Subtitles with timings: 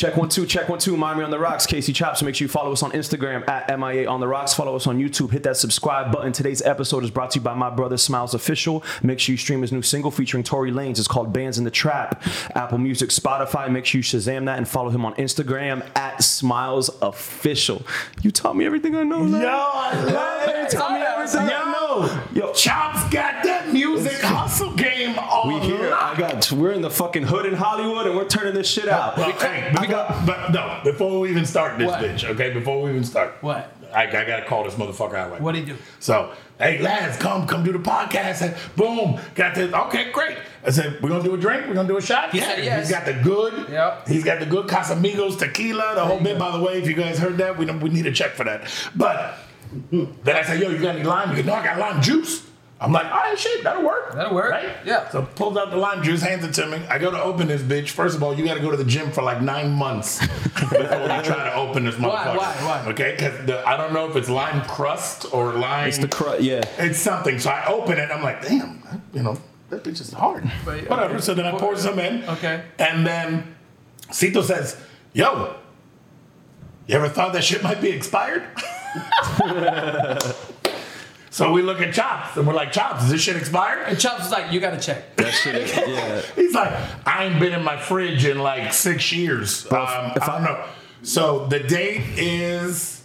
[0.00, 0.96] Check one two, check one two.
[0.96, 1.66] Miami on the rocks.
[1.66, 2.22] Casey Chops.
[2.22, 4.54] Make sure you follow us on Instagram at MIA on the rocks.
[4.54, 5.30] Follow us on YouTube.
[5.30, 6.32] Hit that subscribe button.
[6.32, 8.82] Today's episode is brought to you by my brother Smiles Official.
[9.02, 10.98] Make sure you stream his new single featuring Tory Lanez.
[10.98, 12.22] It's called Bands in the Trap.
[12.54, 13.70] Apple Music, Spotify.
[13.70, 17.82] Make sure you Shazam that and follow him on Instagram at Smiles Official.
[18.22, 19.26] You taught me everything I know.
[19.26, 19.48] Yo.
[19.48, 20.70] I love it.
[20.70, 22.24] tell me everything I know.
[22.32, 25.48] Yo, Chops got that music hustle game on.
[25.48, 25.92] we here.
[26.24, 26.52] I got.
[26.52, 29.16] We're in the fucking hood in Hollywood, and we're turning this shit out.
[29.16, 29.86] Well, hey, before,
[30.26, 32.00] but no, before we even start this What?
[32.02, 32.52] bitch, okay?
[32.52, 33.76] Before we even start, What?
[33.92, 35.32] I, I gotta call this motherfucker out.
[35.32, 35.76] Right What'd he do?
[35.98, 38.42] So, hey, Laz, come, come do the podcast.
[38.42, 39.72] And boom, got this.
[39.72, 40.38] Okay, great.
[40.64, 41.66] I said, we're gonna do a drink.
[41.66, 42.30] We're gonna do a shot.
[42.30, 42.88] He said yes.
[42.88, 43.68] He's got the good.
[43.68, 44.06] Yep.
[44.08, 45.94] He's got the good Casamigos tequila.
[45.96, 46.38] The whole bit.
[46.38, 46.38] go.
[46.38, 48.68] By the way, if you guys heard that, we we need a check for that.
[48.94, 49.38] But
[49.90, 51.30] then I said, yo, you got any lime?
[51.30, 52.46] He goes, no, I got lime juice.
[52.82, 54.14] I'm like, all right, shit, that'll work.
[54.14, 54.50] That'll work.
[54.52, 54.74] Right?
[54.86, 55.06] Yeah.
[55.10, 56.78] So pulls out the lime juice, hands it to me.
[56.88, 57.90] I go to open this bitch.
[57.90, 60.78] First of all, you got to go to the gym for like nine months before
[60.80, 60.86] you
[61.22, 62.36] try to open this motherfucker.
[62.36, 62.36] Why?
[62.38, 62.82] Why?
[62.84, 62.90] Why?
[62.92, 65.88] Okay, because I don't know if it's lime crust or lime.
[65.88, 66.40] It's the crust.
[66.40, 66.62] yeah.
[66.78, 67.38] It's something.
[67.38, 68.10] So I open it.
[68.10, 69.36] I'm like, damn, you know,
[69.68, 70.50] that bitch is hard.
[70.64, 71.14] But, Whatever.
[71.16, 71.20] okay.
[71.22, 72.24] So then I pour some in.
[72.24, 72.64] Okay.
[72.78, 73.54] And then
[74.10, 74.80] Cito says,
[75.12, 75.54] yo,
[76.86, 78.42] you ever thought that shit might be expired?
[81.30, 83.84] so we look at Chops and we're like, Chops, is this shit expired?
[83.88, 85.16] And Chops is like, you gotta check.
[85.16, 86.20] That shit is, yeah.
[86.36, 86.72] He's like,
[87.06, 89.64] I ain't been in my fridge in like six years.
[89.64, 90.64] Bro, um, if I don't I- know.
[91.02, 93.02] So the date is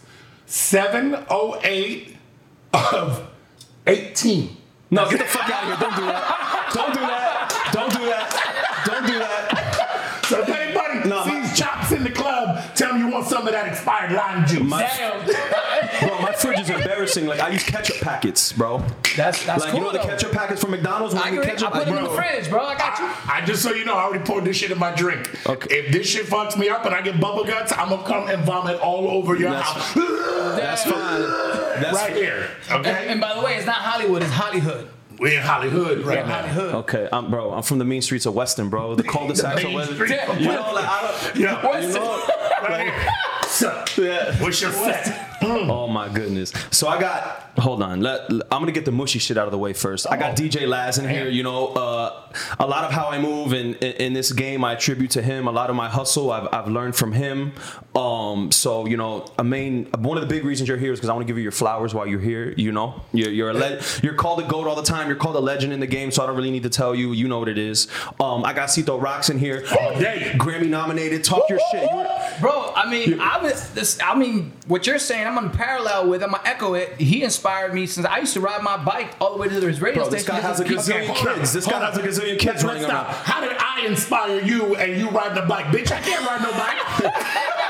[0.48, 2.16] 708
[2.74, 3.28] of
[3.88, 4.58] 18.
[4.92, 5.78] No, get the fuck out of here.
[5.80, 6.72] Don't do that.
[6.74, 7.70] Don't do that.
[7.74, 8.84] Don't do that.
[8.86, 10.26] Don't do that.
[10.26, 13.46] So if anybody No, my- sees chops in the club, tell them you want some
[13.48, 14.64] of that expired lime juice.
[14.64, 15.26] My- Damn.
[16.02, 17.26] Bro, my fridge is embarrassing.
[17.28, 18.80] Like, I use ketchup packets, bro.
[19.16, 19.80] That's that's Like, cool.
[19.80, 20.04] you know the though.
[20.06, 21.14] ketchup packets from McDonald's?
[21.14, 21.46] When I, you agree.
[21.46, 21.70] get ketchup?
[21.76, 22.64] I put like, them in the fridge, bro.
[22.66, 23.06] I got you.
[23.06, 25.30] I, I just so you know, I already poured this shit in my drink.
[25.48, 25.76] Okay.
[25.76, 28.44] If this shit fucks me up and I get bubble guts, I'm gonna come and
[28.44, 29.94] vomit all over your That's- house.
[30.58, 31.22] That's fine.
[31.82, 32.50] That's right here.
[32.70, 33.08] And, Okay?
[33.10, 34.90] and by the way, it's not Hollywood, it's Hollywood.
[35.18, 36.42] We're in Hollywood right Yeah, now.
[36.48, 36.76] Hollywood.
[36.76, 37.54] Okay, I'm bro.
[37.54, 38.96] I'm from the mean streets of Weston, bro.
[38.96, 39.96] The cul-de-sacs of Weston.
[39.96, 40.10] Street.
[40.12, 40.38] Yeah.
[40.38, 41.02] You know, like I
[41.32, 41.36] don't.
[41.40, 41.66] Yeah.
[41.66, 42.28] What's You know,
[42.64, 43.10] Right here.
[43.48, 44.36] So, Yeah.
[44.44, 45.35] what's your set?
[45.52, 46.52] Oh my goodness.
[46.72, 47.42] So I got.
[47.58, 48.02] Hold on.
[48.02, 50.08] Let, I'm gonna get the mushy shit out of the way first.
[50.12, 50.36] I got Oh.
[50.44, 51.30] DJ Laz in here.
[51.30, 52.22] You know, uh,
[52.60, 55.48] a lot of how I move in, in in this game, I attribute to him.
[55.48, 57.54] A lot of my hustle, I've, I've learned from him.
[57.96, 61.10] Um, so you know, a main one of the big reasons you're here is because
[61.10, 62.54] I want to give you your flowers while you're here.
[62.58, 65.08] You know, you're you're a le- you're called a goat all the time.
[65.08, 66.12] You're called a legend in the game.
[66.12, 67.14] So I don't really need to tell you.
[67.14, 67.88] You know what it is.
[68.20, 69.64] Um, I got Cito Rocks in here.
[69.80, 70.34] All day.
[70.36, 71.24] Grammy nominated.
[71.24, 71.90] Talk your shit.
[71.90, 72.06] You were-
[72.42, 73.98] Bro, I mean, I was this.
[74.04, 76.24] I mean, what you're saying, I'm on parallel with.
[76.24, 77.00] I'm gonna echo it.
[77.00, 79.82] He inspired me since I used to ride my bike all the way to his
[79.82, 80.42] radio Bro, this station.
[80.42, 81.54] guy has a gazillion on, kids.
[81.54, 83.06] This guy has a gazillion kids running around.
[83.06, 85.66] How did I inspire you and you ride the bike?
[85.68, 87.14] Bitch, I can't ride no bike.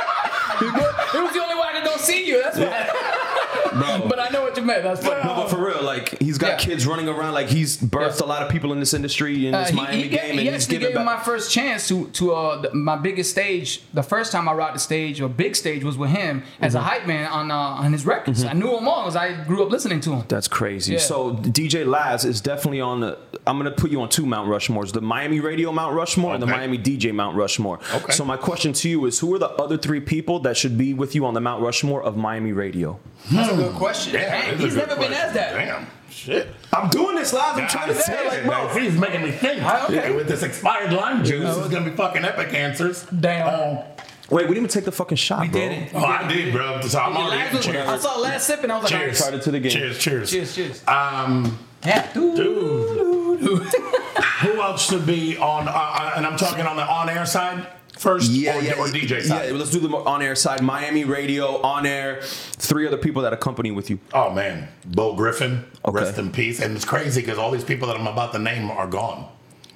[1.16, 2.42] It was the only way I could go see you.
[2.42, 4.00] That's why.
[4.08, 4.84] but I know what you meant.
[4.84, 6.58] That's No, but for real, like he's got Yeah.
[6.58, 7.34] kids running around.
[7.34, 8.25] Like he's birthed Yeah.
[8.25, 10.30] a lot of people in this industry in this Uh, he, Miami he game, he
[10.31, 11.18] and he's actually giving gave me back.
[11.19, 13.81] my first chance to to uh, the, my biggest stage.
[13.94, 16.84] The first time I rocked the stage, or big stage, was with him as Mm-hmm.
[16.85, 18.44] a hype man on uh, on his records.
[18.44, 20.24] I knew him all because I grew up listening to him.
[20.28, 20.94] That's crazy.
[20.94, 21.00] Yeah.
[21.00, 23.00] So DJ Laz is definitely on.
[23.02, 26.41] The, I'm gonna put you on two Mount Rushmores: the Miami Radio Mount Rushmore and
[26.41, 27.80] the Miami DJ Mount Rushmore.
[27.94, 28.12] Okay.
[28.14, 30.94] So my question to you is: Who are the other three people that should be
[30.94, 33.00] with you on the Mount Rushmore of Miami Radio?
[33.31, 34.15] That's a good question.
[34.18, 35.14] Damn, Hey, he's good never been question.
[35.26, 35.53] asked that.
[35.53, 36.48] Damn, shit.
[36.74, 37.53] I'm doing this, live.
[37.53, 38.68] I'm Yeah, trying to I say, like, bro.
[38.68, 39.64] Now, He's making me think.
[39.64, 39.96] Okay.
[39.96, 43.03] Yeah, with this expired lime juice, it's gonna be fucking epic answers.
[43.20, 43.48] Damn.
[43.78, 43.84] Um,
[44.31, 45.59] Wait, we didn't even take the fucking shot, We bro.
[45.62, 45.92] did it.
[45.94, 46.81] oh, I did, bro.
[46.81, 47.88] So I'm Your already last cheers.
[47.88, 49.18] I saw last sip and I was like, Cheers.
[49.20, 49.72] Started to the game.
[49.72, 50.32] Cheers, cheers.
[50.32, 50.84] cheers, cheers.
[50.88, 52.36] Um, Yeah, dude.
[52.36, 55.68] dude, who else should be on?
[55.68, 59.22] Uh, uh, and I'm talking on the on-air side first, Yeah, or, yeah, or DJ
[59.22, 59.50] side.
[59.50, 60.61] Yeah, let's do the on-air side.
[60.61, 62.19] Miami Radio, on-air.
[62.23, 64.00] Three other people that accompany with you.
[64.13, 66.03] Oh man, Bo Griffin, Okay.
[66.03, 66.59] rest in peace.
[66.61, 69.28] And it's crazy because all these people that I'm about to name are gone.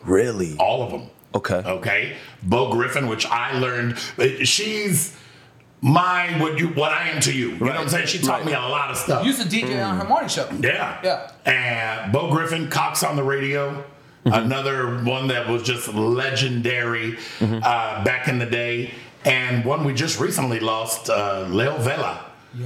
[0.04, 0.56] Really?
[0.58, 1.10] All of them.
[1.36, 1.56] Okay.
[1.66, 2.16] Okay.
[2.42, 5.16] Bo Griffin, which I learned, uh, she's
[5.82, 7.52] my what you what I am to you.
[7.52, 8.08] You know what I'm saying?
[8.08, 8.48] She taught Right.
[8.48, 9.26] me a lot of stuff.
[9.26, 10.48] Used to DJ on her morning show.
[10.60, 10.98] Yeah.
[11.04, 11.32] Yeah.
[11.46, 13.84] And Bo Griffin, Cox on the radio.
[14.34, 18.92] Another one that was just legendary uh, back in the day.
[19.26, 22.26] And one we just recently lost, uh, Leo Vela,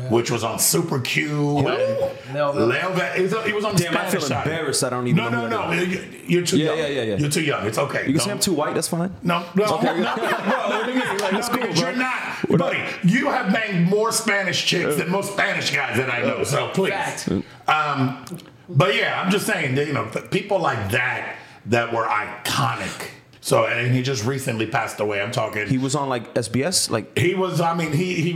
[0.09, 1.57] which was on Super Q.
[1.57, 2.51] Leo Vela.
[2.65, 3.43] Leo Vela.
[3.45, 4.45] He was, on Damn, I Spanish feel side.
[4.47, 4.83] embarrassed.
[4.83, 5.81] I don't even No, know no, no.
[5.81, 6.77] You- You're too Yeah, young.
[6.77, 7.15] yeah, yeah, yeah.
[7.17, 7.65] You're too young.
[7.65, 8.05] It's okay.
[8.05, 8.75] You can say I'm too white.
[8.75, 9.13] That's fine.
[9.23, 10.23] no, no, Okay, no, no, Bro,
[10.69, 12.79] what do no cool, you're not, buddy.
[13.03, 16.43] You have banged more Spanish chicks than most Spanish guys that I know.
[16.43, 17.27] So please,
[17.67, 18.23] um,
[18.69, 21.35] but yeah, I'm just saying, that, you know, people like that
[21.67, 23.09] that were iconic
[23.41, 25.21] So and he just recently passed away.
[25.21, 25.67] I'm talking.
[25.67, 28.33] He was on like SBS, like He was, I mean, he he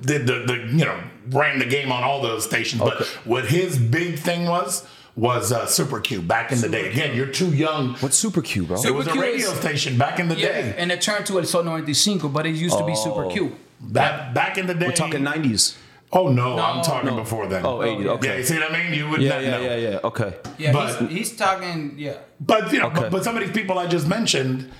[0.00, 0.98] did the, the you know
[1.30, 2.80] ran the game on all those stations.
[2.82, 6.90] But what his big thing was was uh, Super Q back in the day.
[6.90, 7.94] Again, you're too young.
[8.00, 8.82] what's Super Q, bro?
[8.82, 10.74] It was a Q radio is- station back in the Yeah, day.
[10.76, 13.56] and it turned to El Sol 95, but it used to be Super Q.
[13.80, 14.86] Back back in the day.
[14.86, 15.76] We're talking 90s.
[16.12, 17.16] Oh no, No, I'm talking no.
[17.16, 17.66] before then.
[17.66, 18.24] Oh, 80s.
[18.24, 18.94] Yeah, you see what I mean?
[18.94, 19.60] You would Yeah, not yeah, know.
[19.62, 19.98] yeah, yeah.
[20.04, 20.34] Okay.
[20.56, 21.94] Yeah, But- he's, he's talking.
[21.98, 23.00] Yeah, But you know, Okay.
[23.00, 24.70] but, but some of these people I just mentioned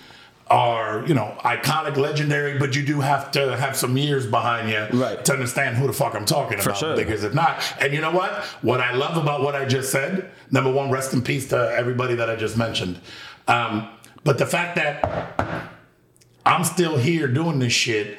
[0.49, 2.56] are you know iconic, legendary.
[2.58, 5.23] But you do have to have some years behind you Right.
[5.25, 6.76] to understand who the fuck I'm talking about.
[6.78, 6.94] sure.
[6.96, 8.31] Because if not, and you know what?
[8.62, 10.31] What I love about what I just said.
[10.52, 13.00] Number one, rest in peace to everybody that I just mentioned.
[13.49, 13.88] Um,
[14.23, 15.69] but the fact that
[16.44, 18.19] I'm still here doing this shit.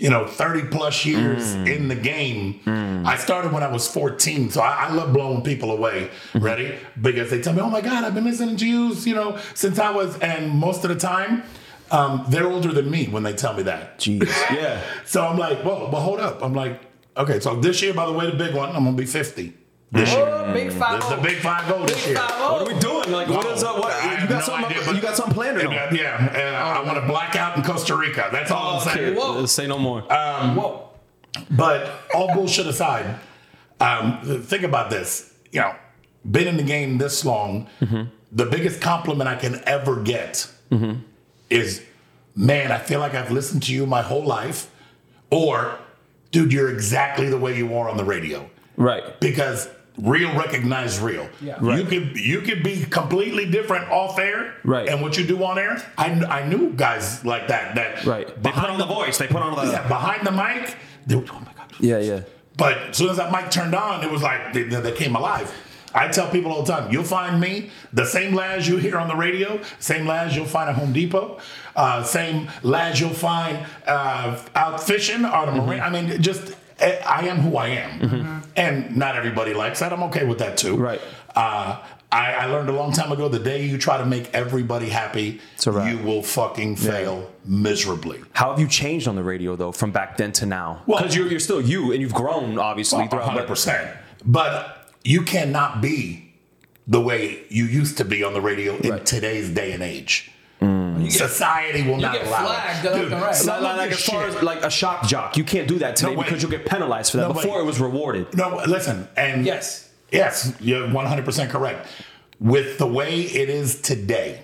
[0.00, 1.76] You know, 30 plus years mm.
[1.76, 2.60] in the game.
[2.64, 3.04] Mm.
[3.04, 6.10] I started when I was 14, so I, I love blowing people away.
[6.32, 6.38] Mm-hmm.
[6.38, 6.74] Ready?
[6.98, 9.78] Because they tell me, "Oh my God, I've been listening to you, you know, since
[9.78, 11.42] I was." And most of the time,
[11.90, 13.98] um, they're older than me when they tell me that.
[13.98, 14.26] Jeez.
[14.56, 14.80] Yeah.
[15.04, 16.80] So I'm like, "Whoa, but hold up!" I'm like,
[17.16, 19.52] "Okay, so this year, by the way, the big one, I'm gonna be 50
[19.92, 20.26] this year.
[20.26, 20.92] oh, big five.
[20.92, 23.10] Oh this is the big five zero this year." What are we doing?
[23.12, 23.78] Like, what is up?
[23.78, 24.64] What, I have you got no something?
[24.76, 25.70] idea, but- you got something planned or no?
[25.70, 28.28] Yeah, yeah, uh, I want to black out in Costa Rica.
[28.32, 29.16] That's all I'm saying.
[29.16, 29.46] Whoa.
[29.46, 30.02] Say no more.
[30.02, 30.88] Whoa.
[31.50, 33.18] But all bullshit aside,
[33.80, 35.32] um, think about this.
[35.52, 35.74] You know,
[36.28, 37.68] been in the game this long.
[38.32, 40.48] The biggest compliment I can ever get
[41.48, 41.82] is,
[42.36, 44.68] "Man, I feel like I've listened to you my whole life,"
[45.30, 45.78] or,
[46.30, 49.18] "Dude, you're exactly the way you are on the radio." right.
[49.20, 49.68] Because
[50.02, 51.28] real recognize real.
[51.40, 51.62] Yeah.
[51.76, 54.54] You could you could be completely different off air.
[54.64, 54.88] Right.
[54.88, 57.74] And what you do on air, I, I knew guys like that.
[57.74, 58.42] That Right.
[58.42, 59.18] They put on the voice.
[59.18, 59.72] They put on the.
[59.72, 60.76] yeah, behind the mic.
[61.06, 61.72] They, oh my god.
[61.78, 62.22] Yeah, yeah.
[62.56, 65.52] But as soon as that mic turned on, it was like they, they came alive.
[65.92, 69.08] I tell people all the time, you'll find me the same Laz you hear on
[69.08, 71.40] the radio, same Laz you'll find at Home Depot,
[71.74, 75.80] uh, same Laz you'll find uh, out fishing or the marine.
[75.80, 79.92] I mean, just I am who I am, and not everybody likes that.
[79.92, 80.76] I'm okay with that too.
[80.76, 81.00] Right.
[81.34, 81.80] Uh,
[82.12, 85.40] I, I learned a long time ago: the day you try to make everybody happy,
[85.64, 88.20] you will fucking fail miserably.
[88.32, 90.82] How have you changed on the radio though, from back then to now?
[90.86, 93.24] Well- Because you're, you're still you, and you've grown obviously throughout.
[93.28, 93.96] hundred percent.
[94.24, 96.32] But you cannot be
[96.86, 100.30] the way you used to be on the radio in today's day and age.
[100.60, 102.92] Get- Society will not get allow flagged it.
[102.92, 103.44] left and right.
[103.62, 105.96] Like, like this as far shit- as like a shock jock, you can't do that
[105.96, 107.28] today No, because you'll get penalized for that.
[107.28, 107.42] No, wait.
[107.42, 108.36] Before it was rewarded.
[108.36, 109.88] no, listen, and Yes.
[110.12, 111.86] yes, you're one hundred percent correct.
[112.38, 114.42] With the way it is today,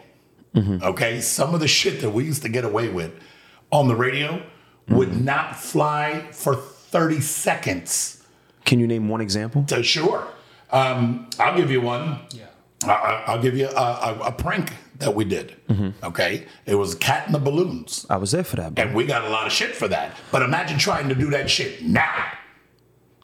[0.55, 0.83] Mm-hmm.
[0.85, 3.13] okay, some of the shit that we used to get away with
[3.71, 4.43] on the radio
[4.89, 5.25] would Mm-hmm.
[5.25, 8.23] not fly for thirty seconds.
[8.65, 9.65] Can you name one example?
[9.69, 10.27] So sure,
[10.71, 12.21] um, I'll give you one.
[12.31, 12.45] Yeah.
[12.85, 15.57] I- I, I'll give you a, a, a prank that we did.
[15.69, 16.05] Mm-hmm.
[16.05, 18.75] Okay, it was cat in the balloons, I was there for that.
[18.75, 18.85] Bro.
[18.85, 20.17] and we got a lot of shit for that.
[20.33, 22.33] But imagine trying to do that shit now.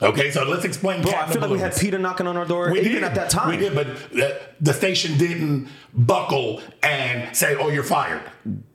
[0.00, 1.02] Okay, so let's explain.
[1.02, 1.76] Bro, cat I in the feel like we had.
[1.76, 3.48] PETA knocking on our door We even did at that time.
[3.50, 8.22] We did, but the, the station didn't buckle and say, "Oh, you're fired,"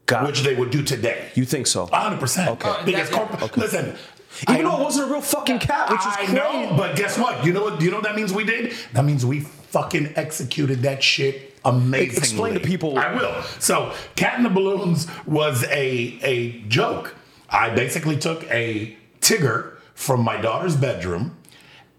[0.05, 0.27] Got it.
[0.27, 1.29] which they would do today.
[1.35, 1.81] You think so?
[1.87, 2.19] 100.
[2.19, 2.69] percent Okay.
[2.69, 3.97] Uh, Because that- corp- listen,
[4.43, 6.33] Even I though it wasn't a real fucking cat, which is I crazy.
[6.33, 7.43] know, but guess what?
[7.45, 7.81] You know what?
[7.81, 8.73] You know what that means we did?
[8.93, 12.17] That means we fucking executed that shit amazingly.
[12.17, 13.33] Explain to people- I will.
[13.59, 17.15] So, Cat in the Balloons was a a joke.
[17.49, 21.35] I basically took a Tigger from my daughter's bedroom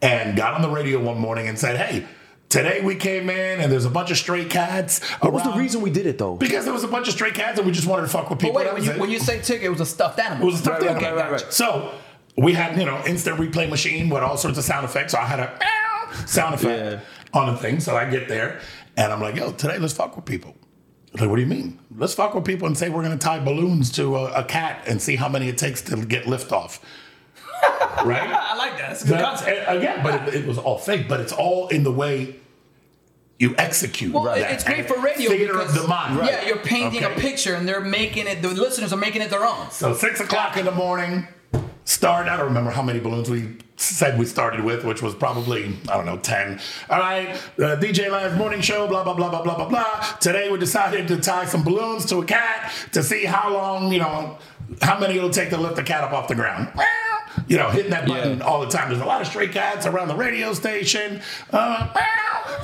[0.03, 2.05] and got on the radio one morning and said, "Hey."
[2.51, 5.05] Today we came in and there's a bunch of stray cats.
[5.21, 6.35] What was the reason we did it though?
[6.35, 8.39] Because there was a bunch of stray cats and we just wanted to fuck with
[8.39, 8.57] But people.
[8.57, 10.45] wait, when you, when you say Tigger, it was a stuffed animal.
[10.45, 11.11] It was a stuffed Right, animal.
[11.11, 11.53] right, right, right, right.
[11.53, 11.91] So
[12.39, 15.13] we had, you know, instant replay machine with all sorts of sound effects.
[15.13, 15.59] So I had a
[16.27, 17.81] sound effect on the thing.
[17.81, 18.61] So I get there
[18.99, 20.55] and I'm like, yo, today let's fuck with people.
[21.15, 21.79] Like, what do you mean?
[21.97, 25.01] Let's fuck with people and say we're gonna tie balloons to a, a cat and
[25.01, 26.81] see how many it takes to get liftoff.
[28.05, 28.29] right?
[28.31, 28.89] I like that.
[28.91, 29.69] That's a good That's- concept.
[29.69, 32.37] Eh, again, but it, it was all fake, but it's all in the way
[33.39, 34.13] you execute.
[34.13, 34.51] Well, that.
[34.51, 36.19] it's great for radio Theater because of the mind.
[36.27, 37.15] yeah, you're painting Okay.
[37.15, 38.43] a picture and they're making it.
[38.43, 39.71] The listeners are making it their own.
[39.71, 41.27] So six o'clock in the morning,
[41.85, 42.27] start.
[42.29, 45.97] I don't remember how many balloons we said we started with, which was probably I
[45.97, 46.61] don't know ten.
[46.91, 48.87] All right, uh, DJ Live morning show.
[48.87, 50.01] Blah blah blah blah blah blah blah.
[50.21, 54.01] Today we decided to tie some balloons to a cat to see how long you
[54.01, 54.37] know
[54.83, 56.69] how many it'll take to lift the cat up off the ground.
[57.47, 58.45] You know, hitting that button Yeah.
[58.45, 58.89] all the time.
[58.91, 61.23] There's a lot of stray cats around the radio station.
[61.53, 61.89] Uh,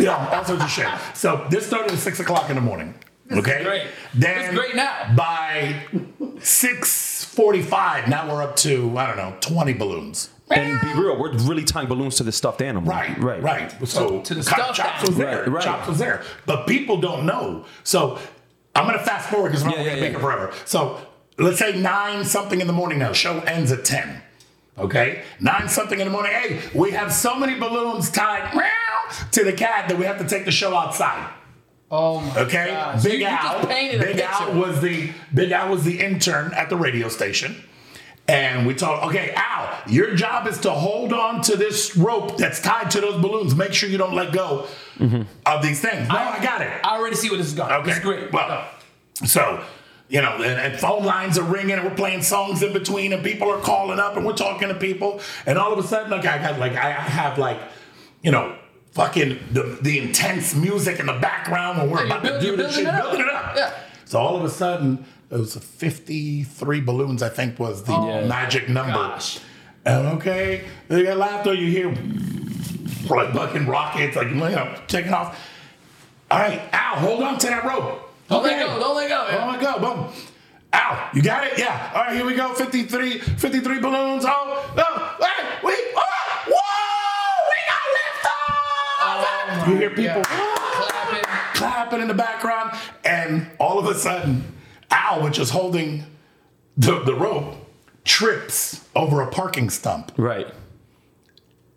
[0.00, 0.88] you know, all sorts of shit.
[1.14, 2.92] So this started at six o'clock in the morning.
[3.30, 3.62] okay.
[3.62, 3.86] great.
[4.14, 5.14] Then This is great now.
[5.16, 5.76] by
[6.40, 10.30] six forty-five, now we're up to I don't know twenty balloons.
[10.56, 12.90] And be real, we're really tying balloons to the stuffed animal.
[12.90, 13.88] Right, right, right.
[13.88, 15.40] So To the stuffed Chops was there.
[15.42, 15.64] Right, right.
[15.64, 17.64] Chops was there, but people don't know.
[17.82, 18.18] So
[18.74, 20.18] I'm gonna fast forward because I'm not Yeah, gonna yeah, make yeah.
[20.18, 20.52] it forever.
[20.64, 20.98] So
[21.38, 23.12] let's say nine something in the morning now.
[23.12, 24.20] Show ends at ten.
[24.76, 26.32] Okay, nine something in the morning.
[26.32, 28.64] Hey, we have so many balloons tied meow,
[29.30, 31.32] to the cat that we have to take the show outside.
[31.92, 33.00] Oh my Okay, God.
[33.00, 33.58] So Big you Al.
[33.58, 37.08] just painted a Big Al was the Big Al was the intern at the radio
[37.08, 37.62] station,
[38.26, 42.60] and we told, okay, Al, your job is to hold on to this rope that's
[42.60, 43.54] tied to those balloons.
[43.54, 44.66] Make sure you don't let go
[44.96, 45.22] mm-hmm.
[45.44, 46.08] of these things.
[46.08, 46.70] No, I, got it.
[46.84, 47.70] I already see where this is going.
[47.72, 48.32] Okay, It's great.
[48.32, 48.66] Well,
[49.26, 49.62] so
[50.08, 53.22] you know, and, and phone lines are ringing, and we're playing songs in between, and
[53.22, 56.26] people are calling up, and we're talking to people, and all of a sudden, like
[56.26, 57.60] I got like I I have like,
[58.22, 58.56] you know.
[58.92, 62.76] Fucking the, the intense music in the background when we're Yeah, you're to do this
[62.76, 63.10] shit, building it up.
[63.10, 63.56] building it up.
[63.56, 63.74] Yeah.
[64.04, 68.68] So all of a sudden, it was 53 balloons, I think was the Oh, magic
[68.68, 68.92] number.
[68.92, 69.40] gosh.
[69.84, 71.88] And okay, they got laughter, you hear
[73.10, 75.38] like fucking rockets, like, you know, taking off.
[76.30, 78.00] All right, Al, hold on to that rope.
[78.28, 78.78] Don't let go.
[78.80, 79.26] Don't let go.
[79.30, 80.06] Oh my God, boom.
[80.72, 81.58] Al, you got it?
[81.58, 81.92] Yeah.
[81.94, 82.52] All right, here we go.
[82.54, 84.24] 53, 53 balloons.
[84.26, 84.84] Oh, no.
[85.24, 86.02] Hey, we, oh,
[86.48, 89.66] whoa, we got lift off.
[89.66, 90.53] Oh you hear people God.
[91.64, 91.88] Clapping.
[91.90, 92.72] clapping in the background,
[93.04, 94.44] and all of a sudden,
[94.90, 96.04] Al, which is holding
[96.76, 97.54] the, the rope,
[98.04, 100.12] trips over a parking stump.
[100.16, 100.46] Right.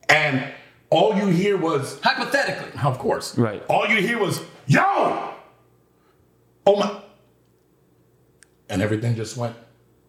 [0.09, 0.51] And
[0.89, 2.79] all you hear was, Hypothetically.
[2.81, 3.63] of course, Right.
[3.69, 5.33] all you hear was, yo,
[6.65, 7.01] oh my.
[8.69, 9.55] And everything just went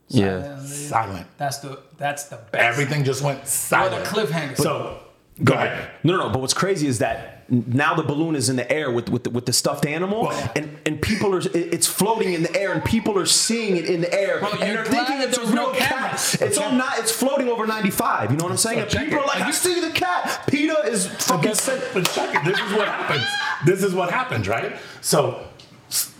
[0.08, 0.60] Yeah.
[0.64, 1.26] silent.
[1.36, 2.54] That's the that's the best.
[2.64, 4.04] Everything just went silent.
[4.06, 4.56] cliffhanger.
[4.56, 4.98] So,
[5.44, 5.90] go ahead.
[6.02, 6.32] No, no, no.
[6.32, 9.30] But what's crazy is that now the balloon is in the air with with the,
[9.30, 12.84] with the stuffed animal, Well- and and people are it's floating in the air, and
[12.84, 15.40] people are seeing it in the air, Bro, and you're they're thinking that it's a
[15.40, 16.36] was no real cat.
[16.40, 16.98] It's on not.
[16.98, 18.30] It's floating over 95.
[18.30, 18.84] You know what I'm saying?
[18.86, 19.12] People it.
[19.14, 20.44] are like, I see the cat.
[20.48, 21.52] PETA is fucking.
[21.94, 22.44] But check it.
[22.44, 23.24] This is what happens.
[23.64, 24.76] This is what happens, right?
[25.00, 25.47] So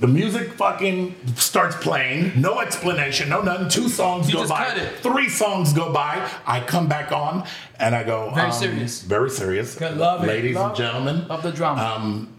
[0.00, 2.40] the music fucking starts playing.
[2.40, 3.28] No explanation.
[3.28, 3.68] No nothing.
[3.68, 4.64] Two songs You go just by.
[4.68, 4.96] cut it.
[5.00, 6.26] Three songs go by.
[6.46, 7.46] I come back on
[7.78, 8.30] and I go.
[8.34, 9.02] Very um, serious.
[9.02, 9.74] Very serious.
[9.74, 10.26] Good, love it.
[10.26, 11.28] Ladies Love- and gentlemen.
[11.28, 11.82] Love the drama.
[11.82, 12.34] Um,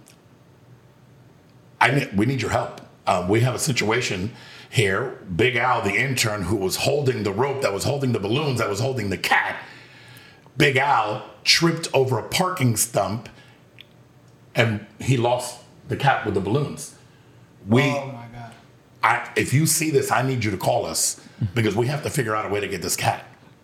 [1.80, 2.82] I we need your help.
[3.08, 4.32] Um, we have a situation
[4.70, 5.20] here.
[5.36, 8.70] Big Al, the intern, who was holding the rope that was holding the balloons, that
[8.70, 9.64] was holding the cat.
[10.58, 13.30] Big Al tripped over a parking stump,
[14.54, 16.96] and he lost the cat with the balloons.
[17.70, 18.52] We, oh my god.
[19.04, 21.22] I, if you see this, I need you to call us
[21.56, 23.24] because we have to figure out a way to get this cat,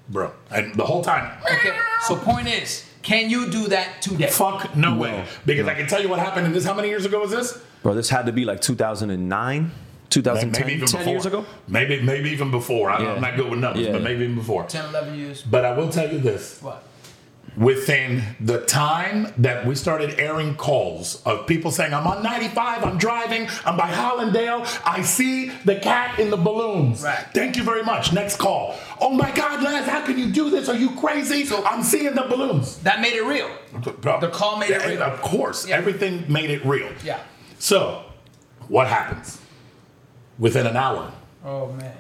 [0.10, 0.32] bro.
[0.52, 1.76] And the whole time, Okay.
[2.08, 4.28] So point is, can you do that today?
[4.28, 5.26] fuck no, way.
[5.46, 6.64] Because I can tell you what happened in this.
[6.66, 7.60] How many years ago was this?
[7.84, 9.72] Bro, this had to be like 2009,
[10.16, 11.04] Maybe even 10 before.
[11.14, 11.46] years ago.
[11.68, 12.90] Maybe maybe even before.
[12.90, 13.14] I, Yeah.
[13.16, 13.92] I'm not good with numbers, Yeah.
[13.94, 14.64] but maybe even before.
[14.66, 15.42] 10, 11 years.
[15.44, 16.84] But I will tell you this: What?
[17.58, 22.98] Within the time that we started airing calls of people saying, "I'm on 95, I'm
[22.98, 27.26] driving, I'm by Hollandale, I see the cat in the balloons." Right.
[27.34, 28.12] Thank you very much.
[28.12, 28.76] Next call.
[29.00, 30.68] Oh my God, Laz, how can you do this?
[30.68, 31.46] Are you crazy?
[31.46, 32.78] So I'm seeing the balloons.
[32.80, 33.50] That made it real.
[33.84, 35.02] The call made it real.
[35.02, 35.78] Of course, Yeah.
[35.78, 36.90] everything made it real.
[37.06, 37.20] Yeah.
[37.58, 38.02] So,
[38.68, 39.38] what happens?
[40.38, 41.10] Within an hour,
[41.46, 41.94] Oh man.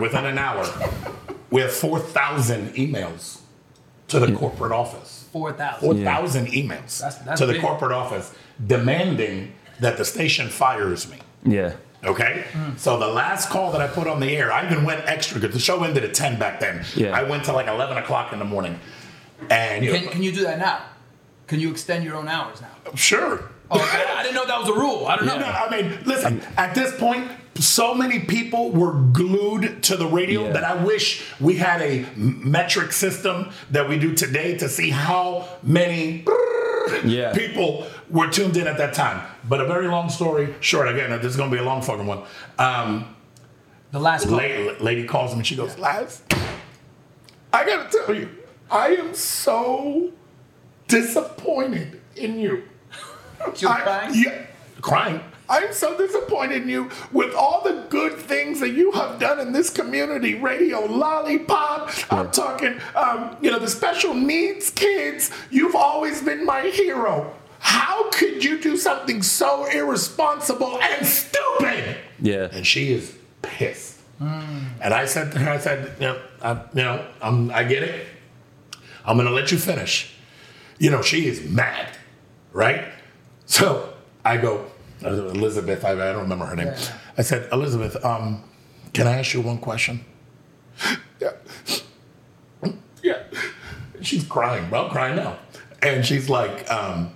[0.00, 0.64] within an hour,
[1.50, 3.39] we have 4,000 emails
[4.10, 5.26] to the corporate office.
[5.32, 5.80] Four thousand.
[6.04, 7.62] 4,000 emails That's- that's to the big.
[7.62, 8.32] corporate office
[8.66, 11.18] demanding that the station fires me.
[11.44, 11.72] Yeah.
[12.04, 12.44] Okay?
[12.52, 12.76] Hmm.
[12.76, 15.54] So the last call that I put on the air, I even went extra because
[15.54, 16.84] the show ended at 10 back then.
[16.96, 17.10] Yeah.
[17.16, 18.78] I went to like 11 o'clock in the morning.
[19.48, 20.82] And, you Can, know, can you do that now?
[21.46, 22.68] Can you extend your own hours now?
[22.94, 23.50] sure.
[23.70, 23.78] Oh.
[24.16, 25.06] I didn't know that was a rule.
[25.06, 25.38] I don't know.
[25.38, 30.46] No, I mean, listen, at this point, so many people were glued to the radio
[30.46, 30.52] Yeah.
[30.52, 35.46] that I wish we had a metric system that we do today to see how
[35.62, 36.24] many
[37.04, 37.32] Yeah.
[37.32, 39.20] people were tuned in at that time.
[39.48, 42.06] But a very long story short, again, this is going to be a long fucking
[42.06, 42.22] one.
[42.58, 43.14] Um,
[43.92, 46.22] The last lady, lady calls me and she goes, Laz,
[47.52, 48.28] I got to tell you,
[48.70, 50.10] I am so
[50.86, 52.62] disappointed in you.
[53.54, 54.12] She was I- crying?
[54.14, 54.42] Yeah,
[54.80, 55.20] crying.
[55.48, 59.52] I'm so disappointed in you with all the good things that you have done in
[59.52, 60.36] this community.
[60.36, 61.90] Radio Lollipop.
[62.12, 65.32] I'm talking, um, you know, the special needs kids.
[65.50, 67.34] You've always been my hero.
[67.58, 71.96] How could you do something so irresponsible and stupid?
[72.20, 72.48] Yeah.
[72.52, 73.98] And she is pissed.
[74.20, 77.82] And I said to her, I said, you know, I, you know, I'm, I get
[77.82, 78.06] it.
[79.04, 80.14] I'm gonna let you finish.
[80.78, 81.88] You know, she is mad,
[82.52, 82.84] right?
[83.50, 83.92] So
[84.24, 84.64] I go,
[85.02, 86.68] Elizabeth, I, I don't remember her name.
[86.68, 86.98] Yeah.
[87.18, 88.44] I said, Elizabeth, um,
[88.92, 90.04] can I ask you one question?
[91.20, 91.32] yeah.
[93.02, 93.22] Yeah.
[94.02, 95.36] She's crying, well, crying now.
[95.82, 97.12] And she's like, um,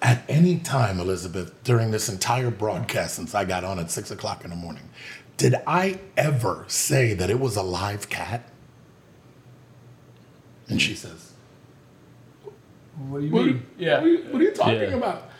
[0.00, 4.44] At any time, Elizabeth, during this entire broadcast since I got on at six o'clock
[4.44, 4.88] in the morning,
[5.36, 8.48] did I ever say that it was a live cat?
[10.68, 11.32] And she says,
[12.96, 13.66] What do you What, are- mean?
[13.78, 13.94] Yeah.
[13.98, 14.96] what are you, what are you talking Yeah.
[14.96, 15.30] about?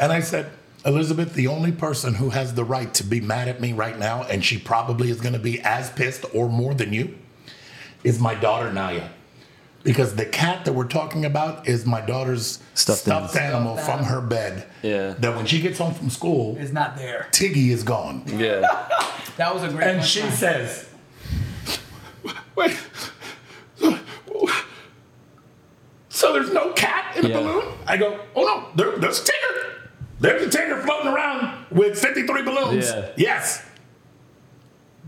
[0.00, 0.50] And I said,
[0.84, 4.22] Elizabeth, the only person who has the right to be mad at me right now,
[4.24, 7.16] and she probably is going to be as pissed or more than you,
[8.02, 9.08] is my daughter Naya.
[9.84, 14.04] Because the cat that we're talking about is my daughter's Stuffed stuffed, animal Stuffed from
[14.06, 14.66] her bed.
[14.82, 15.14] Yeah.
[15.18, 17.26] That when she gets home from school, It's not there.
[17.32, 18.22] Tiggy is gone.
[18.26, 18.88] Yeah.
[19.38, 19.86] That was a great.
[19.88, 20.32] And she punchline.
[20.32, 20.88] says,
[22.54, 22.76] Wait,
[26.22, 27.38] so there's no cat in the Yeah.
[27.40, 27.64] balloon?
[27.86, 29.56] I go, Oh no, there, there's a Tigger.
[30.20, 32.88] There's a Tigger floating around with 53 balloons.
[32.90, 33.08] Yeah.
[33.16, 33.64] Yes.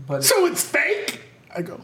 [0.05, 1.21] but So it's fake?
[1.55, 1.79] I go,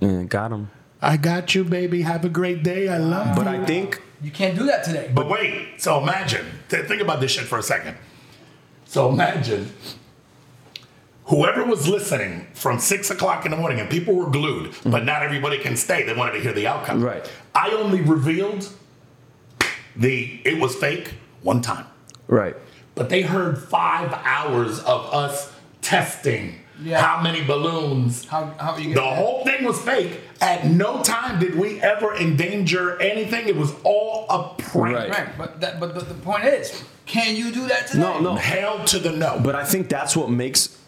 [0.00, 0.70] Yeah, got him.
[1.00, 2.02] I got you, baby.
[2.02, 2.88] Have a great day.
[2.88, 3.52] I love But you.
[3.52, 5.10] But I think you can't do that today.
[5.12, 7.96] But wait, so imagine, think about this shit for a second.
[8.84, 9.72] So imagine
[11.32, 15.22] whoever was listening from six o'clock in the morning and people were glued, but not
[15.22, 16.02] everybody can stay.
[16.02, 17.02] They wanted to hear the outcome.
[17.02, 17.24] Right.
[17.54, 18.68] I only revealed
[19.96, 21.86] the it was fake one time,
[22.28, 22.54] right.
[22.94, 27.00] but they heard five hours of us testing Yeah.
[27.00, 28.26] how many balloons.
[28.26, 29.16] How how are you The gonna?
[29.16, 30.20] whole thing was fake.
[30.42, 33.48] At no time did we ever endanger anything.
[33.48, 34.96] It was all a prank.
[34.96, 35.10] Right.
[35.10, 38.00] Right, but that, but the, the point is, can you do that today?
[38.02, 38.34] No, no.
[38.34, 39.40] Hell to the no.
[39.42, 40.78] But I think that's what makes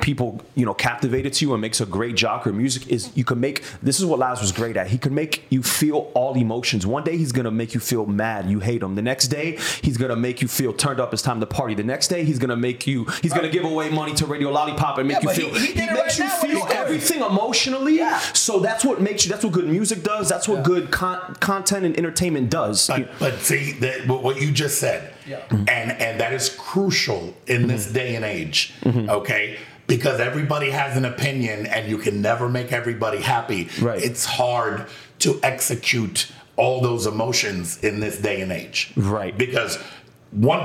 [0.00, 3.40] people, you know, captivated to you and makes a great jocker music is you can
[3.40, 4.86] make this is what Laz was great at.
[4.88, 6.86] He can make you feel all emotions.
[6.86, 8.94] One day he's gonna make you feel mad, you hate him.
[8.94, 11.74] The next day he's gonna make you feel turned up, it's time to party.
[11.74, 14.98] The next day he's gonna make you he's gonna give away money to Radio Lollipop
[14.98, 16.76] and make Yeah, you but he- feel he makes right you feel his story.
[16.76, 17.96] everything emotionally.
[17.96, 18.18] Yeah.
[18.32, 20.28] So that's what makes you that's what good music does.
[20.28, 20.62] That's what Yeah.
[20.64, 22.86] good con- content and entertainment does.
[22.86, 25.42] But, but see that what what you just said, Yeah.
[25.50, 27.94] and and that is crucial in this mm-hmm.
[27.94, 28.74] day and age.
[28.82, 29.10] Mm-hmm.
[29.10, 29.58] Okay.
[29.86, 33.68] Because everybody has an opinion, and you can never make everybody happy.
[33.80, 34.00] Right.
[34.00, 34.86] It's hard
[35.20, 38.92] to execute all those emotions in this day and age.
[38.94, 39.36] Right.
[39.36, 39.78] Because
[40.32, 40.64] one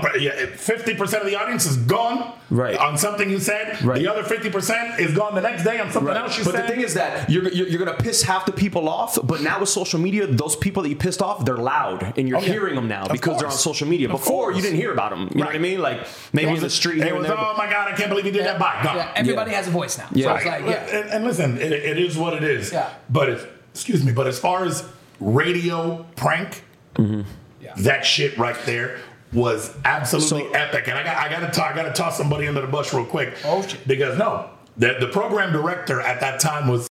[0.55, 2.33] fifty percent of the audience is gone.
[2.51, 2.77] Right.
[2.77, 3.81] On something you said.
[3.83, 3.97] Right.
[3.99, 6.65] The other fifty percent is gone the next day on something else you but said.
[6.65, 9.17] the thing is that you're, you're, you're gonna piss half the people off.
[9.23, 12.37] But now with social media, those people that you pissed off, they're loud, and you're
[12.37, 12.51] Oh, yeah.
[12.51, 14.05] heure them now Of because they're on social media.
[14.05, 14.55] Of Before course.
[14.57, 15.29] you didn't hear about them.
[15.33, 15.79] You know what I mean?
[15.79, 17.35] Like maybe in the street It here and was, there.
[17.35, 18.59] but- oh my god, I can't believe he did that.
[18.59, 18.81] Bye.
[18.83, 18.97] Gone.
[18.97, 20.07] Yeah, everybody has a voice now.
[20.13, 20.25] Yeah.
[20.25, 20.37] So Right.
[20.37, 20.99] it's like, yeah.
[20.99, 22.71] and, and listen, it, it is what it is.
[22.71, 22.93] Yeah.
[23.09, 24.87] But it, excuse me, but as far as
[25.19, 26.63] radio prank,
[26.99, 27.73] Yeah.
[27.77, 28.99] that shit right there
[29.33, 30.87] was absolutely So- epic.
[30.87, 32.93] And I got I got to talk, I got to toss somebody under the bus
[32.93, 33.33] real quick.
[33.43, 33.87] Oh, shit.
[33.87, 36.87] Because no, the the program director at that time was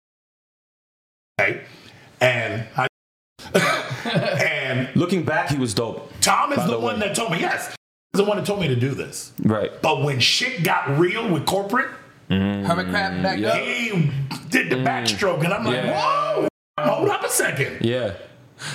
[1.41, 1.63] okay,
[2.21, 2.87] and I,
[4.45, 6.11] and Looking back, he was dope.
[6.21, 7.75] Tom is the, the one that told me yes.
[8.13, 9.33] He's the one that told me to do this.
[9.43, 9.71] Right.
[9.83, 11.89] But when shit got real with corporate,
[12.29, 13.57] Hermit crab back up.
[13.59, 14.11] he
[14.51, 15.85] did the backstroke, and I'm like, Mm.
[15.87, 16.37] Yeah.
[16.37, 17.85] whoa, hold up a second.
[17.85, 18.15] Yeah.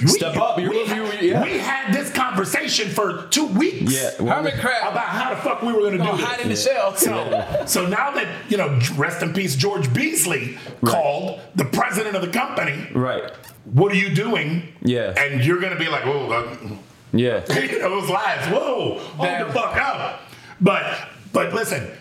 [0.02, 0.60] We, Step up.
[0.60, 1.44] You're, we, you, had, yeah.
[1.44, 4.12] we had this conversation for two weeks yeah.
[4.20, 4.92] well, Hermit crab.
[4.92, 6.64] about how the fuck we were going to Gonna do hide in this.
[6.66, 6.96] the shell.
[6.96, 12.22] So, so now that, you know, rest in peace, George Beasley called the president of
[12.24, 13.32] the company, right.
[13.66, 14.74] what are you doing?
[14.82, 15.14] Yeah.
[15.18, 16.58] And you're going to be like, whoa, uh,
[17.14, 17.44] Yeah.
[17.62, 18.48] you know, those lies.
[18.52, 19.48] Whoa, hold Damn.
[19.48, 20.22] the fuck up.
[20.60, 21.92] But but listen,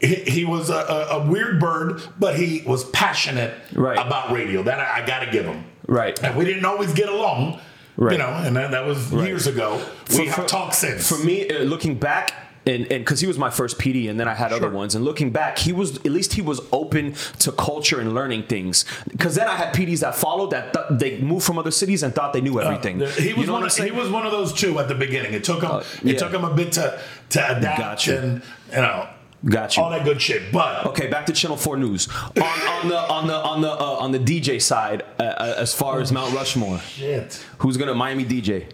[0.00, 3.98] he, he was a, a, a weird bird, but he was passionate Right.
[3.98, 4.62] about radio.
[4.62, 5.64] That I, I got to give him.
[5.88, 6.22] Right.
[6.22, 7.60] And we didn't always get along,
[7.96, 8.12] Right.
[8.12, 9.82] you know, and that, that was years ago.
[10.16, 11.08] We have talked since.
[11.08, 12.32] For me, uh, looking back,
[12.66, 14.94] and because he was my first PD, and then I had other ones.
[14.94, 18.84] And looking back, he was at least he was open to culture and learning things.
[19.10, 22.14] Because then I had PDs that followed that th- they moved from other cities and
[22.14, 23.02] thought they knew everything.
[23.02, 23.62] Uh, he You was know one.
[23.64, 25.32] Of, he was one of those two at the beginning.
[25.32, 25.70] It took him.
[25.70, 28.18] Uh, It took him a bit to to adapt Gotcha.
[28.20, 29.08] and you know
[29.44, 29.82] Got you.
[29.82, 30.50] all that good shit.
[30.52, 32.08] But Okay, back to Channel Four News.
[32.36, 35.72] On, on the on the on the uh, on the DJ side, uh, uh, as
[35.74, 37.44] far as Mount Rushmore, shit.
[37.58, 38.66] who's gonna Miami DJ?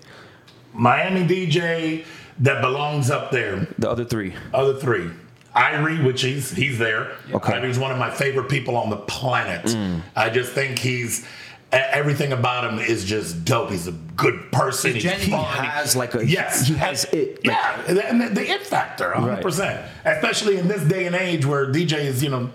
[0.73, 2.05] Miami DJ
[2.41, 3.67] that belongs up there.
[3.79, 4.35] The other three.
[4.53, 5.11] Other three.
[5.55, 7.13] Irie, which he's he's there.
[7.33, 7.53] Okay.
[7.53, 9.67] Irie's one of my favorite people on the planet.
[9.67, 10.01] Mm.
[10.17, 11.27] I just think he's
[11.75, 13.71] everything about him is just dope.
[13.71, 14.93] He's a good person.
[14.95, 15.45] He's He's He genuine.
[15.47, 17.45] has like a Yes, He has it.
[17.47, 19.43] like- yeah, and the, the it factor, 100.
[19.43, 22.51] percent Especially in this day and age where DJs, you know,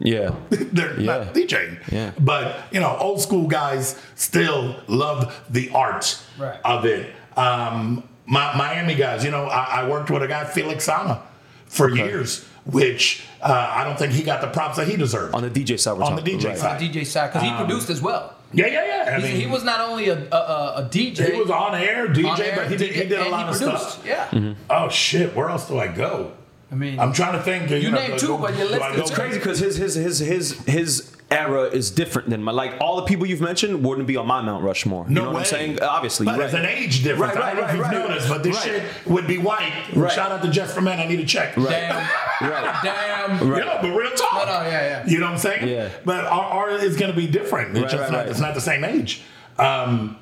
[0.00, 0.34] yeah.
[0.50, 1.18] they're Yeah.
[1.24, 1.78] not DJing.
[1.92, 2.12] Yeah.
[2.18, 6.58] But you know, old school guys still love the art Right.
[6.64, 7.12] of it.
[7.36, 11.22] Um, my, Miami guys, you know, I, I worked with a guy Felix Sama
[11.66, 15.34] for years, which uh, I don't think he got the props that he deserved.
[15.34, 16.58] On the DJ side, we're On the talking- DJ right.
[16.58, 16.80] side.
[16.80, 18.34] DJ side because he produced as well.
[18.54, 19.16] Yeah, yeah, yeah.
[19.16, 21.32] I He, mean, he was not only a, a, a, a DJ.
[21.32, 23.48] he was on air DJ, on air, but he did, he did a and lot
[23.48, 23.90] of produced.
[23.92, 24.06] stuff.
[24.06, 24.54] Yeah.
[24.68, 26.32] Oh shit, where else do I go?
[26.70, 27.70] I mean, I'm trying to think.
[27.70, 29.14] You, You know, named do- two, but your list I is crazy.
[29.14, 33.02] crazy because his his his his his era is different than my like all the
[33.02, 35.06] people you've mentioned wouldn't be on my Mount Rushmore.
[35.08, 35.34] You No know way.
[35.34, 35.82] what I'm saying?
[35.82, 36.38] Obviously, But right.
[36.40, 37.34] there's an age difference.
[37.34, 38.64] Right, I don't know right, if you've right, noticed, but this right.
[38.64, 39.72] shit would be white.
[39.96, 40.12] Right.
[40.12, 41.00] Shout out to Jeff for Men.
[41.00, 41.54] I need a check.
[41.54, 41.62] damn,
[42.40, 42.80] Right.
[42.84, 43.48] damn.
[43.50, 43.64] Right.
[43.64, 44.32] Yeah, but real talk.
[44.34, 45.06] No, no, yeah, yeah.
[45.06, 45.68] You know what I'm saying?
[45.68, 45.88] Yeah.
[46.04, 47.70] But our, our is going to be different.
[47.76, 48.18] It's Right, just right, not.
[48.18, 48.28] right.
[48.28, 49.22] It's not the same age.
[49.58, 50.18] Um,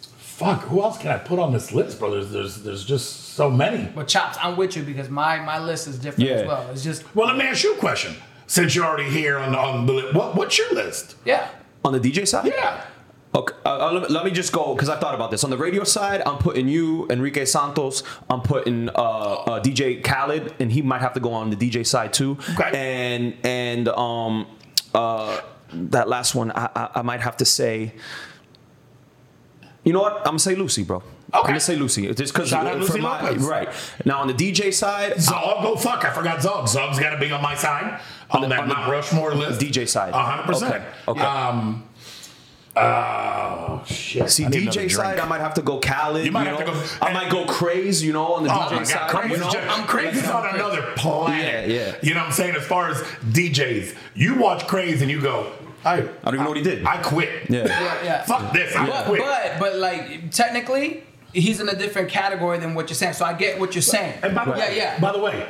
[0.00, 0.62] fuck.
[0.62, 2.10] Who else can I put on this list, bro?
[2.12, 3.88] There's there's, there's just so many.
[3.94, 6.36] But chops, I'm with you because my my list is different Yeah.
[6.36, 6.70] as well.
[6.72, 8.14] It's just Well, let me ask you a question.
[8.46, 11.16] Since you're already here on on the li- what what's your list?
[11.24, 11.48] yeah.
[11.84, 12.46] on the DJ side.
[12.46, 12.84] Yeah.
[13.34, 15.44] Okay, uh, uh, let, me, let me just go because I thought about this.
[15.44, 18.02] On the radio side, I'm putting you, Enrique Santos.
[18.30, 21.86] I'm putting uh, uh, DJ Khaled, and he might have to go on the DJ
[21.86, 22.38] side too.
[22.58, 22.70] Okay.
[22.72, 24.46] And and um,
[24.94, 27.92] uh, that last one, I, I, I might have to say.
[29.84, 30.18] You know what?
[30.18, 31.02] I'm gonna say Lucy, bro.
[31.32, 32.12] I'm gonna say Lucy.
[32.14, 33.42] Just because Shout out Lucy Lopez.
[33.42, 33.68] right
[34.04, 36.68] now on the DJ side, Zog, oh fuck, I forgot Zog.
[36.68, 39.60] Zog's got to be on my side on, the- that on the Mount Rushmore list.
[39.60, 40.12] DJ side.
[40.14, 40.74] hundred percent.
[40.74, 41.20] Okay, okay.
[41.20, 41.82] Um.
[42.78, 44.30] Oh shit.
[44.30, 45.18] See I DJ side.
[45.18, 46.26] I might have to go Khaled.
[46.26, 46.56] You might know?
[46.58, 48.86] have to go- I might go Craze, you know, on the Oh DJ my god,
[48.86, 49.08] side.
[49.10, 49.34] crazy!
[49.34, 49.50] you know?
[49.70, 51.70] I'm crazy on another planet.
[51.70, 51.94] Yeah, yeah.
[52.02, 52.54] You know what I'm saying?
[52.54, 52.98] As far as
[53.30, 55.50] DJs, you watch Craze and you go,
[55.86, 56.84] I, I don't even know what he did.
[56.84, 57.48] I quit.
[57.48, 57.64] Yeah.
[57.66, 58.22] Yeah, yeah.
[58.24, 58.76] Fuck this.
[58.76, 59.20] I But, quit.
[59.22, 61.02] but but like technically,
[61.40, 63.14] he's in a different category than what you're saying.
[63.14, 64.18] So I get what you're saying.
[64.22, 65.00] And by the yeah, way, yeah.
[65.00, 65.46] By the way,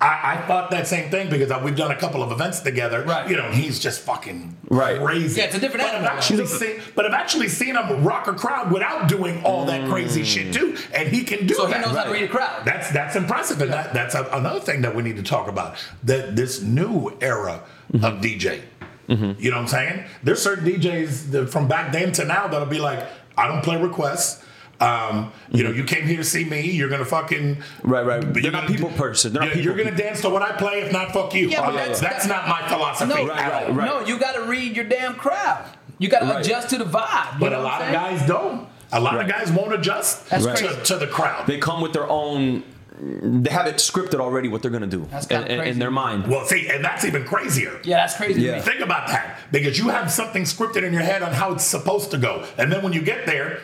[0.00, 3.02] I, I thought that same thing because we've done a couple of events together.
[3.02, 3.28] Right.
[3.28, 5.00] You know, he's just fucking Right.
[5.00, 5.40] crazy.
[5.40, 8.34] Yeah, it's a different but I've actually seen, but I've actually seen him rock a
[8.34, 10.52] crowd without doing all that crazy shit mm.
[10.52, 11.80] too, and he can do so he that.
[11.80, 12.64] knows how to read a crowd.
[12.64, 15.76] That's that's impressive, and that, that's a, another thing that we need to talk about.
[16.04, 18.04] That this new era mm-hmm.
[18.04, 18.62] of DJ.
[19.08, 19.40] Mm-hmm.
[19.40, 20.04] You know what I'm saying?
[20.22, 23.04] There's certain DJs that from back then to now that'll be like,
[23.36, 24.44] I don't play requests.
[24.80, 26.60] Um, you know, you came here to see me.
[26.70, 28.22] You're gonna fucking Right, right.
[28.22, 29.32] you're They're not gonna- people person.
[29.32, 30.80] They're not you're- You're people gonna dance to what I play.
[30.82, 31.48] If not, fuck you.
[31.48, 33.12] Yeah, but Oh, that's- that's not my philosophy.
[33.24, 33.72] no, at all.
[33.72, 33.86] right.
[33.86, 35.64] no, you got to read your damn crowd.
[35.98, 36.46] You got to Right.
[36.46, 37.40] adjust to the vibe.
[37.40, 37.92] But a lot of saying?
[37.92, 38.68] guys don't.
[38.92, 39.26] A lot Right.
[39.28, 41.46] of guys won't adjust That's to, to the crowd.
[41.48, 42.62] They come with their own.
[43.00, 45.90] They have it scripted already what they're gonna do That's in, kinda in- in their
[45.90, 46.26] mind.
[46.26, 47.72] well, see, and that's even crazier.
[47.84, 48.40] Yeah, that's crazy.
[48.42, 48.60] Yeah.
[48.60, 52.10] Think about that because you have something scripted in your head on how it's supposed
[52.12, 53.58] to go, and then when you get there,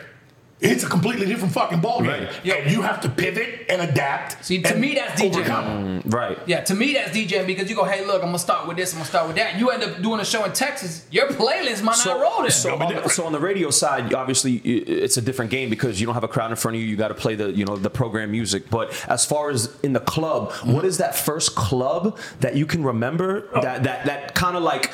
[0.61, 2.63] it's a completely different fucking ballgame, Right.
[2.63, 4.43] and you have to pivot and adapt.
[4.45, 5.35] See, to and me, that's DJing.
[5.35, 6.01] overcome.
[6.01, 6.39] Mm, right.
[6.45, 8.93] Yeah, to me that's DJing because you go, hey, look, I'm gonna start with this,
[8.93, 9.59] I'm gonna start with that.
[9.59, 12.61] You end up doing a show in Texas, your playlist might not roll this.
[12.61, 16.15] So, on, so on the radio side, obviously it's a different game because you don't
[16.15, 16.87] have a crowd in front of you.
[16.87, 18.69] You got to play the you know the program music.
[18.69, 20.85] But as far as in the club, what mm-hmm.
[20.85, 23.61] is that first club that you can remember oh.
[23.61, 24.91] that that that kind of like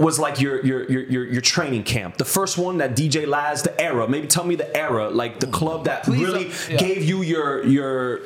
[0.00, 2.16] was like your, your your your your training camp?
[2.16, 4.08] The first one that DJ Laz, the era.
[4.08, 6.78] Maybe tell me the era, like the club that Please really yeah.
[6.78, 8.20] gave you your your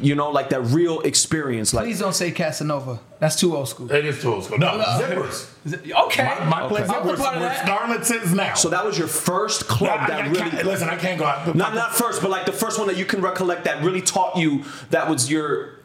[0.00, 1.72] you know like that real experience.
[1.72, 3.00] Like Please don't say Casanova.
[3.20, 3.90] That's too old school.
[3.92, 4.58] It is too old school.
[4.58, 4.84] No, No.
[4.84, 5.46] zippers.
[6.06, 6.24] Okay.
[6.24, 8.10] My, my place I'll where, be part where that.
[8.10, 8.54] Is now.
[8.54, 10.62] so that was your first club I, that I really.
[10.62, 11.54] listen, I can't go out.
[11.54, 14.36] Not not first, but like the first one that you can recollect that really taught
[14.36, 15.79] you that was your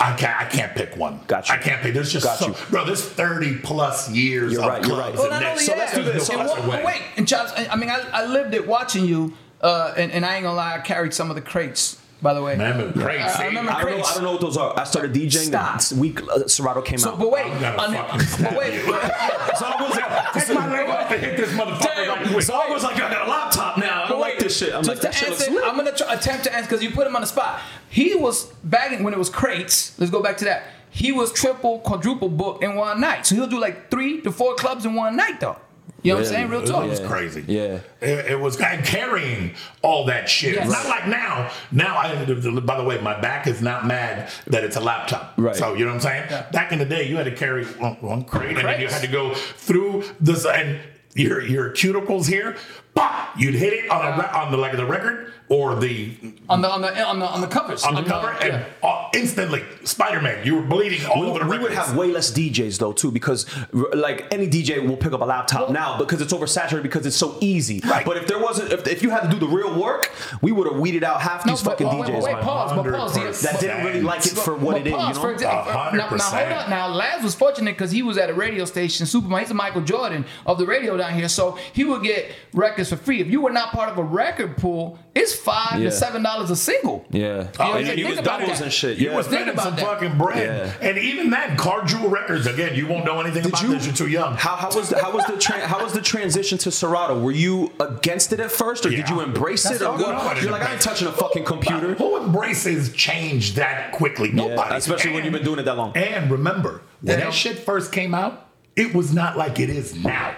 [0.00, 0.40] I can't.
[0.40, 1.20] I can't pick one.
[1.26, 1.54] Got you.
[1.54, 1.92] I can't pick.
[1.94, 2.54] There's just Got so, you.
[2.70, 2.84] bro.
[2.86, 5.14] There's 30 plus years You're of right, you're right.
[5.14, 6.26] Well, and not only next- so that, let's do this.
[6.26, 6.82] So and what- way.
[6.84, 10.24] wait, and Chops, I I mean, I, I lived it watching you, uh, and, and
[10.24, 12.56] I ain't gonna lie, I carried some of the crates, by the way.
[12.56, 13.22] Man, crazy.
[13.22, 14.04] I remember I don't know.
[14.04, 14.78] I don't know what those are.
[14.78, 15.80] I started DJing Stop.
[15.82, 17.18] the week uh, Serato came So, out.
[17.18, 18.80] but wait, I'm gonna on the- fucking but wait, you.
[18.82, 22.42] so I was Take my leg off and hit this motherfucker right quick.
[22.42, 24.06] so I was like, I got a laptop now.
[24.50, 24.74] I don't like this shit.
[24.74, 25.64] I'm so like, to that shit looks answer, lit.
[25.64, 27.60] I'm gonna try, attempt to answer because you put him on the spot.
[27.88, 29.98] He was bagging when it was crates.
[29.98, 30.64] Let's go back to that.
[30.90, 33.26] He was triple, quadruple booked in one night.
[33.26, 35.56] So he'll do like three to four clubs in one night, though.
[36.02, 36.48] You know what I'm saying?
[36.48, 36.86] Real talk.
[36.86, 37.44] It was crazy.
[37.46, 37.80] Yeah.
[38.00, 40.54] It, it was kind of carrying all that shit.
[40.54, 40.70] Yes.
[40.70, 41.50] Not like now.
[41.70, 45.34] Now, I, by the way, my back is not mad that it's a laptop.
[45.36, 45.54] Right.
[45.54, 46.26] So, you know what I'm saying?
[46.30, 46.50] Yeah.
[46.50, 49.02] Back in the day, you had to carry one, one crate and then you had
[49.02, 50.80] to go through this, and
[51.14, 52.56] your, your cuticles here,
[52.94, 56.12] pop, you'd hit it on, a, re- on the, like the record or the
[56.48, 57.82] On the on the on the on the covers.
[57.84, 58.88] on the uh, cover, and yeah.
[58.88, 62.06] uh, instantly, Spider Man, you were bleeding all We, over the we would have way
[62.12, 65.98] less DJs though too because like any DJ will pick up a laptop Well- now
[65.98, 67.80] because it's oversaturated because it's so easy.
[67.84, 68.06] Right.
[68.06, 70.70] But if there wasn't, if, if you had to do the real work, we would
[70.70, 72.22] have weeded out half No, these but, fucking but wait, DJs.
[72.22, 73.14] wait, pause, but pause.
[73.14, 73.42] The- 100%.
[73.42, 74.92] that didn't really like it for what But it is.
[74.92, 75.20] You know.
[75.20, 76.68] For example, A now, now hold up.
[76.68, 79.40] Now Laz was fortunate because he was at a radio station, Superman.
[79.40, 82.90] He's a Michael Jordan of the radio down here, so he would get records records
[82.90, 83.20] for free.
[83.20, 85.90] If you were not part of a record pool, it's five Yeah.
[85.90, 87.04] to seven dollars a single.
[87.10, 87.20] Yeah.
[87.20, 87.98] You know oh, what I'm and saying?
[87.98, 88.62] you Think was doubles that.
[88.64, 88.98] and shit.
[88.98, 89.16] You Yeah.
[89.16, 89.84] was Think spending about some that.
[89.84, 92.46] fucking bread, and even then, Car Jewel Records.
[92.46, 93.86] Again, you won't know anything about you- this.
[93.86, 94.34] You're too young.
[94.36, 97.20] How, how was the, how was the tran how was the transition to Serato?
[97.20, 99.84] Were you against it at first, or did you embrace That's it?
[99.84, 100.40] Or what?
[100.42, 101.94] You're like, I ain't touching a fucking computer.
[101.94, 104.30] Who embraces change that quickly?
[104.32, 104.76] Nobody.
[104.76, 105.92] especially when you've been doing it that long.
[105.96, 107.24] And remember, when Yeah.
[107.26, 110.32] that shit first came out, it was not like it is now.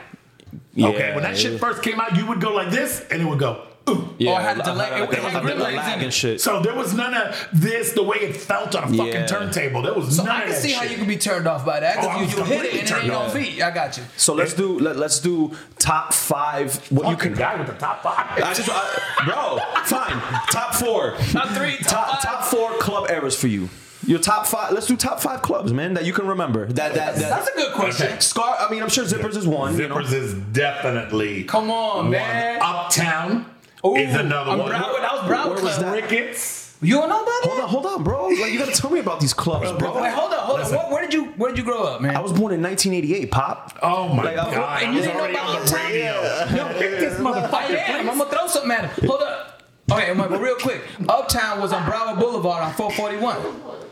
[0.75, 1.59] Yeah, okay, when that shit yeah.
[1.59, 3.67] first came out, you would go like this, and it would go.
[3.91, 4.15] Ooh.
[4.17, 4.77] Yeah, Or had a delay.
[4.77, 6.05] like- It- it like had a grip lag lags in it.
[6.05, 6.41] and shit.
[6.41, 9.27] So there was none of this the way it felt on a fucking Yeah.
[9.27, 9.83] turntable.
[9.83, 10.79] There was So none I of can that see shit.
[10.79, 12.53] how you can be turned off by that Oh, I was you, you hit it
[12.53, 13.33] completely and it ain't turned on off.
[13.33, 13.61] feet.
[13.61, 14.05] I got you.
[14.17, 16.77] So let's do let, let's do top five.
[16.93, 18.41] What you You can can guy with the top five.
[18.41, 20.23] I just, I, bro, fine.
[20.53, 21.17] Top four.
[21.33, 22.23] Top three, top top, five.
[22.23, 23.69] top four club errors for you.
[24.07, 24.73] Your top five.
[24.73, 26.67] Let's do top five clubs, man, that you can remember.
[26.67, 28.07] That that, that That's a good question.
[28.09, 28.19] Okay.
[28.21, 28.57] Scar.
[28.59, 29.79] I mean, I'm sure Zippers is one.
[29.79, 29.95] you know.
[29.97, 32.11] Zippers is definitely Come on, one.
[32.11, 32.61] man.
[32.61, 33.47] Uptown
[33.87, 34.73] Ooh, is another I'm one.
[34.73, 35.93] Broward- that was Broward Where was that?
[35.95, 36.61] Ricketts.
[36.85, 37.63] You don't know about Hold that?
[37.63, 38.27] on, hold on, bro.
[38.27, 40.03] Like you gotta tell me about these clubs, bro.
[40.03, 40.79] Wait, hold on, hold Listen.
[40.79, 40.85] on.
[40.87, 42.17] Where, where did you where did you grow up, man?
[42.17, 43.79] I was born in 1988, Pop.
[43.85, 44.83] Oh my Like, I- god!
[44.83, 45.87] and you was didn't know already about on the Uptown?
[45.87, 46.67] radio.
[46.67, 47.89] Yo, pick this I motherfucker.
[47.89, 48.11] am.
[48.11, 49.09] I'm gonna throw something at him.
[49.09, 49.52] Hold up.
[49.93, 50.83] Okay, I'm gonna real quick.
[51.09, 53.37] Uptown was on Broward Boulevard on 441.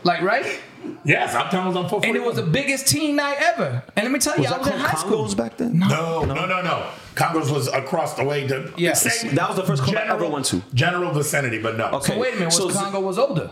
[0.03, 0.59] Like, right?
[1.03, 2.05] Yes, Uptown was on 441.
[2.05, 3.83] And it was the biggest teen night ever.
[3.95, 5.25] And let me tell you, Was I that was in called high school.
[5.25, 5.77] Congos back then?
[5.79, 6.87] No, no, no, no.
[7.15, 8.47] Congo's was across the way.
[8.47, 8.93] To, Yeah.
[8.93, 10.61] same- That was the first club I ever went to.
[10.73, 11.85] General vicinity, but no.
[11.87, 12.13] Okay.
[12.13, 13.51] So wait a minute, was So- Congo was older.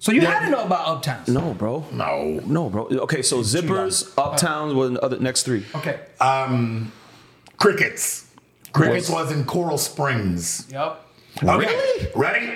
[0.00, 0.30] So you Yeah.
[0.32, 1.28] had to know about Uptowns.
[1.28, 1.84] No, bro.
[1.92, 2.40] No.
[2.46, 2.86] No, bro.
[2.90, 5.64] Okay, so Zippers, uh, Uptowns were the other next three.
[5.74, 6.00] Okay.
[6.20, 6.90] Um,
[7.58, 8.24] Crickets.
[8.72, 10.66] Crickets Was- was in Coral Springs.
[10.70, 11.04] Yep.
[11.42, 11.66] Okay.
[11.66, 12.08] Really?
[12.14, 12.52] Ready?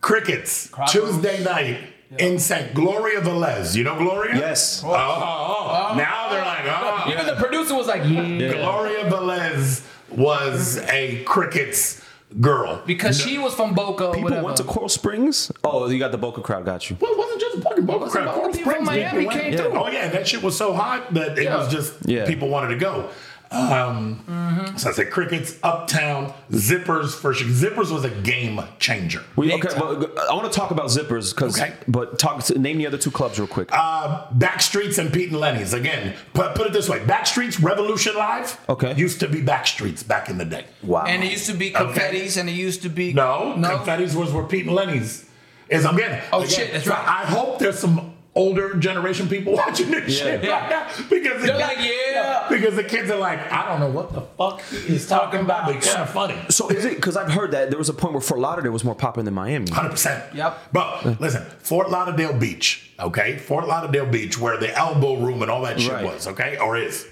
[0.00, 0.68] Crickets.
[0.68, 0.92] Crocos.
[0.92, 1.78] Tuesday night
[2.18, 2.74] in St.
[2.74, 3.74] Gloria Velez.
[3.74, 4.36] You know Gloria?
[4.36, 4.82] Yes.
[4.84, 5.66] Oh, oh, oh.
[5.70, 5.94] Uh-huh.
[5.96, 7.10] now they're like, oh.
[7.10, 8.52] Even the producer was like, yeah.
[8.52, 12.02] Gloria Velez was a Crickets
[12.40, 12.82] girl.
[12.86, 14.44] Because she was from Boca People whatever.
[14.44, 15.50] went to Coral Springs.
[15.64, 16.64] Oh, you got the Boca crowd.
[16.64, 16.96] Got you.
[17.00, 18.26] Well, it wasn't just fucking Boca Crowd.
[18.26, 19.58] Boca Coral people from Miami came Yeah.
[19.62, 19.72] through.
[19.72, 21.56] Oh yeah, that shit was so hot that it Yeah.
[21.56, 22.26] was just Yeah.
[22.26, 23.08] people wanted to go.
[23.50, 24.76] Um, Mm-hmm.
[24.76, 27.48] So I said Crickets, Uptown, Zippers for sure.
[27.48, 29.22] Zippers was a game changer.
[29.36, 29.78] We, okay, time.
[30.00, 31.60] but I want to talk about Zippers because.
[31.60, 31.74] Okay.
[31.88, 32.42] But talk.
[32.44, 33.68] To, name the other two clubs real quick.
[33.72, 36.14] Uh, Backstreets and Pete and Lenny's again.
[36.34, 38.58] Put, put it this way: Backstreets Revolution Live.
[38.68, 38.94] Okay.
[38.96, 40.66] Used to be Backstreets back in the day.
[40.82, 41.04] wow.
[41.06, 43.12] And it used to be confettis and it used to be.
[43.12, 43.78] No, No.
[43.78, 45.28] Confetti's was where Pete and Lenny's
[45.68, 45.84] is.
[45.84, 46.20] I'm getting.
[46.32, 47.06] Oh, again, shit, that's right.
[47.06, 50.24] I hope there's some older generation people watching this Yeah.
[50.24, 50.50] shit Yeah.
[50.60, 52.46] right now because the They're kids- like, yeah.
[52.48, 55.76] because the kids are like, I don't know what the fuck he's talking about, but
[55.76, 56.36] it's kind of funny.
[56.50, 58.84] so is it because I've heard that there was a point where Fort Lauderdale was
[58.84, 59.68] more popular than Miami?
[59.70, 60.22] Hundred percent.
[60.34, 60.58] Yep.
[60.72, 65.62] But listen, Fort Lauderdale Beach, okay, Fort Lauderdale Beach, where the elbow room and all
[65.62, 66.04] that shit Right.
[66.04, 67.06] was, okay, or is.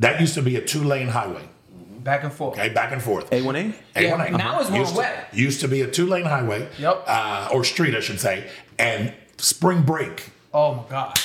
[0.00, 1.42] That used to be a two-lane highway,
[2.02, 2.58] Back and forth.
[2.58, 3.32] okay, back and forth.
[3.32, 3.74] A one A.
[3.94, 4.36] A1A.
[4.36, 5.28] now it's more used to, wet.
[5.32, 7.04] Used to be a two-lane highway, Yep.
[7.06, 8.44] uh, or street, I should say,
[8.78, 10.30] and spring break.
[10.52, 11.18] Oh my God.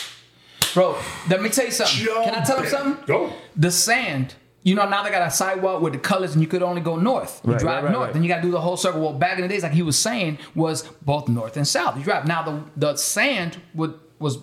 [0.74, 0.98] Bro,
[1.30, 2.06] let me tell you something.
[2.24, 2.70] Can I tell him Jumping.
[2.70, 3.06] something?
[3.06, 3.34] Go.
[3.56, 4.36] The sand.
[4.64, 6.96] You know, now they got a sidewalk with the colors and you could only go
[6.96, 7.42] north.
[7.44, 8.06] You Right, drive right, right, north.
[8.08, 8.14] right.
[8.14, 9.02] Then you got to do the whole circle.
[9.02, 11.98] Well, back in the days, like he was saying, was both north and south.
[11.98, 12.28] You drive.
[12.28, 14.38] Now, the, the sand would, was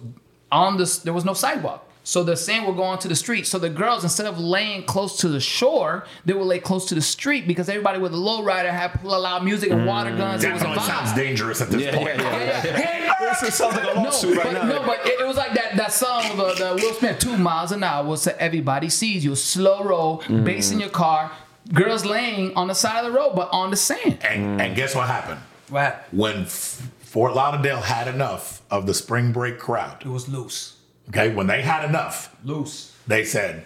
[0.51, 1.85] on the, there was no sidewalk.
[2.03, 3.47] So the sand would go onto the street.
[3.47, 6.95] So the girls, instead of laying close to the shore, they would lay close to
[6.97, 10.17] the street because everybody with a low rider had pull loud music and water mm.
[10.17, 10.43] guns.
[10.43, 10.81] It was a vibe.
[10.87, 12.17] sounds dangerous at this Yeah, point.
[12.19, 12.98] yeah, yeah.
[13.35, 14.63] Hey, This sounds like a no, lawsuit but, right now.
[14.65, 17.37] no, but it, it was like that that song of uh, the Will Smith, two
[17.37, 19.35] miles an hour, so everybody sees you.
[19.37, 20.45] Slow roll, Mm.
[20.45, 21.31] bass in your car,
[21.73, 24.19] girls laying on the side of the road, but on the sand.
[24.25, 25.41] And, and guess what happened?
[25.71, 25.95] Right.
[26.13, 30.77] When F- Fort Lauderdale had enough of the spring break crowd, It was loose.
[31.11, 32.93] okay, when they had enough, Loose.
[33.07, 33.65] they said,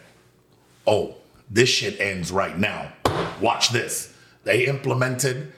[0.86, 1.14] "Oh,
[1.50, 2.92] this shit ends right now.
[3.40, 4.12] Watch this."
[4.44, 5.52] They implemented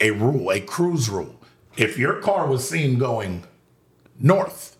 [0.00, 1.34] a rule, a cruise rule.
[1.76, 3.44] If your car was seen going
[4.18, 4.70] north,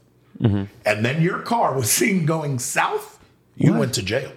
[0.41, 0.65] Mm-hmm.
[0.85, 3.21] and then your car was seen going south,
[3.57, 3.79] you What?
[3.81, 4.33] went to jail.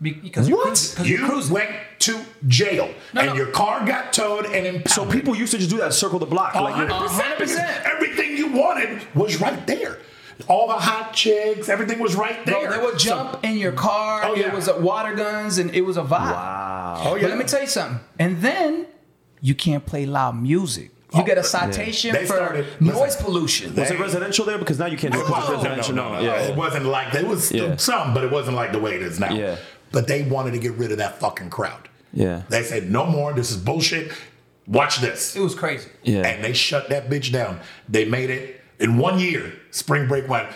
[0.00, 0.94] Be- Because you're What?
[1.02, 3.34] you're You went to jail, No, and no.
[3.34, 4.90] your car got towed and impounded.
[4.90, 6.54] So people used to just do that, circle the block.
[6.54, 7.82] Like, hundred you're- percent, because 100%.
[7.94, 9.96] everything you wanted was right there.
[10.48, 12.68] All the hot chicks, everything was right there.
[12.68, 14.20] Bro, they would So- jump in your car.
[14.24, 14.48] Oh, yeah.
[14.48, 16.10] It was a water guns and it was a vibe.
[16.10, 17.02] wow.
[17.06, 17.22] oh yeah.
[17.22, 18.00] But let me tell you something.
[18.18, 18.86] And then
[19.40, 20.90] you can't play loud music.
[21.14, 23.24] You Oh, get a oh, citation They for started- noise listen.
[23.24, 23.74] pollution.
[23.74, 24.58] Was it residential there?
[24.58, 25.94] Because now you can't do it oh, No, residential.
[25.94, 26.20] no, no, no.
[26.20, 26.42] Yeah.
[26.42, 27.76] It wasn't like there was Yeah.
[27.76, 29.32] some, but it wasn't like the way it is now.
[29.32, 29.56] Yeah.
[29.90, 31.88] But they wanted to get rid of that fucking crowd.
[32.12, 32.42] Yeah.
[32.50, 33.32] They said no more.
[33.32, 34.12] This is bullshit.
[34.66, 35.34] Watch this.
[35.34, 35.88] It was crazy.
[36.02, 36.26] Yeah.
[36.26, 37.60] And they shut that bitch down.
[37.88, 39.54] They made it in one year.
[39.70, 40.48] Spring break went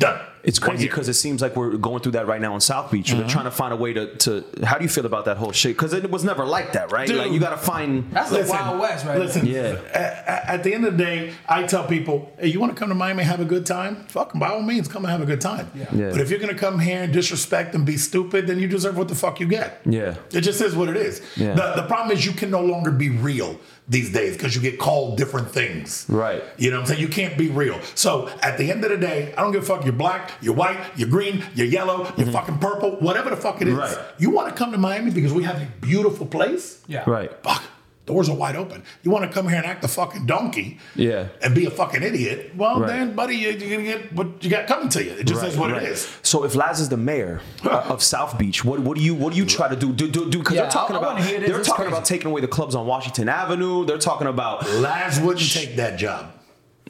[0.00, 0.20] done.
[0.46, 3.08] It's crazy because it seems like we're going through that right now in South Beach.
[3.08, 3.18] Mm-hmm.
[3.18, 4.44] They're trying to find a way to, to.
[4.64, 5.76] How do you feel about that whole shit?
[5.76, 7.06] Because it was never like that, right?
[7.08, 7.16] Dude.
[7.18, 8.08] like you got to find.
[8.12, 9.18] That's the Wild West, right?
[9.18, 9.74] Listen, Yeah.
[9.92, 12.78] a- a- at the end of the day, I tell people, hey, you want to
[12.78, 14.06] come to Miami and have a good time?
[14.08, 15.68] Fuck 'em, by all means, come and have a good time.
[15.74, 15.86] Yeah.
[15.92, 16.10] Yeah.
[16.12, 18.96] But if you're going to come here and disrespect and be stupid, then you deserve
[18.96, 19.80] what the fuck you get.
[19.84, 20.14] Yeah.
[20.32, 21.20] It just is what it is.
[21.36, 21.54] Yeah.
[21.54, 24.78] The, the problem is you can no longer be real these days because you get
[24.78, 26.06] called different things.
[26.08, 26.42] Right.
[26.56, 27.00] You know what I'm saying?
[27.00, 27.80] You can't be real.
[27.94, 29.84] So at the end of the day, I don't give a fuck.
[29.84, 33.68] You're black, you're white, you're green, you're yellow, you're fucking purple, whatever the fuck it
[33.68, 33.74] is.
[33.74, 33.96] Mm-hmm.
[33.96, 34.06] Right.
[34.18, 36.82] You want to come to Miami because we have a beautiful place?
[36.86, 37.08] Yeah.
[37.08, 37.30] Right.
[37.42, 37.62] Fuck.
[38.06, 38.84] Doors are wide open.
[39.02, 41.26] You want to come here and act a fucking donkey Yeah.
[41.42, 42.52] and be a fucking idiot?
[42.56, 42.86] Well, Right.
[42.88, 45.10] then, buddy, you- you're going to get what you got coming to you.
[45.10, 45.82] It just is what Right.
[45.82, 46.06] it is.
[46.22, 49.38] So if Laz is the mayor of South Beach, what what do you what do
[49.38, 49.92] you try to do?
[49.92, 51.48] Do do do because Yeah, they're talking I- I about wanna hear this.
[51.50, 51.96] they're It's talking crazy.
[51.96, 53.84] about taking away the clubs on Washington Avenue.
[53.84, 56.26] They're talking about Laz wouldn't take that job.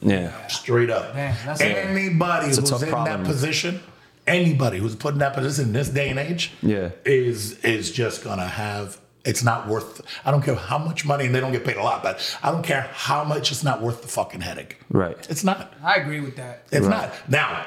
[0.03, 0.29] yeah.
[0.47, 1.15] Straight up.
[1.15, 3.23] Damn, that's a- anybody a who's in problem.
[3.23, 3.79] that position,
[4.27, 6.89] anybody who's put in that position in this day and age, Yeah.
[7.05, 8.97] is is just gonna have.
[9.27, 10.01] It's not worth.
[10.25, 12.49] I don't care how much money, and they don't get paid a lot, but I
[12.51, 13.51] don't care how much.
[13.51, 14.77] It's not worth the fucking headache.
[14.89, 15.17] Right.
[15.29, 15.73] It's not.
[15.83, 16.63] I agree with that.
[16.71, 17.09] It's Right.
[17.09, 17.13] not.
[17.29, 17.65] Now,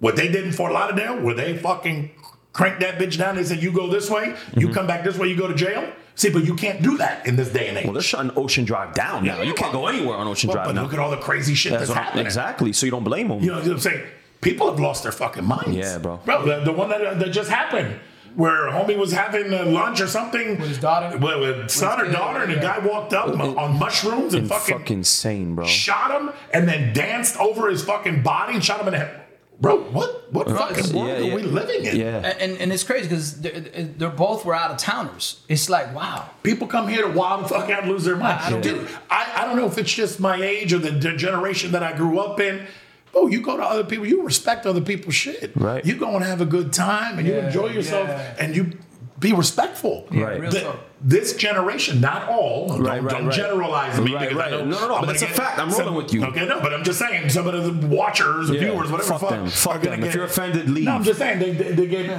[0.00, 2.10] what they did in Fort Lauderdale, where they fucking
[2.52, 4.72] cranked that bitch down, they said, you go this way, you mm-hmm.
[4.72, 5.86] come back this way, you go to jail.
[6.16, 7.84] See, but you can't do that in this day and age.
[7.84, 9.38] Well, they're shutting Ocean Drive down now.
[9.38, 10.82] Yeah, You can't go anywhere on Ocean Well, Drive but now.
[10.84, 12.24] look at all the crazy shit that's, That's what happening.
[12.24, 12.72] exactly.
[12.72, 13.40] So you don't blame them.
[13.40, 14.06] You know what I'm saying?
[14.40, 15.74] People have lost their fucking minds.
[15.74, 16.18] Yeah, bro.
[16.24, 17.98] Bro, the, the one that, that just happened,
[18.36, 21.16] where homie was having uh, lunch or something With his daughter?
[21.18, 22.62] with, with son or kid, daughter, and a yeah.
[22.62, 25.64] guy walked up on mushrooms and And fucking, fucking insane, bro.
[25.66, 29.20] shot him, and then danced over his fucking body and shot him in the head.
[29.60, 31.34] Bro, what what fucking world Yeah, are yeah.
[31.36, 31.96] we living in?
[31.96, 32.16] Yeah.
[32.16, 35.40] And, and, and it's crazy because they're, they're both were out of towners.
[35.48, 36.28] It's like, wow.
[36.42, 38.40] People come here to wild and fuck out and lose their mind.
[38.40, 38.88] I- I don't Dude.
[39.08, 41.96] I, I don't know if it's just my age or the, the generation that I
[41.96, 42.66] grew up in.
[43.14, 45.52] Oh, you go to other people, you respect other people's shit.
[45.54, 45.84] Right.
[45.84, 48.34] You go and have a good time and you enjoy yourself yeah.
[48.38, 48.72] and you
[49.18, 50.06] be respectful.
[50.10, 50.40] Right.
[50.50, 50.76] The- talk.
[51.00, 53.34] this generation, not all, don't, Right, right, don't right.
[53.34, 54.14] generalize me.
[54.14, 54.52] Right, because right.
[54.52, 55.58] I know No, no, no, I'm but it's a fact.
[55.58, 56.24] I'm some- rolling with you.
[56.26, 58.58] Okay, no, but I'm just saying some of the watchers, Yeah.
[58.60, 59.46] viewers, whatever Fuck fuck, them.
[59.48, 60.00] Fuck them.
[60.00, 60.84] get If you're offended, leave.
[60.86, 62.10] No, I'm just saying they, they, they get.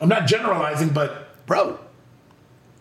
[0.00, 1.78] I'm not generalizing, but bro,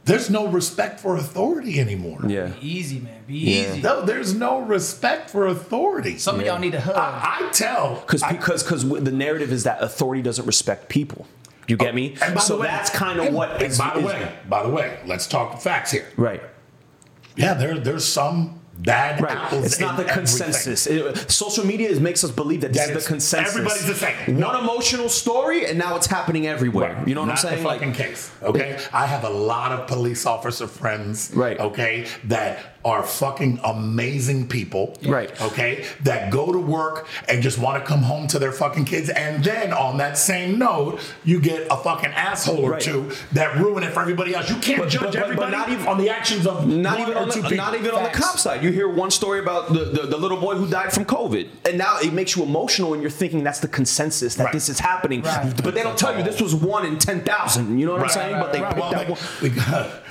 [0.06, 2.20] there's no respect for authority anymore.
[2.28, 2.52] Yeah.
[2.62, 3.19] Easy, man.
[3.30, 3.72] Be Yeah.
[3.74, 3.82] easy.
[3.82, 6.18] No, there's no respect for authority.
[6.18, 6.96] Some of y'all need a hug.
[6.98, 11.28] I, I tell Because I- because because the narrative is that authority doesn't respect people.
[11.68, 12.16] You get oh, me?
[12.24, 13.52] and by So the way- that's kind of what.
[13.54, 16.08] And is- by the is- way, by the way, let's talk facts here.
[16.18, 16.42] right.
[17.36, 19.36] Yeah, there there's some bad Right.
[19.38, 19.66] apples.
[19.66, 20.88] It's not in the consensus.
[20.88, 23.54] It- social media is, makes us believe that this That is it's- the consensus.
[23.56, 24.40] everybody's the same.
[24.40, 24.60] One No.
[24.62, 26.96] emotional story, and now it's happening everywhere.
[26.98, 27.08] Right.
[27.08, 27.64] You know what Not I'm saying?
[27.64, 28.30] The fucking case.
[28.42, 28.78] Okay.
[28.94, 31.30] I have a lot of police officer friends.
[31.36, 31.60] Right.
[31.60, 32.06] Okay.
[32.26, 34.96] That are fucking amazing people.
[35.06, 35.30] Right.
[35.42, 35.86] Okay.
[36.04, 39.10] That go to work and just want to come home to their fucking kids.
[39.10, 42.82] And then on that same note, you get a fucking asshole or Right.
[42.82, 44.50] two that ruin it for everybody else.
[44.50, 47.14] You can't But- judge but- but- everybody not even- on the actions of not even
[47.16, 47.58] or on two the, people.
[47.66, 48.64] not even on the cop side.
[48.64, 51.78] You hear one story about the, the, the little boy who died from COVID, and
[51.78, 54.54] now it makes you emotional, and you're thinking that's the consensus that Right.
[54.54, 55.22] this is happening.
[55.22, 55.54] Right.
[55.64, 57.78] But they don't tell you this was one in ten thousand.
[57.78, 58.40] You know what I'm saying?
[58.40, 59.08] but they picked Well, that
[59.42, 59.90] they- one.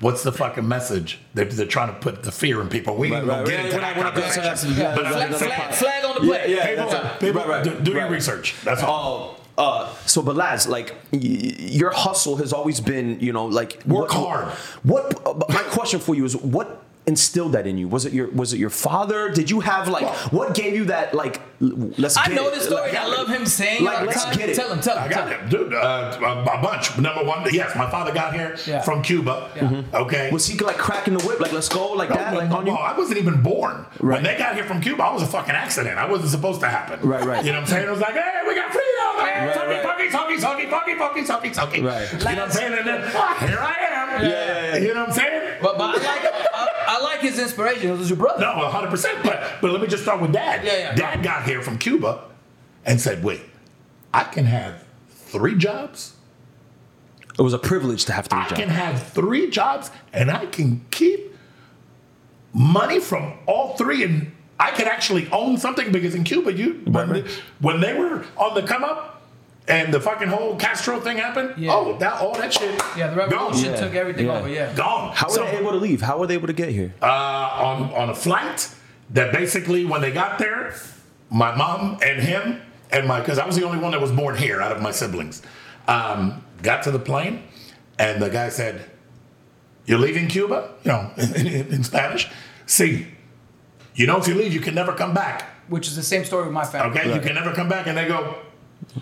[0.00, 1.18] What's the fucking message?
[1.34, 2.96] They're, they're trying to put the fear in people.
[2.96, 3.64] We Right, gonna right, get right.
[3.64, 4.76] into We're that not- gonna say conversation.
[4.76, 6.44] that's- yeah, But that's flag, flag on the play.
[6.54, 8.54] Yeah, yeah, People, a- people right, right, do, do your research.
[8.64, 9.40] That's all.
[9.60, 13.82] Oh, uh, so but Laz, like y- your hustle has always been, you know, like
[13.86, 14.48] Work what- hard.
[14.84, 15.20] What?
[15.26, 17.88] uh, my question for you is, what instilled that in you?
[17.88, 19.30] Was it your Was it your father?
[19.30, 21.40] Did you have like Well- what gave you that like?
[21.60, 22.14] Let's.
[22.14, 22.30] Get it.
[22.30, 22.54] I get know it.
[22.54, 22.92] this story.
[22.92, 24.36] Like, I love him saying Like, let's time.
[24.36, 24.54] get it.
[24.54, 25.44] Tell him, tell him, I tell got him.
[25.46, 25.74] it, dude.
[25.74, 26.96] Uh, a, a bunch.
[26.98, 28.80] Number one, yes, my father got here Yeah.
[28.82, 29.50] from Cuba.
[29.92, 30.30] Okay.
[30.30, 31.40] Was he like cracking the whip?
[31.40, 32.72] Like, let's go, like No, that, no, like no, on you?
[32.74, 33.86] well, I wasn't even born.
[33.98, 34.16] Right.
[34.16, 35.98] When they got here from Cuba, I was a fucking accident.
[35.98, 37.00] I wasn't supposed to happen.
[37.02, 37.44] Right, right.
[37.44, 37.88] You know what I'm saying?
[37.88, 38.86] It was like, hey, we got freedom.
[39.18, 39.98] Hey, Right, sucky, right.
[39.98, 41.84] fucky, sucky, sucky, fucky, fucky, sucky, sucky.
[41.84, 42.12] Right.
[42.12, 42.72] You know what I'm saying?
[42.78, 44.22] And then, ah, here I am.
[44.22, 44.76] Yeah, yeah, yeah.
[44.78, 45.58] You know what I'm saying?
[45.60, 47.90] But, but I like I, I like his inspiration.
[47.90, 48.40] It was your brother.
[48.40, 49.22] No, 100%.
[49.22, 50.64] But, but let me just start with dad.
[50.64, 50.94] Yeah, yeah.
[50.94, 52.24] Dad got here from Cuba
[52.84, 53.42] and said, wait,
[54.14, 56.14] I can have three jobs?
[57.38, 58.52] It was a privilege to have three I jobs.
[58.52, 61.34] I can have three jobs and I can keep
[62.52, 66.92] money from all three and I can actually own something because in Cuba you when,
[66.94, 67.24] Right, right.
[67.24, 69.17] the- when they were on the come up
[69.68, 71.72] and the fucking whole Castro thing happened, Yeah.
[71.74, 73.30] oh that all that shit Yeah, the gone.
[73.30, 73.80] revolution Yeah.
[73.80, 74.38] took everything Yeah.
[74.38, 74.48] over.
[74.48, 74.72] Yeah.
[74.74, 75.12] Gone.
[75.14, 76.00] How were So, they able to leave?
[76.02, 76.92] How were they able to get here?
[77.02, 78.68] uh, on on a flight
[79.10, 80.74] that basically when they got there,
[81.30, 84.36] my mom and him and my because I was the only one that was born
[84.36, 85.42] here out of my siblings,
[85.86, 87.42] um, got to the plane,
[87.98, 88.84] and the guy said,
[89.86, 92.28] "You're leaving Cuba," you know, in, in Spanish.
[92.66, 93.06] See,
[93.94, 95.44] you know, if you leave, you can never come back.
[95.68, 96.98] Which is the same story with my family.
[96.98, 97.86] Okay, you can never come back.
[97.86, 98.36] And they go,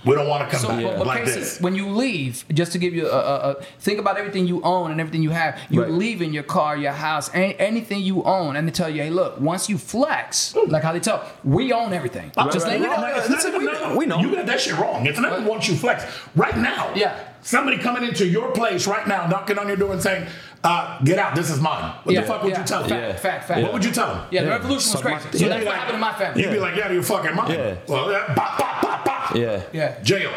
[0.04, 1.60] We don't want to come So, back but, but like Casey, this.
[1.60, 4.90] when you leave, just to give you a, a, a think about everything you own
[4.90, 5.58] and everything you have.
[5.70, 5.92] You're Right.
[5.92, 9.40] leaving your car, your house, any, anything you own, and they tell you, hey, look,
[9.40, 12.30] once you flex, like how they tell, we own everything.
[12.52, 13.02] just right, let you right, know.
[13.02, 13.16] right.
[13.18, 14.18] It's Listen, not we even- know, we know.
[14.20, 15.06] You got that shit wrong.
[15.06, 16.04] It's not even once you flex.
[16.34, 17.16] Right now, Yeah.
[17.42, 20.26] somebody coming into your place right now, knocking on your door and saying,
[20.64, 22.60] uh, "Get out, this is mine." What Yeah, the fuck would yeah.
[22.60, 22.88] you tell them?
[22.90, 23.16] Fact, Yeah.
[23.16, 23.62] fact, fact.
[23.62, 24.22] What would you tell them?
[24.30, 24.52] Yeah, the Yeah.
[24.54, 25.22] revolution was crazy.
[25.32, 26.42] So You'd that's be what like- happened in my family.
[26.42, 27.50] You'd be like, "Yeah, out of your fucking mine.
[27.50, 27.74] Yeah.
[27.88, 29.34] Well, yeah, bop, bop, bop, bop.
[29.36, 29.60] Yeah.
[29.72, 29.94] yeah.
[30.02, 30.30] Jail.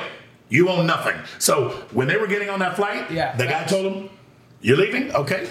[0.50, 1.16] You own nothing.
[1.38, 3.36] So when they were getting on that flight, Yeah.
[3.36, 4.10] the guy told them,
[4.62, 5.48] "You're leaving, okay."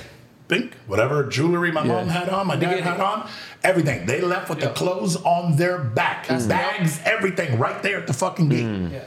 [0.49, 3.29] Think whatever jewelry my mom had on, my dad get had on,
[3.63, 4.07] everything.
[4.07, 8.49] They left with the clothes on their back, bags, everything, right there at the fucking
[8.49, 9.03] gate.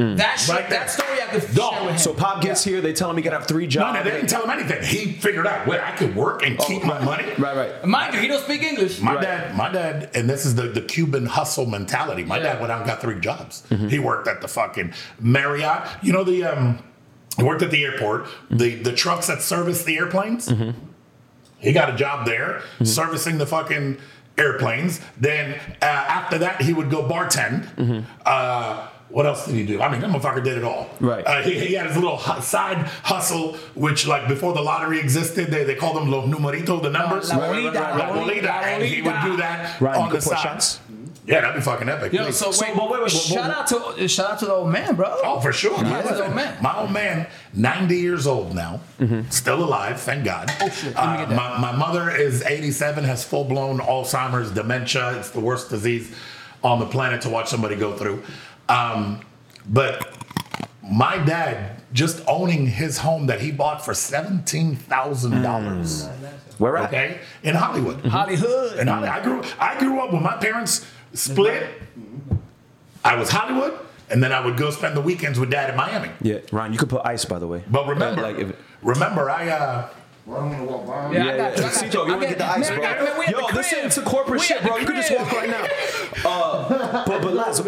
[0.00, 0.14] Yeah.
[0.14, 1.72] That shit, Right that story I could Dog.
[1.74, 1.98] share with him.
[1.98, 2.80] So Pop gets here.
[2.80, 3.98] They tell him he got to have three jobs.
[3.98, 4.82] no, they didn't tell him anything.
[4.82, 7.24] He figured out where I could work and keep my money.
[7.38, 7.84] Right, right.
[7.84, 9.00] Mind you, he don't speak English.
[9.00, 9.22] My Right.
[9.22, 12.24] dad, my dad, and this is the, the Cuban hustle mentality.
[12.24, 12.44] My Yeah.
[12.54, 13.62] dad went out and got three jobs.
[13.88, 15.86] He worked at the fucking Marriott.
[16.02, 16.78] You know the um,
[17.36, 18.26] he worked at the airport.
[18.50, 20.50] The the trucks that service the airplanes.
[21.58, 23.98] He got a job there servicing the fucking
[24.38, 25.00] airplanes.
[25.18, 28.04] Then uh, after that, he would go bartend.
[28.24, 29.80] Uh, what else did he do?
[29.82, 30.88] I mean, that motherfucker did it all.
[31.00, 31.24] Right.
[31.26, 35.48] Uh, he, he had his little hu- side hustle, which like before the lottery existed,
[35.48, 37.28] they, they called them los numeritos, the numbers.
[37.30, 40.38] La bolita, La la bolita, bolita, and he would do that Right, on the side.
[40.38, 40.80] shots?
[41.26, 42.12] Yeah, that'd be fucking epic.
[42.12, 44.52] Yo, so, So, wait, but wait, wait, shout wait, out to shout out to the
[44.54, 45.06] old man, bro.
[45.22, 45.76] Oh, for sure.
[45.84, 46.60] Yeah, his old man.
[46.62, 48.80] My old man, 90 years old now,
[49.28, 50.50] still alive, thank God.
[50.60, 50.96] Oh, shit.
[50.96, 55.18] Uh, my, my mother is 87, has full blown Alzheimer's, dementia.
[55.18, 56.12] It's the worst disease
[56.64, 58.22] on the planet to watch somebody go through.
[58.70, 59.20] Um,
[59.68, 60.14] but
[60.82, 66.86] my dad, just owning his home that he bought for $17,000, Where at?
[66.88, 68.04] okay, in Hollywood.
[68.06, 68.78] Hollywood.
[68.78, 71.66] And I, I grew I grew up when my parents split.
[73.04, 73.78] I was Hollywood,
[74.10, 76.10] and then I would go spend the weekends with dad in Miami.
[76.20, 77.64] Yeah, Ron, you could put ice, by the way.
[77.68, 78.52] But remember, like if,
[78.82, 79.88] remember, I uh,
[80.30, 81.64] Yeah, I got you.
[81.64, 82.06] I got Cito, you.
[82.08, 82.88] you wanna get the got- ice, man, bro?
[82.88, 83.84] I got- man, we at Yo, the this crib.
[83.84, 84.76] ain't to corporate We shit, bro.
[84.76, 85.66] You can just walk right now.
[86.24, 87.60] Uh, but but Laz,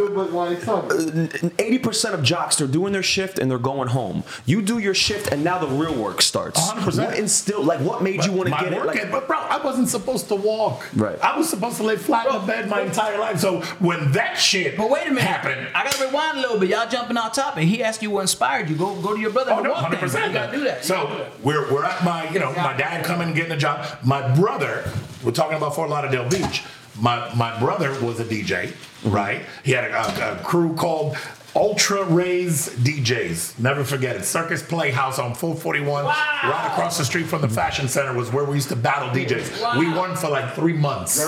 [1.58, 4.22] eighty percent of jocks they're doing their shift and they're going home.
[4.46, 6.60] You do your shift and now the real work starts.
[6.60, 7.06] 100%.
[7.06, 7.66] What instilled?
[7.66, 8.76] Like what made you want to my get it?
[8.76, 10.86] work Like, but bro, I wasn't supposed to walk.
[10.94, 11.18] Right.
[11.22, 13.38] I was supposed to lay flat in the bed my entire life.
[13.40, 15.22] So when that shit But wait a minute.
[15.24, 16.68] happened, I gotta rewind a little bit.
[16.70, 17.64] Y'all jumping off topic.
[17.64, 18.76] He asked you what inspired you.
[18.76, 20.26] Go go to your brother Oh and no, walk hundred percent.
[20.28, 20.84] You gotta do that.
[20.84, 23.86] So we're we're at my you know my dad coming and getting a job.
[24.04, 24.90] My brother,
[25.24, 26.62] we're talking about Fort Lauderdale Beach.
[26.98, 28.72] My my brother was a DJ,
[29.02, 29.10] Mm-hmm.
[29.10, 29.42] right?
[29.64, 31.16] He had a, a, a crew called
[31.54, 33.58] Ultra Rays DJs.
[33.58, 34.24] Never forget it.
[34.24, 38.54] Circus Playhouse on 441, right across the street from the Fashion Center, was where we
[38.54, 39.78] used to battle DJs.
[39.78, 41.20] We won for like three months.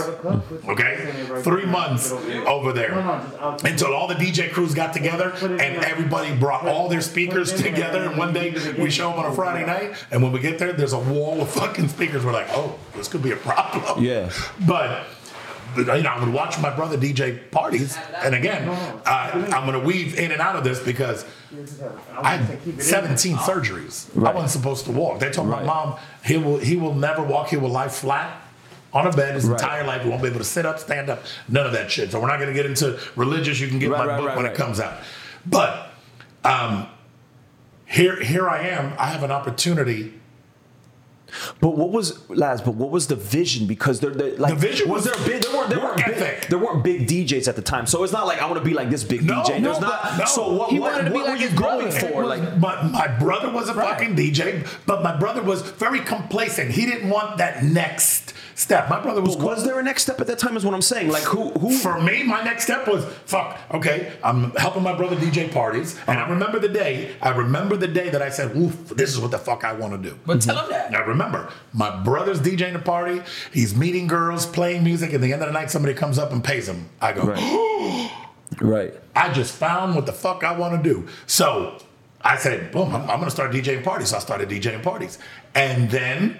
[0.66, 1.12] Okay,
[1.42, 2.98] three months over there
[3.64, 8.04] until all the DJ crews got together and everybody brought all their speakers together.
[8.04, 10.72] And one day we show them on a Friday night, and when we get there,
[10.72, 12.24] there's a wall of fucking speakers.
[12.24, 14.02] We're like, oh, this could be a problem.
[14.02, 14.30] Yeah.
[14.66, 15.04] but.
[15.74, 19.00] But, You know, I would watch my brother DJ parties, and again, uh,
[19.52, 21.24] I'm going to weave in and out of this because
[22.20, 24.10] I had 17 surgeries.
[24.16, 25.20] I wasn't supposed to walk.
[25.20, 25.60] They told Right.
[25.64, 27.48] my mom he will he will never walk.
[27.48, 28.40] He will lie flat
[28.92, 29.60] on a bed his Right.
[29.60, 30.02] entire life.
[30.02, 32.10] He won't be able to sit up, stand up, none of that shit.
[32.12, 33.60] So we're not going to get into religious.
[33.60, 34.54] You can get Right, my right, book right, when right.
[34.54, 34.94] it comes out.
[35.46, 35.90] But
[36.44, 36.86] um,
[37.86, 38.94] here here I am.
[38.98, 40.14] I have an opportunity.
[41.60, 42.60] But what was Laz?
[42.60, 43.66] But what was the vision?
[43.66, 45.42] Because they're, they're like The vision was was there big?
[45.42, 46.48] There weren't there weren't big, ethic.
[46.48, 47.86] there weren't big DJs at the time.
[47.86, 49.60] So it's not like I want to be like this big No, DJ.
[49.60, 50.18] no, There's not.
[50.18, 50.24] no.
[50.26, 52.08] So what, He what, wanted to be what like were you going brother.
[52.08, 52.24] for?
[52.26, 56.70] Like But my brother was a fucking DJ, but my brother was very complacent.
[56.72, 58.88] He didn't want that next step.
[58.88, 60.56] My brother was But was there a next step at that time?
[60.56, 61.08] Is what I'm saying.
[61.08, 61.50] Like who?
[61.50, 61.76] Who?
[61.76, 63.58] For me, my next step was fuck.
[63.72, 67.14] Okay, I'm helping my brother DJ parties, and I remember the day.
[67.20, 69.92] I remember the day that I said, "Oof, this is what the fuck I want
[70.00, 70.90] to do." But tell him that.
[70.90, 73.22] Now remember, my brother's DJing a party.
[73.52, 75.12] He's meeting girls, playing music.
[75.12, 76.88] At the end of the night, somebody comes up and pays him.
[77.00, 78.10] I go, Right.
[78.60, 78.94] right.
[79.16, 81.08] I just found what the fuck I want to do.
[81.26, 81.78] So
[82.20, 84.08] I said, boom, I'm, I'm going to start DJing parties.
[84.08, 85.18] So I started DJing parties.
[85.54, 86.38] And then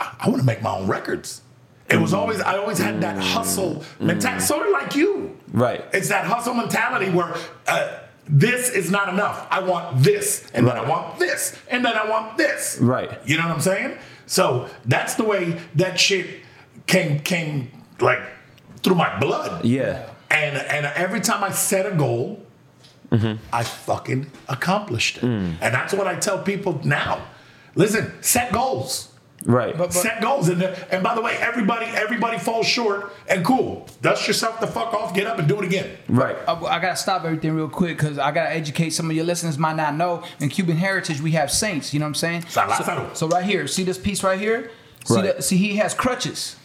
[0.00, 1.42] I, I want to make my own records.
[1.88, 5.36] It was always, I always had that hustle mentality, sort of like you.
[5.52, 5.84] Right.
[5.92, 7.34] It's that hustle mentality where
[7.66, 7.98] uh,
[8.28, 9.46] this is not enough.
[9.50, 12.78] I want this, and then I want this, and then I want this.
[12.80, 13.10] Right.
[13.26, 13.98] You know what I'm saying?
[14.26, 16.26] So that's the way that shit
[16.86, 18.20] came, came like
[18.82, 19.64] through my blood.
[19.64, 20.08] Yeah.
[20.30, 22.40] And and every time I set a goal,
[23.10, 23.42] Mm-hmm.
[23.52, 25.24] I fucking accomplished it.
[25.24, 25.56] Mm.
[25.60, 27.26] And that's what I tell people now.
[27.74, 29.09] Listen, set goals.
[29.46, 29.76] Right.
[29.76, 30.76] But- set goals in there.
[30.90, 33.86] And by the way, everybody everybody falls short and cool.
[34.02, 35.96] Dust yourself the fuck off, get up and do it again.
[36.08, 36.36] right.
[36.46, 39.56] I, I gotta stop everything real quick because I gotta educate some of your listeners
[39.56, 40.22] might not know.
[40.40, 41.94] In Cuban heritage, we have saints.
[41.94, 42.42] You know what I'm saying?
[42.48, 43.16] San So, Lázaro.
[43.16, 44.70] so right here, see this piece right here?
[45.06, 45.36] See, Right.
[45.36, 46.56] the, see he has crutches.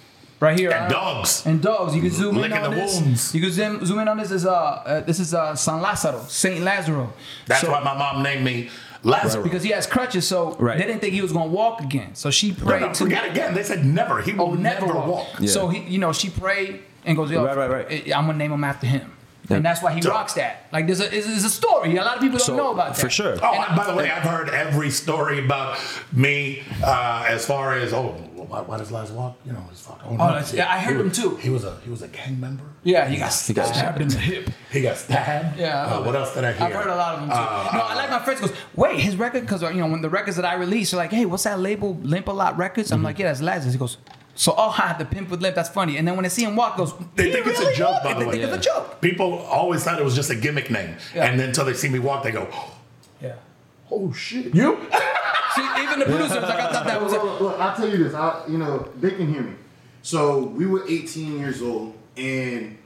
[0.42, 0.70] Right here.
[0.72, 1.46] And uh, dogs.
[1.46, 1.96] And dogs.
[1.96, 3.00] You can zoom in on the this.
[3.00, 3.34] wounds.
[3.34, 4.32] You can zoom, zoom in on this.
[4.32, 7.14] Is uh, uh this is uh San Lazaro, Saint Lazaro.
[7.48, 8.70] That's So- why my mom named me
[9.06, 9.44] Lazarus.
[9.44, 10.78] because he has crutches, so Right.
[10.78, 12.16] they didn't think he was gonna walk again.
[12.16, 13.54] So she prayed no, to forget again.
[13.54, 14.22] They said never.
[14.22, 15.08] He will Oh, never, walk.
[15.08, 15.28] walk.
[15.40, 15.50] Yeah.
[15.50, 17.88] So he, you know, she prayed and goes, Yo, Right, right, right.
[17.92, 19.12] I- I'm gonna name him after him.
[19.48, 19.58] Yeah.
[19.58, 20.66] And that's why he So- rocks that.
[20.74, 21.96] Like there's a, it's, it's a story.
[21.96, 23.02] A lot of people don't So, know about that.
[23.02, 23.36] for sure.
[23.44, 25.78] Oh, and by the way, I've heard every story about
[26.12, 28.16] me uh, as far as oh,
[28.48, 29.38] why, why does Laz walk?
[29.46, 30.18] You know, he's fucking.
[30.20, 31.36] Oh, that's- yeah, I heard he him was, too.
[31.38, 32.64] He was a he was a gang member.
[32.84, 34.50] Yeah, he got, got stabbed in the hip.
[34.72, 35.58] He got stabbed.
[35.60, 36.68] Yeah, Uh, what else did I hear?
[36.68, 37.36] I've heard a lot of them too.
[37.36, 38.42] Uh, no, I like my friends.
[38.42, 41.12] Goes, wait, his record because you know when the records that I release are like,
[41.12, 41.96] hey, what's that label?
[42.04, 42.90] Limp a Lot Records.
[42.90, 42.98] Mm-hmm.
[42.98, 43.74] I'm like, yeah, that's Lazarus.
[43.74, 43.98] He goes,
[44.36, 45.56] so oh, I had the pimp with limp.
[45.56, 45.98] That's funny.
[45.98, 48.04] And then when they see him walk, goes, They "He think it's a joke, walk?"
[48.04, 48.32] by the They way.
[48.34, 48.56] think Yeah.
[48.56, 49.02] it's a joke.
[49.02, 51.26] People always thought it was just a gimmick name, Yeah.
[51.26, 52.70] and then until they see me walk, they go, Yeah.
[53.96, 54.78] "Oh shit, you!"
[55.56, 57.14] See, even the producers, like I thought that was.
[57.14, 58.14] Look, A, look, look, I'll tell you this.
[58.14, 59.54] I, you know, they can hear me.
[60.02, 62.78] So we were 18 years old, and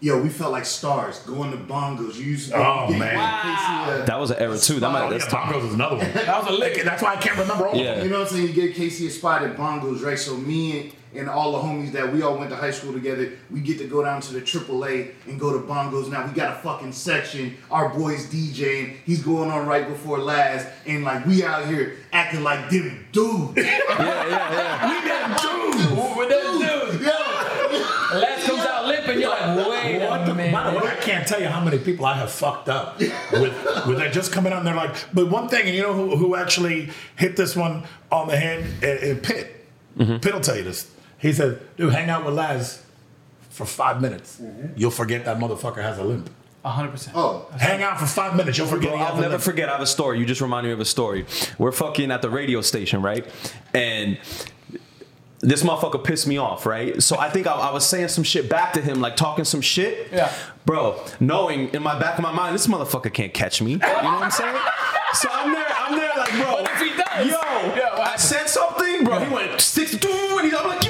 [0.00, 2.16] yo, we felt like stars going to bongos.
[2.16, 3.42] You used to go Oh, get- man.
[3.42, 4.80] Casey, uh, That was an era too.
[4.80, 6.06] That Oh, might, yeah, Bongos is another one.
[6.12, 6.82] That was a lick.
[6.82, 7.90] That's why I can't remember all Yeah.
[7.92, 8.04] of them.
[8.06, 8.48] You know what I'm saying?
[8.48, 10.18] You get Casey a spot at bongos, right?
[10.18, 13.32] So me and, and all the homies that we all went to high school together,
[13.50, 16.10] we get to go down to the AAA and go to bongos.
[16.10, 17.56] Now we got a fucking section.
[17.70, 18.96] Our boys DJing.
[19.04, 23.52] He's going on right before Laz, and like we out here acting like them dudes.
[23.56, 24.88] yeah, yeah, yeah.
[24.88, 26.16] We them dudes.
[26.16, 27.00] with that dude.
[27.02, 29.20] Yo, Laz comes out limping.
[29.20, 30.52] You're like, wait What a the, minute.
[30.52, 32.98] by the way, I can't tell you how many people I have fucked up
[33.32, 35.92] with with that just coming out and they're like, but one thing, and you know
[35.92, 38.64] who, who actually hit this one on the head?
[38.82, 39.58] Uh, uh, Pitt.
[39.98, 40.90] Pitt will tell you this.
[41.22, 42.82] He said, dude, hang out with Laz
[43.48, 44.38] for five minutes.
[44.42, 44.74] Mm-hmm.
[44.76, 46.28] You'll forget that motherfucker has a limp.
[46.64, 47.16] hundred percent.
[47.16, 49.42] oh, Hang out for five minutes, you'll forget Bro, I'll never limp.
[49.42, 49.68] forget.
[49.68, 50.18] I have a story.
[50.18, 51.24] You just reminded me of a story.
[51.58, 53.24] We're fucking at the radio station, right?
[53.72, 54.18] And
[55.40, 57.02] this motherfucker pissed me off, right?
[57.02, 59.60] So I think I, I was saying some shit back to him, like talking some
[59.60, 60.08] shit.
[60.12, 60.32] Yeah.
[60.64, 63.72] Bro, knowing in my back of my mind, this motherfucker can't catch me.
[63.72, 64.56] You know what I'm saying?
[65.14, 66.52] So I'm there, I'm there like, bro.
[66.52, 67.26] What if he does?
[67.26, 69.18] Yo, Yeah, what I said something, bro.
[69.18, 70.81] He went six, two, and he's, I'm like,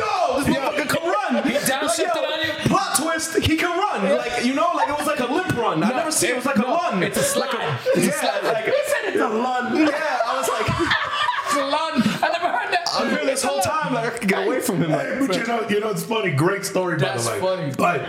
[1.99, 2.07] run.
[2.07, 2.69] He downshifted Like, yo, on you?
[2.69, 4.17] Plot twist, he can run.
[4.19, 5.83] Like, you know, like it was like a limp run.
[5.83, 7.03] I never seen it was like a no, run.
[7.03, 7.53] it's a slide.
[7.53, 8.45] Like It's a yeah, slide.
[8.53, 9.77] like It's a lun.
[9.77, 10.67] yeah, I was like,
[11.53, 12.03] Salon.
[12.23, 12.89] I never heard that.
[12.95, 14.91] I'm here this whole time, like I could get away from him.
[14.91, 16.31] Hey, Like, but you know, you know, it's funny.
[16.31, 17.41] Great story, by That's the way.
[17.41, 17.73] funny.
[17.77, 18.07] But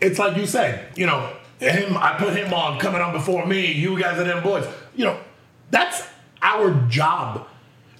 [0.00, 1.96] it's like you said, you know, him.
[1.96, 3.72] I put him on coming on before me.
[3.72, 4.66] You guys are them boys.
[4.94, 5.18] You know,
[5.70, 6.02] that's
[6.42, 7.46] our job.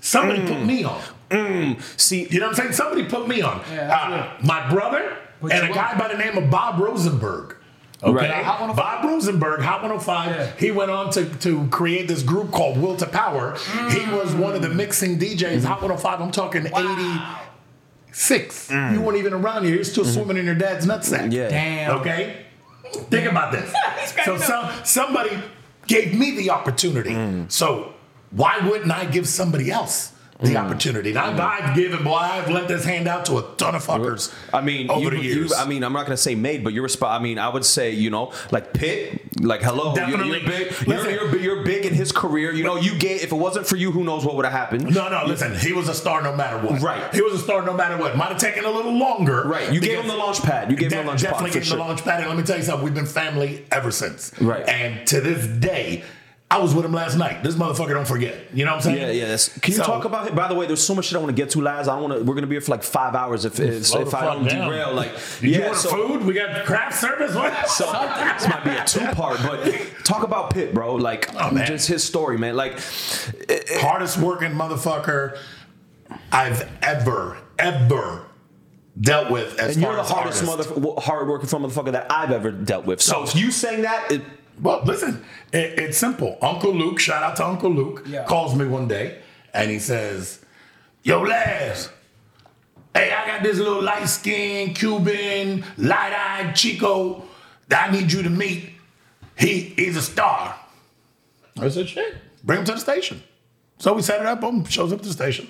[0.01, 0.49] Somebody Mm.
[0.49, 1.01] put me on.
[1.33, 2.73] Mm, see, You know what I'm saying?
[2.73, 3.61] Somebody put me on.
[3.73, 5.99] Yeah, uh, my brother Put and a guy on.
[5.99, 7.57] by the name of Bob Rosenberg.
[8.03, 8.77] Okay, Right.
[8.77, 10.31] Bob Rosenberg, Hot 105.
[10.31, 10.51] Yeah.
[10.59, 13.57] He went on to, to create this group called Will to Power.
[13.91, 15.65] He was one of the mixing DJs.
[15.65, 16.21] Hot 105.
[16.21, 18.69] I'm talking 86.
[18.69, 18.95] Mm.
[18.95, 19.77] You weren't even around here.
[19.77, 20.15] You're still mm-hmm.
[20.15, 21.33] swimming in your dad's nutsack.
[21.33, 21.49] Yeah.
[21.49, 22.01] Damn.
[22.01, 22.47] Okay?
[22.93, 23.73] Think about this.
[24.25, 25.39] so some, somebody
[25.87, 27.11] gave me the opportunity.
[27.11, 27.53] Mm.
[27.53, 27.95] So
[28.33, 30.12] why wouldn't I give somebody else
[30.43, 30.65] the mm.
[30.65, 31.13] opportunity?
[31.13, 34.61] Now, I've given, boy, I've let this hand out to a ton of fuckers I
[34.61, 35.53] mean, over you, the you- years.
[35.53, 37.93] I mean, I'm not gonna say made, but you're resp- I mean, I would say,
[37.93, 40.41] you know, like Pitt, like hello, you're, Definitely.
[40.41, 40.87] you're big.
[40.87, 42.53] You're, you're, big- you're big in his career.
[42.53, 43.23] You know, you gave.
[43.23, 44.95] If it wasn't for you, who knows what would have happened?
[44.95, 46.81] no, no, listen, he was a star no matter what.
[46.81, 47.15] Right.
[47.15, 48.17] He was a star no matter what.
[48.17, 49.43] Might have taken a little longer.
[49.45, 49.73] Right.
[49.73, 50.71] You gave him the launch pad.
[50.71, 51.77] You gave him the launch pad, Definitely gave him sure.
[51.79, 52.21] the launch pad.
[52.21, 54.33] And let me tell you something, we've been family ever since.
[54.41, 54.67] Right.
[54.69, 56.05] And to this day,
[56.53, 57.43] I was with him last night.
[57.43, 58.35] This motherfucker don't forget.
[58.53, 58.99] You know what I'm saying?
[58.99, 59.29] Yeah, yeah.
[59.29, 60.35] That's, can you So- talk about it?
[60.35, 61.89] By the way, there's so much shit I want to get to, Laz.
[61.89, 62.25] I don't want to.
[62.25, 64.69] We're gonna be here for like five hours if if, if I don't down.
[64.69, 64.93] derail.
[64.93, 65.67] Like, you yeah.
[65.69, 66.25] want So, food?
[66.27, 67.35] We got craft service.
[67.35, 67.69] What?
[67.71, 69.65] so this might be a two part, but
[70.05, 70.97] talk about Pitt, bro.
[70.97, 72.55] Like, Oh, just his story, man.
[72.55, 72.75] Like,
[73.81, 75.39] hardest working motherfucker
[76.31, 78.27] I've ever, ever
[79.01, 80.77] dealt with as and far you're the hardest artist.
[80.77, 83.01] mother, hard working motherfucker that I've ever dealt with.
[83.01, 84.23] So, So- you saying that, it,
[84.63, 86.39] Well, listen, it, it's simple.
[86.41, 88.25] Uncle Luke, shout out to Uncle Luke, Yeah.
[88.25, 89.19] calls me one day
[89.53, 90.39] and he says,
[91.03, 91.91] Yo, Laz,
[92.95, 97.25] hey, I got this little light skinned Cuban, light eyed Chico
[97.69, 98.71] that I need you to meet.
[99.37, 100.55] He He's a star.
[101.61, 103.23] I said, Shit, bring him to the station.
[103.79, 105.49] So we set it up, boom, shows up to the station.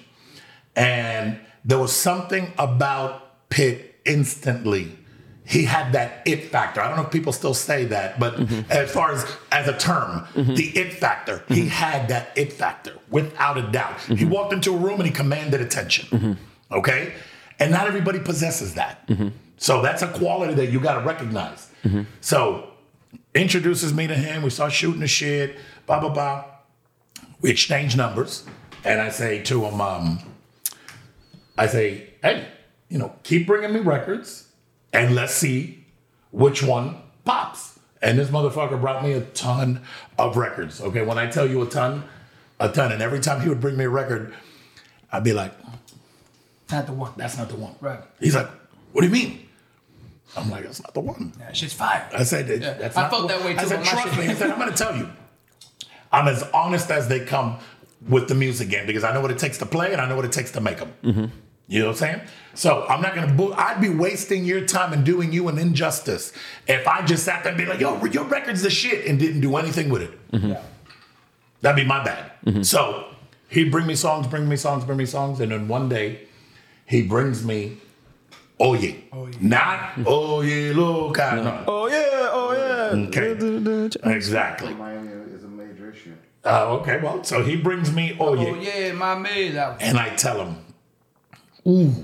[0.74, 4.96] And there was something about Pitt instantly.
[5.44, 6.80] He had that it factor.
[6.80, 8.70] I don't know if people still say that, but Mm-hmm.
[8.70, 11.54] as far as as a term, the it factor, Mm-hmm.
[11.54, 14.00] he had that it factor without a doubt.
[14.00, 16.06] He walked into a room and he commanded attention.
[16.18, 16.74] Mm-hmm.
[16.74, 17.12] Okay,
[17.58, 19.08] and not everybody possesses that.
[19.58, 21.68] So that's a quality that you got to recognize.
[21.84, 22.02] Mm-hmm.
[22.20, 22.68] So
[23.34, 24.42] introduces me to him.
[24.42, 25.56] We start shooting the shit.
[25.86, 26.44] Blah blah blah.
[27.40, 28.44] We exchange numbers,
[28.84, 30.20] and I say to him, um,
[31.58, 32.46] I say, hey,
[32.88, 34.46] you know, keep bringing me records,
[34.92, 35.84] and let's see
[36.30, 37.78] which one pops.
[38.00, 39.82] And this motherfucker brought me a ton
[40.18, 40.80] of records.
[40.80, 42.04] Okay, when I tell you a ton,
[42.58, 44.34] a ton, and every time he would bring me a record,
[45.12, 45.52] I'd be like,
[46.70, 47.12] Not the one.
[47.16, 47.74] that's not the one.
[47.80, 48.00] Right.
[48.18, 48.48] He's like,
[48.92, 49.48] what do you mean?
[50.36, 51.32] I'm like, that's not the one.
[51.38, 52.08] That shit's fire.
[52.12, 53.54] I said, that, Yeah, that's I felt the that one.
[53.54, 54.26] way I said, trust me.
[54.26, 55.08] He said, I'm going to tell you.
[56.10, 57.58] I'm as honest as they come
[58.08, 60.16] with the music game because I know what it takes to play and I know
[60.16, 60.92] what it takes to make them.
[61.04, 61.24] Mm-hmm.
[61.72, 62.20] You know what I'm saying?
[62.52, 63.32] So I'm not gonna.
[63.32, 66.34] Bu- I'd be wasting your time and doing you an injustice
[66.66, 69.40] if I just sat there and be like, "Yo, your record's the shit," and didn't
[69.40, 70.10] do anything with it.
[70.32, 70.60] Yeah.
[71.62, 72.30] That'd be my bad.
[72.44, 72.62] Mm-hmm.
[72.62, 73.06] So
[73.48, 76.26] he'd bring me songs, bring me songs, bring me songs, and then one day
[76.84, 77.78] he brings me
[78.60, 79.04] Oye.
[79.10, 79.38] Oh yeah.
[79.40, 81.36] Not Oye Loca.
[81.36, 81.64] No.
[81.66, 83.06] Oh yeah, oh yeah.
[83.08, 84.14] Okay.
[84.14, 84.74] Exactly.
[84.74, 86.12] Miami is a major issue.
[86.44, 89.56] Uh, okay, well, so he brings me Oh Oye, yeah, my man.
[89.80, 90.56] And I tell him,
[91.66, 91.94] ooh,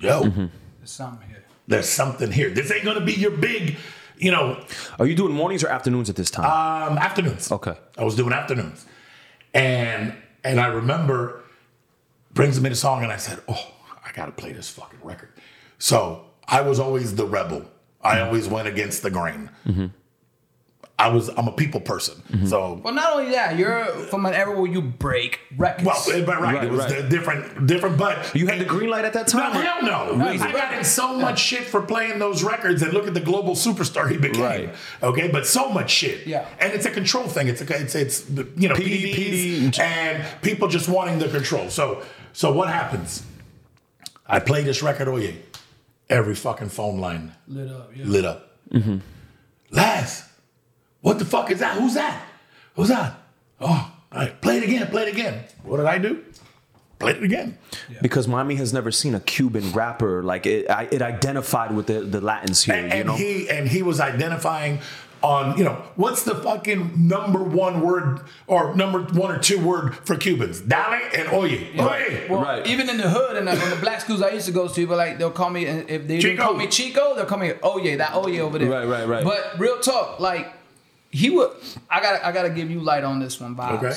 [0.00, 0.46] yo, mm-hmm.
[0.78, 1.44] there's something here.
[1.66, 2.50] there's something here.
[2.50, 3.76] This ain't gonna be your big,
[4.18, 4.64] you know,
[4.98, 6.44] Are you doing mornings or afternoons at this time?
[6.44, 7.50] um, afternoons.
[7.50, 7.76] Okay.
[7.98, 8.86] I was doing afternoons,
[9.52, 11.42] and and I remember
[12.32, 13.72] brings me the song, and I said, oh,
[14.04, 15.30] I gotta play this fucking record.
[15.78, 17.64] So I was always the rebel.
[18.02, 18.26] I mm-hmm.
[18.26, 19.50] always went against the grain.
[19.66, 19.86] Mm-hmm.
[20.96, 22.46] I was I'm a people person, mm-hmm.
[22.46, 25.84] so Well, not only that, you're from an era where you break records.
[25.84, 27.08] well, but right, Right, it was right.
[27.08, 27.98] different, different.
[27.98, 29.52] But you had the green light at that No, time.
[29.54, 30.14] hell no.
[30.14, 30.76] No, he's I a got rapper.
[30.78, 34.18] in so much shit for playing those records, and look at the global superstar he
[34.18, 34.40] became.
[34.42, 34.74] Right.
[35.02, 36.28] Okay, but so much shit.
[36.28, 36.46] Yeah.
[36.60, 37.48] and it's a control thing.
[37.48, 41.70] It's a, it's it's you know PD, PDs and people just wanting the control.
[41.70, 43.24] So so what happens?
[44.28, 45.34] I play this record, Oye.
[46.08, 47.90] Every fucking phone line lit up.
[47.96, 48.04] Yeah.
[48.06, 48.50] lit up.
[48.70, 48.98] Mm-hmm.
[49.70, 50.22] Laz,
[51.04, 51.76] what the fuck is that?
[51.78, 52.22] Who's that?
[52.76, 53.14] Who's that?
[53.60, 55.44] Oh, all right, play it again, play it again.
[55.62, 56.24] What did I do?
[56.98, 57.58] Play it again.
[58.00, 60.70] Because Miami has never seen a Cuban rapper like it.
[60.70, 62.74] I, it identified with the, the Latins here.
[62.76, 64.78] and, you and know, he and he was identifying
[65.22, 69.94] on you know what's the fucking number one word or number one or two word
[70.06, 70.60] for Cubans?
[70.60, 71.66] Dale and oye.
[71.78, 72.26] Oye.
[72.30, 72.66] Well, Right.
[72.66, 74.74] even in the hood and the, in the black schools I used to go to,
[74.74, 77.78] people like they'll call me if they didn't call me Chico, they'll call me Oh
[77.78, 78.70] yeah, that Oh yeah over there.
[78.70, 79.24] Right, right, right.
[79.24, 80.52] But real talk, like
[81.14, 81.50] he would.
[81.88, 82.22] I got.
[82.24, 83.82] I got to give you light on this one, Bob.
[83.82, 83.94] Okay.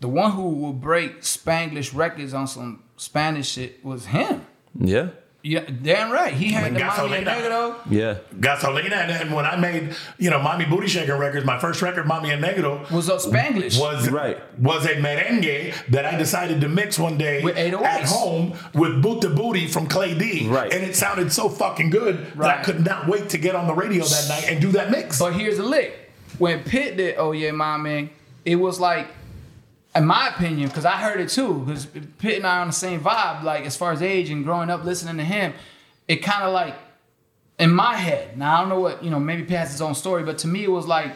[0.00, 4.44] The one who will break Spanglish records on some Spanish shit was him.
[4.78, 5.10] yeah,
[5.44, 6.32] Yeah, damn right.
[6.34, 7.40] He had mean, the Mami and Gasolina.
[7.40, 7.76] Negro.
[7.88, 8.18] yeah.
[8.40, 12.06] Gasolina and then when I made you know Mommy Booty Shaker records, my first record,
[12.08, 13.78] Mommy and Negro, Was up Spanglish.
[13.80, 14.38] was Right.
[14.58, 19.20] was a merengue that I decided to mix one day With at home with Boot
[19.20, 20.48] the Booty from Clay D.
[20.48, 20.72] Right.
[20.72, 23.74] And it sounded so fucking good that I could not wait to get on the
[23.74, 25.20] radio that night and do that mix.
[25.20, 26.01] But here's the lick.
[26.38, 28.10] When Pitt did Oh Yeah, My Man,
[28.44, 29.08] it was like,
[29.94, 32.72] in my opinion, because I heard it too, because Pitt and I are on the
[32.72, 35.52] same vibe, like as far as age and growing up listening to him,
[36.08, 36.74] it kind of like,
[37.58, 39.94] in my head, now I don't know what, you know, maybe Pitt has his own
[39.94, 41.08] story, but to me it was like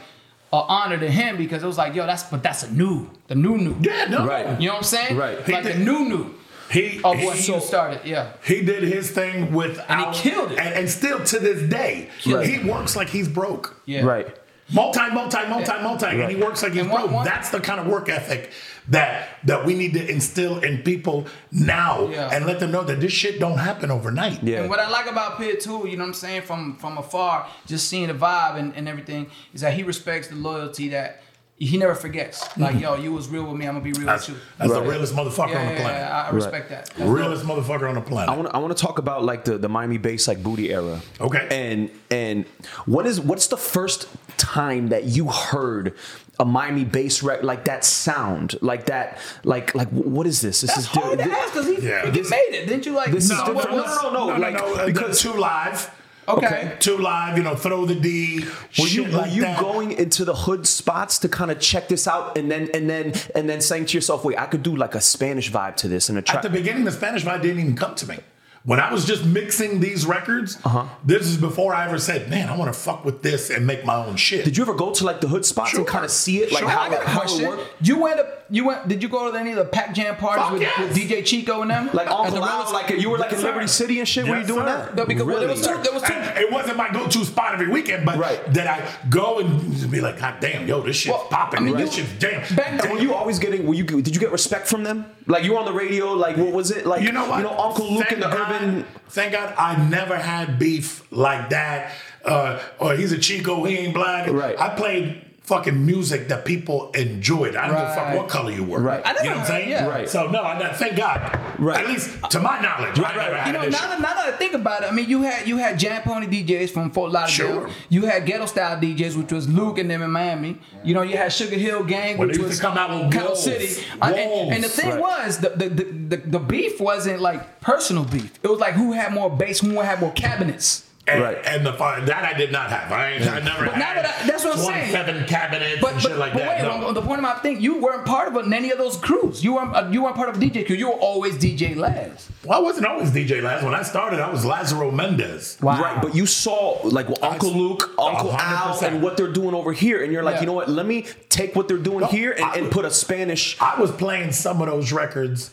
[0.53, 3.35] an honor to him because it was like, yo, that's, but that's a new, the
[3.35, 3.77] new new.
[3.81, 4.27] yeah, no.
[4.27, 4.61] Right.
[4.61, 5.17] You know what I'm saying?
[5.17, 5.49] Right.
[5.49, 6.35] Like He the new new
[6.71, 8.33] He, of what he started, yeah.
[8.45, 10.59] He did his thing with And he killed it.
[10.59, 12.47] and, and still to this day, Right.
[12.47, 13.81] he works like he's broke.
[13.87, 14.03] Yeah.
[14.05, 14.37] Right.
[14.73, 17.11] Multi, multi, multi, multi, and he works like he's broke.
[17.25, 18.51] That's the kind of work ethic
[18.89, 22.31] that that we need to instill in people now, Yeah.
[22.33, 24.43] and let them know that this shit don't happen overnight.
[24.43, 24.61] Yeah.
[24.63, 27.47] And what I like about Pitt too, you know what I'm saying, from from afar,
[27.67, 31.23] just seeing the vibe and, and everything, is that he respects the loyalty that
[31.59, 32.45] he never forgets.
[32.59, 34.07] Like, yo, you was real with me, I'm gonna be real Mm-hmm.
[34.07, 34.43] That's, with you.
[34.59, 34.83] that's Right.
[34.85, 36.01] the realest motherfucker Yeah, on the yeah, planet.
[36.01, 36.87] yeah, I respect that.
[36.97, 38.29] That's realest motherfucker on the planet.
[38.29, 40.71] I want to I want to talk about like the the Miami bass like booty
[40.73, 41.01] era.
[41.21, 41.47] Okay.
[41.51, 42.45] And and
[42.85, 44.07] what is what's the first
[44.37, 45.95] time that you heard
[46.39, 50.61] a Miami bass record, like that sound like that like like what is this?
[50.61, 52.11] This That's is hard to ask because he, Yeah.
[52.11, 52.67] he made it.
[52.69, 53.11] Didn't you like?
[53.11, 53.77] This is no, what different.
[53.77, 55.91] was- No, no, no, like, uh, because- two live.
[56.29, 56.73] Okay.
[56.81, 58.41] Two live, you know, throw the D.
[58.41, 59.61] Were you shit were like you that.
[59.61, 63.13] going into the hood spots to kind of check this out and then and then
[63.37, 66.09] and then saying to yourself, wait, I could do like a Spanish vibe to this
[66.09, 66.39] and a track?
[66.39, 68.19] At the beginning, the Spanish vibe didn't even come to me.
[68.67, 70.87] When I was just mixing these records, Uh-huh.
[71.05, 73.85] this is before I ever said, "Man, I want to fuck with this and make
[73.85, 76.11] my own shit." Did you ever go to like the hood spots and kind of
[76.11, 76.69] see it like Sure.
[76.69, 77.57] how, I got a question.
[77.81, 78.27] You went up.
[78.51, 78.87] you went?
[78.89, 80.79] Did you go to any of the Pac Jam parties with, yes.
[80.81, 81.91] with DJ Chico and them?
[81.93, 83.49] Like At the Uncle Al, like you were like Yes, in sir.
[83.53, 84.27] Liberty City and shit.
[84.27, 84.87] were you doing sir.
[84.87, 84.97] that?
[84.97, 85.41] No, because really?
[85.47, 85.83] there was two.
[85.85, 86.13] There was two.
[86.13, 88.53] And it wasn't my go-to spot every weekend, but Right.
[88.55, 91.61] that I go and be like, God damn, yo, this shit's Well, popping.
[91.61, 92.41] I mean, this you- shit's damn.
[92.57, 93.65] back And then- were you always getting?
[93.65, 93.85] Were you?
[93.85, 95.07] Did you get respect from them?
[95.27, 96.13] Like you were on the radio.
[96.13, 96.87] Like what was it?
[96.87, 97.39] Like You know what?
[97.39, 98.85] You know Uncle Luke Thank in the God, urban.
[99.09, 101.93] Thank God I never had beef like that.
[102.25, 104.29] Uh, or he's a Chico, he ain't black.
[104.29, 104.59] Right.
[104.61, 107.55] I played fucking music that people enjoyed.
[107.57, 108.81] I don't give a fuck what color you were.
[108.81, 109.01] Right.
[109.07, 109.69] I You never know what I'm saying?
[109.71, 109.87] yeah.
[109.87, 110.09] Right.
[110.09, 111.21] So no, I, thank God.
[111.59, 111.85] Right.
[111.85, 114.37] At least to my knowledge, I never had You know, now that, now that I
[114.37, 117.31] think about it, I mean, you had you had Jam Pony DJs from Fort Lauderdale.
[117.63, 117.71] Sure.
[117.89, 120.59] You had Ghetto Style DJs, which was Luke and them in Miami.
[120.85, 123.13] You know, you had Sugar Hill Gang, Well, which they was to come out with
[123.13, 123.43] Count wolves.
[123.45, 123.85] City.
[124.03, 125.01] Uh, and, and the thing Right.
[125.01, 128.33] was, the the, the the the beef wasn't like personal beef.
[128.43, 130.83] It was like who had more bass, who had more cabinets.
[131.09, 131.39] And, Right.
[131.47, 132.91] and the fun that I did not have.
[132.91, 134.91] I, ain't, I never But now had that I- that's what I'm saying.
[134.91, 136.63] 27 cabinets But, and but, shit like but that.
[136.65, 136.89] wait, no.
[136.89, 139.45] on the point of my thing, you weren't part of any of those crews.
[139.45, 140.75] You weren't uh, you weren't part of DJ crew.
[140.75, 142.29] You were always DJ Laz.
[142.45, 143.63] Well, I wasn't always DJ Laz.
[143.63, 145.59] When I started, I was Lazaro Mendez.
[145.63, 145.81] Wow.
[145.81, 148.83] Right, but you saw like what Uncle Luke, Uncle Al, 100%.
[148.89, 150.41] and what they're doing over here, and you're like, Yeah.
[150.41, 150.69] you know what?
[150.69, 153.57] Let me take what they're doing No, here and, I and put a Spanish.
[153.61, 155.53] I was playing some of those records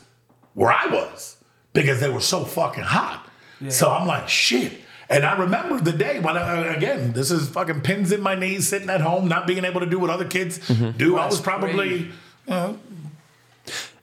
[0.55, 1.37] where I was
[1.73, 3.27] because they were so fucking hot.
[3.61, 3.69] Yeah.
[3.69, 4.79] So I'm like, shit.
[5.09, 8.35] And I remember the day when, I, uh, again, this is fucking pins in my
[8.35, 10.97] knees, sitting at home, not being able to do what other kids Mm-hmm.
[10.97, 11.17] do.
[11.17, 12.11] I was probably, you
[12.47, 12.77] know,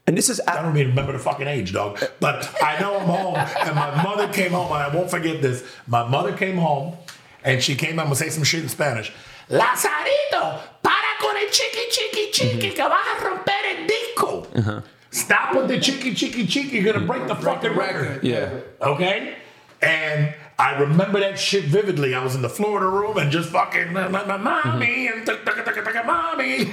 [0.06, 1.98] And this is I don't even remember the fucking age, dog.
[2.20, 5.62] But I know I'm home, and my mother came home, and I won't forget this.
[5.86, 6.96] My mother came home,
[7.44, 9.12] and she came home and say some shit in Spanish.
[9.48, 12.74] Lazarito, para con el chiqui chiqui chiqui, mm-hmm.
[12.76, 14.46] que vas a romper el disco.
[14.54, 14.80] Uh-huh.
[15.10, 18.22] Stop with the chiqui chiqui chiqui, you're gonna break the fucking record.
[18.24, 18.50] yeah.
[18.80, 19.36] Okay?
[19.82, 22.14] And I remember that shit vividly.
[22.14, 25.44] I was in the Florida room and just fucking "Ma- ma- ma- mommy and tuk-
[25.44, 26.72] tuk- tuk- tuk- mommy.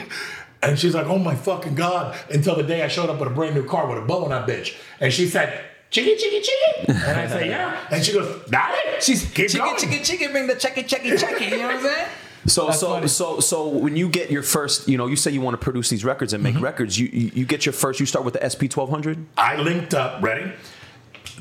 [0.62, 2.18] And she's like, oh my fucking God.
[2.32, 4.30] Until the day I showed up with a brand new car with a bow on
[4.32, 4.76] that bitch.
[5.00, 6.92] And she said, chicky, chicky, chicky.
[7.06, 7.88] And I say, yeah.
[7.92, 9.02] And she goes, got it?
[9.04, 9.78] She's Keep chicken, going.
[9.80, 11.52] chicken, chicken, bring the checky, checky, checky.
[11.52, 12.08] You know what I'm saying?
[12.48, 13.08] So That's so funny.
[13.10, 15.90] so so when you get your first, you know, you say you want to produce
[15.90, 16.64] these records and make Mm-hmm.
[16.64, 16.98] records.
[16.98, 18.00] You, you you get your first.
[18.00, 19.26] You start with the SP twelve hundred.
[19.38, 20.54] I linked up, ready?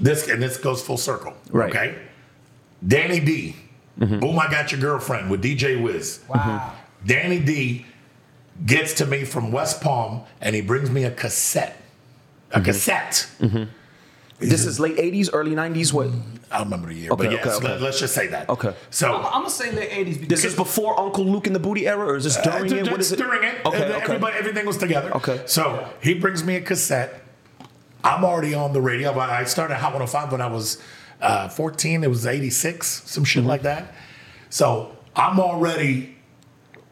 [0.01, 1.35] This and this goes full circle.
[1.51, 1.71] Right.
[1.71, 1.97] Okay.
[2.87, 3.57] Danny D.
[3.99, 4.21] Mm-hmm.
[4.21, 6.23] Boom, I got your girlfriend with DJ Wiz.
[6.29, 6.37] Wow.
[6.37, 7.07] Mm-hmm.
[7.07, 7.87] Danny D
[8.65, 11.81] gets to me from West Palm and he brings me a cassette.
[12.51, 12.65] A mm-hmm.
[12.65, 13.29] cassette.
[14.39, 15.95] This is late eighties, early nineties.
[15.95, 16.09] What?
[16.51, 17.79] I don't remember the year, Okay, but yes, okay, okay.
[17.81, 18.49] Let, us just say that.
[18.49, 18.75] Okay.
[18.91, 21.59] So I'm, I'm gonna say late 80s because This is before Uncle Luke in the
[21.59, 22.91] Booty era, or is this uh, during Uh, it?
[22.91, 23.17] What it's is it?
[23.17, 23.67] During it.
[23.67, 24.03] Okay, And okay.
[24.03, 25.15] Everybody, everything was together.
[25.17, 25.43] Okay.
[25.47, 27.23] So he brings me a cassette.
[28.05, 29.19] I'm already on the radio.
[29.19, 30.81] I started Hot 105 when I was
[31.21, 32.05] uh, 14.
[32.05, 33.49] It was 86, some shit Mm-hmm.
[33.49, 33.95] like that.
[34.51, 36.17] So I'm already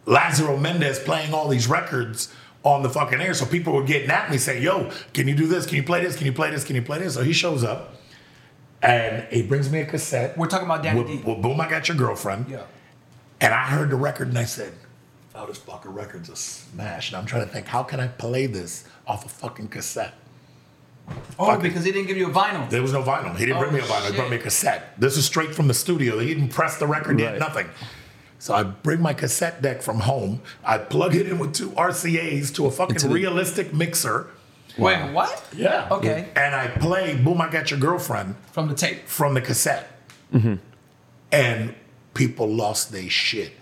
[0.06, 3.34] Lazaro Mendez playing all these records on the fucking air.
[3.34, 5.66] So people were getting at me saying, yo, can you do this?
[5.66, 6.16] Can you play this?
[6.16, 6.64] Can you play this?
[6.64, 7.14] Can you play this?
[7.14, 7.94] So he shows up
[8.82, 10.36] and he brings me a cassette.
[10.36, 11.16] we're talking about Danny with, D.
[11.18, 12.46] with Boom, I Got Your Girlfriend.
[12.48, 12.64] Yeah.
[13.40, 14.72] And I heard the record and I said,
[15.34, 17.10] oh, this fucking record's a smash.
[17.10, 20.14] And I'm trying to think, how can I play this off a fucking cassette?
[21.38, 21.62] Oh, Fuck it.
[21.64, 22.68] because he didn't give you a vinyl.
[22.70, 23.36] There was no vinyl.
[23.36, 24.10] He didn't bring me a Oh, vinyl.
[24.10, 24.98] He brought me a cassette.
[24.98, 26.18] This is straight from the studio.
[26.18, 27.32] He didn't press the record, he Right.
[27.32, 27.66] did nothing.
[28.38, 30.40] So I bring my cassette deck from home.
[30.64, 34.28] I plug it in with two RCAs to a fucking the- realistic mixer.
[34.78, 35.44] Wait, what?
[35.56, 35.88] Yeah.
[35.90, 36.28] Okay.
[36.36, 39.08] And I play Boom, I Got Your Girlfriend From the tape.
[39.08, 39.90] from the cassette.
[40.32, 40.54] Mm-hmm.
[41.32, 41.74] And
[42.14, 43.52] people lost their shit.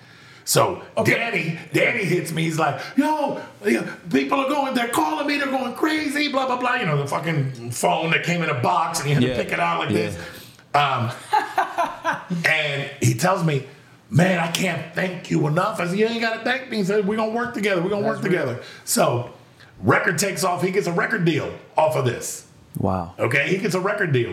[0.45, 1.15] So Okay.
[1.15, 2.43] Danny, Danny hits me.
[2.45, 3.41] He's like, "Yo,
[4.11, 4.75] people are going.
[4.75, 5.39] They're calling me.
[5.39, 6.29] They're going crazy.
[6.29, 6.75] Blah blah blah.
[6.75, 9.37] You know, the fucking phone that came in a box, and you had Yeah.
[9.37, 9.97] to pick it out like Yeah.
[9.97, 10.17] this."
[10.75, 11.11] Um,
[12.45, 13.65] and he tells me,
[14.11, 16.85] "Man, I can't thank you enough." I said, "You ain't got to thank me." He
[16.85, 17.83] said, "We're gonna work together.
[17.83, 18.31] We're gonna work real.
[18.33, 19.31] together." So,
[19.83, 20.63] record takes off.
[20.63, 22.47] He gets a record deal off of this.
[22.79, 23.15] Wow.
[23.19, 24.33] Okay, he gets a record deal.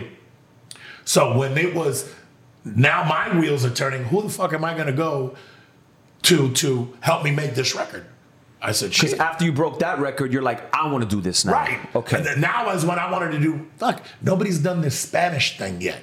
[1.06, 2.10] So when it was
[2.64, 5.36] now my wheels are turning, who the fuck am I gonna go
[6.30, 8.06] to to help me make this record?
[8.62, 11.46] I said, Because after you broke that record, you're like, I want to do this
[11.46, 11.54] now.
[11.54, 11.80] Right.
[11.96, 12.18] Okay.
[12.18, 15.82] And then now is when I wanted to do fuck, nobody's done this Spanish thing
[15.82, 16.02] yet.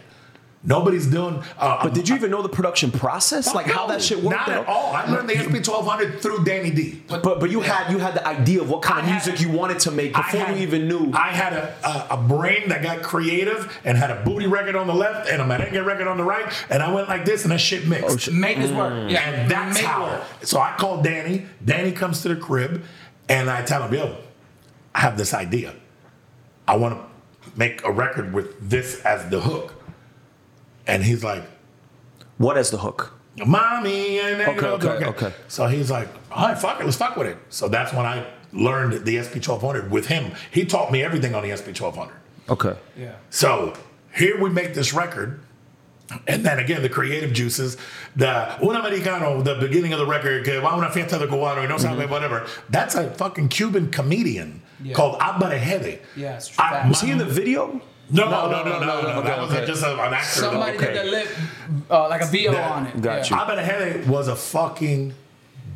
[0.69, 4.19] Nobody's doing uh, but did you even know the production process, like how that shit
[4.19, 4.37] worked?
[4.37, 4.93] Not at all.
[4.93, 7.01] I learned the SP twelve hundred through Danny D.
[7.07, 9.47] But but you had you had the idea of what kind of I had- music
[9.47, 11.13] you wanted to make before had- you even knew.
[11.15, 11.75] I had a,
[12.11, 15.41] a, a brain that got creative and had a booty record on the left and
[15.41, 18.21] a merengue record on the right, and I went like this, and that shit mixed.
[18.23, 18.35] shit.
[18.35, 19.09] Make this work.
[19.09, 19.21] Yeah.
[19.21, 20.05] And that's Make it how.
[20.07, 20.25] work.
[20.43, 21.47] So I called Danny.
[21.65, 22.83] Danny comes to the crib,
[23.29, 24.17] and I tell him, "Yo,
[24.97, 25.75] I have this idea.
[26.67, 27.05] I want to
[27.57, 29.75] make a record with this as the hook."
[30.87, 31.43] And he's like,
[32.39, 33.13] "What is the hook?
[33.45, 35.33] "Mommy," and then, Okay, okay, okay.
[35.49, 38.25] So he's like, "All right, fuck it, let's fuck with it." So that's when I
[38.53, 40.33] learned the SP 1200 with him.
[40.51, 42.15] He taught me everything on the SP 1200.
[42.49, 42.77] Okay.
[42.97, 43.13] Yeah.
[43.31, 43.75] So
[44.15, 45.41] here we make this record.
[46.29, 47.77] And then again, the creative juices,
[48.15, 51.57] the un americano, the beginning of the record, que va a una fiesta de cubano,
[51.57, 52.11] y no sabe, mm-hmm.
[52.13, 52.47] whatever.
[52.71, 54.95] That's a fucking Cuban comedian Yeah.
[54.95, 55.99] called Alvarez Guedes.
[56.15, 56.89] Yeah, it's I- facts.
[56.89, 57.81] Was he in the video?
[58.09, 59.09] No, no, no, no, no, no.
[59.19, 59.67] okay, That was okay.
[59.67, 60.41] just a, an actor.
[60.41, 60.93] Somebody okay.
[60.93, 61.29] did the lip,
[61.91, 62.71] uh, like a VO Yeah.
[62.71, 63.03] on it.
[63.03, 63.37] Got Yeah.
[63.37, 63.43] you.
[63.43, 65.15] Alvarez Guedes was a fucking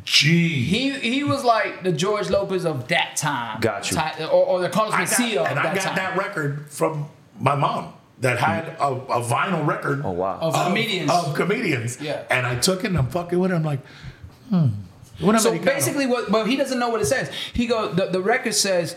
[0.05, 0.63] G.
[0.63, 3.59] He he was like the George Lopez of that time.
[3.59, 3.97] Got you.
[3.97, 5.95] Ty- or, or the Carlos I got, Mencia of and I got time.
[5.95, 7.07] that record from
[7.39, 10.01] my mom that had a, a vinyl record.
[10.03, 10.39] Oh wow.
[10.41, 11.11] Of comedians.
[11.11, 11.99] Of comedians.
[12.01, 12.23] Yeah.
[12.31, 13.55] And I took it and I'm fucking with it.
[13.55, 13.81] I'm like,
[14.49, 14.67] hmm.
[15.19, 17.29] What So basically, what but he doesn't know what it says.
[17.53, 18.95] He goes, the, the record says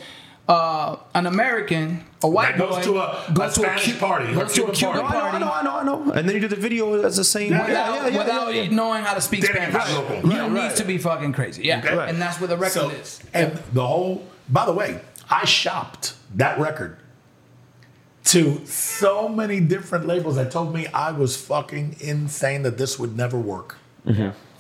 [0.48, 3.98] uh, an American, a white That goes boy to a- a goes to Spanish Cu-
[3.98, 5.16] party, goes to a Cuban Cuban party.
[5.16, 6.12] I party know, I know, I know, I know.
[6.12, 7.52] And then you do the video as the same.
[7.52, 8.12] Yeah, without,
[8.52, 9.74] without knowing how to speak Didn't Spanish.
[9.74, 10.30] have local.
[10.30, 11.62] You Right, need to be fucking crazy.
[11.64, 12.10] Yeah, Okay.
[12.10, 13.20] and that's what the record So, is.
[13.32, 16.98] and the whole, by the way, I shopped that record
[18.24, 23.16] to so many different labels that told me I was fucking insane that this would
[23.16, 23.76] never work.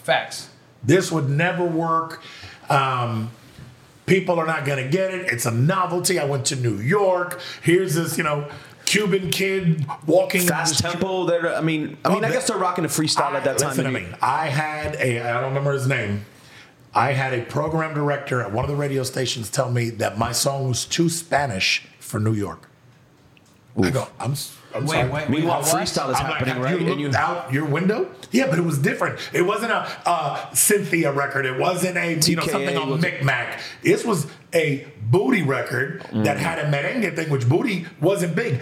[0.02, 0.48] Facts.
[0.82, 2.22] This would never work.
[2.68, 3.30] Um,
[4.06, 5.28] people are not going to get it.
[5.32, 6.18] It's a novelty.
[6.18, 7.40] I went to New York.
[7.62, 8.48] Here's this, you know,
[8.86, 11.24] Cuban kid walking in Fast tempo.
[11.24, 13.44] They're, I mean, I mean, Well, I guess they- they're rocking the freestyle I- at
[13.44, 13.68] that time.
[13.70, 14.06] Listen to me.
[14.20, 16.26] I had a, I don't remember his name.
[16.94, 20.32] I had a program director at one of the radio stations tell me that my
[20.32, 22.68] song was too Spanish for New York.
[23.82, 24.34] I go, I'm,
[24.74, 25.08] I'm Wait, sorry.
[25.10, 25.66] wait, Meanwhile, What?
[25.82, 26.80] freestyle is I'm happening, have right?
[26.80, 28.10] you And looked out your window?
[28.32, 29.18] Yeah, but it was different.
[29.32, 31.46] It wasn't a uh, Cynthia record.
[31.46, 33.60] It wasn't a you know something on was- Micmac.
[33.82, 36.24] This was a booty record Mm-hmm.
[36.24, 38.60] that had a merengue thing, which booty wasn't big.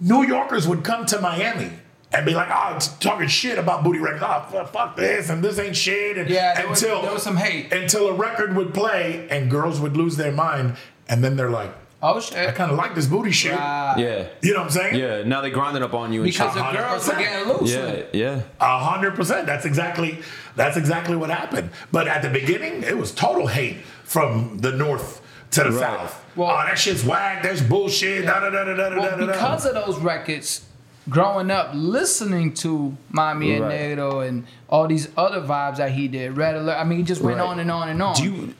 [0.00, 1.70] New Yorkers would come to Miami
[2.12, 4.22] and be like, "Oh, it's talking shit about booty records.
[4.26, 7.22] Oh, fuck, fuck this and this ain't shit." And Yeah, there was- until there was
[7.22, 7.72] some hate.
[7.72, 10.76] until a record would play and girls would lose their mind,
[11.08, 12.48] and then they're like, Oh shit!
[12.48, 14.26] "I kind of like this booty shit." Uh, Yeah.
[14.40, 14.94] You know what I'm saying?
[14.94, 15.22] Yeah.
[15.24, 16.62] Now they grinding up on you and because shit.
[16.64, 17.18] the girls are 100%.
[17.18, 17.72] getting loose.
[17.72, 18.02] Yeah.
[18.12, 18.40] Yeah.
[18.60, 19.46] A hundred percent.
[19.46, 20.20] That's exactly
[20.54, 21.70] that's exactly what happened.
[21.90, 25.20] But at the beginning, it was total hate from the north
[25.52, 25.80] to the Right.
[25.80, 26.24] south.
[26.36, 27.42] Well- oh, that shit's whack.
[27.42, 28.26] There's bullshit.
[28.26, 29.16] Da da da da da da Well, da.
[29.26, 29.32] da.
[29.32, 30.66] because of those records,
[31.08, 36.36] growing up listening to Mami and Nato and all these other vibes that he did,
[36.36, 36.76] Red Alert.
[36.78, 37.46] I mean, he just went Right.
[37.46, 38.14] on and on and on.
[38.14, 38.54] Do you?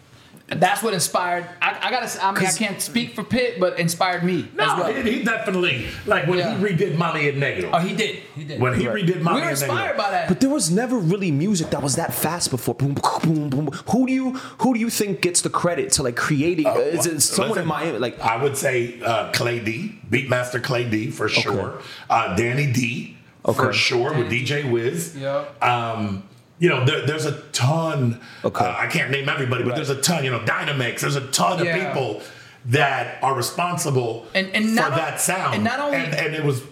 [0.50, 1.46] That's what inspired.
[1.60, 2.08] I, I gotta.
[2.08, 4.92] say- I mean, I can't speak for Pitt, but inspired me no, as well.
[4.94, 6.56] he, he definitely like when Yeah.
[6.56, 7.68] he redid Mommy and Negative.
[7.72, 8.16] oh, he did.
[8.34, 8.58] He did.
[8.58, 9.04] when he Right.
[9.04, 9.98] redid we Mommy were and inspired Negro.
[9.98, 10.28] by that.
[10.28, 12.74] But there was never really music that was that fast before.
[12.74, 13.50] Boom, boom, boom.
[13.50, 13.66] boom.
[13.90, 16.66] Who do you who do you think gets the credit to like creating?
[16.66, 17.98] is it someone Listen, in Miami?
[17.98, 21.82] Like I would say uh, Clay D, Beatmaster Clay D for sure.
[22.08, 23.76] Uh, Danny D for Okay.
[23.76, 25.14] sure with DJ Wiz.
[25.14, 25.62] Yep.
[25.62, 26.22] Um,
[26.58, 28.20] you know, there, there's a ton.
[28.44, 28.64] Okay.
[28.64, 29.76] Uh, I can't name everybody, but Right.
[29.76, 30.24] there's a ton.
[30.24, 31.00] You know, Dynamix.
[31.00, 31.76] There's a ton Yeah.
[31.76, 32.22] of people
[32.66, 35.54] that are responsible And- and for not o- that sound.
[35.54, 36.62] and not only- and, and it was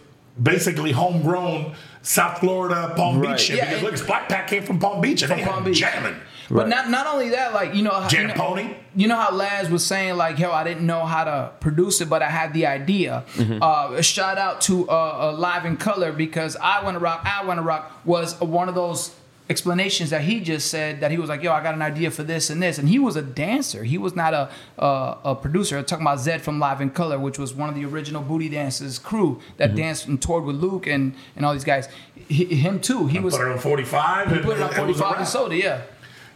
[0.42, 1.72] basically homegrown
[2.02, 3.32] South Florida Palm Right.
[3.36, 3.56] Beach shit.
[3.56, 5.64] Yeah, because and- look, it's Black Pack came from Palm Beach and From they Palm
[5.64, 5.78] Beach.
[5.78, 6.16] jamming.
[6.48, 8.74] But not not only that, like you know, how- you know, Pony.
[8.94, 12.08] you know how Laz was saying like, "Yo, I didn't know how to produce it,
[12.08, 13.60] but I had the idea." Mm-hmm.
[13.60, 17.22] Uh, a shout out to uh, uh, Live in Color because I Want to Rock,
[17.24, 19.10] I Want to Rock was one of those
[19.48, 22.22] explanations that he just said that he was like, "Yo, I got an idea for
[22.22, 23.84] this and this," and he was a dancer.
[23.84, 25.78] He was not a a, a producer.
[25.78, 28.48] I'm talking about Zed from Live in Color, which was one of the original Booty
[28.48, 29.76] Dancers crew that Mm-hmm.
[29.76, 31.88] danced and toured with Luke and and all these guys.
[32.28, 33.06] He, him too.
[33.06, 34.32] He was Put it on 45.
[34.32, 35.18] and put it on it was a 45 wrap.
[35.18, 35.82] and soda, yeah.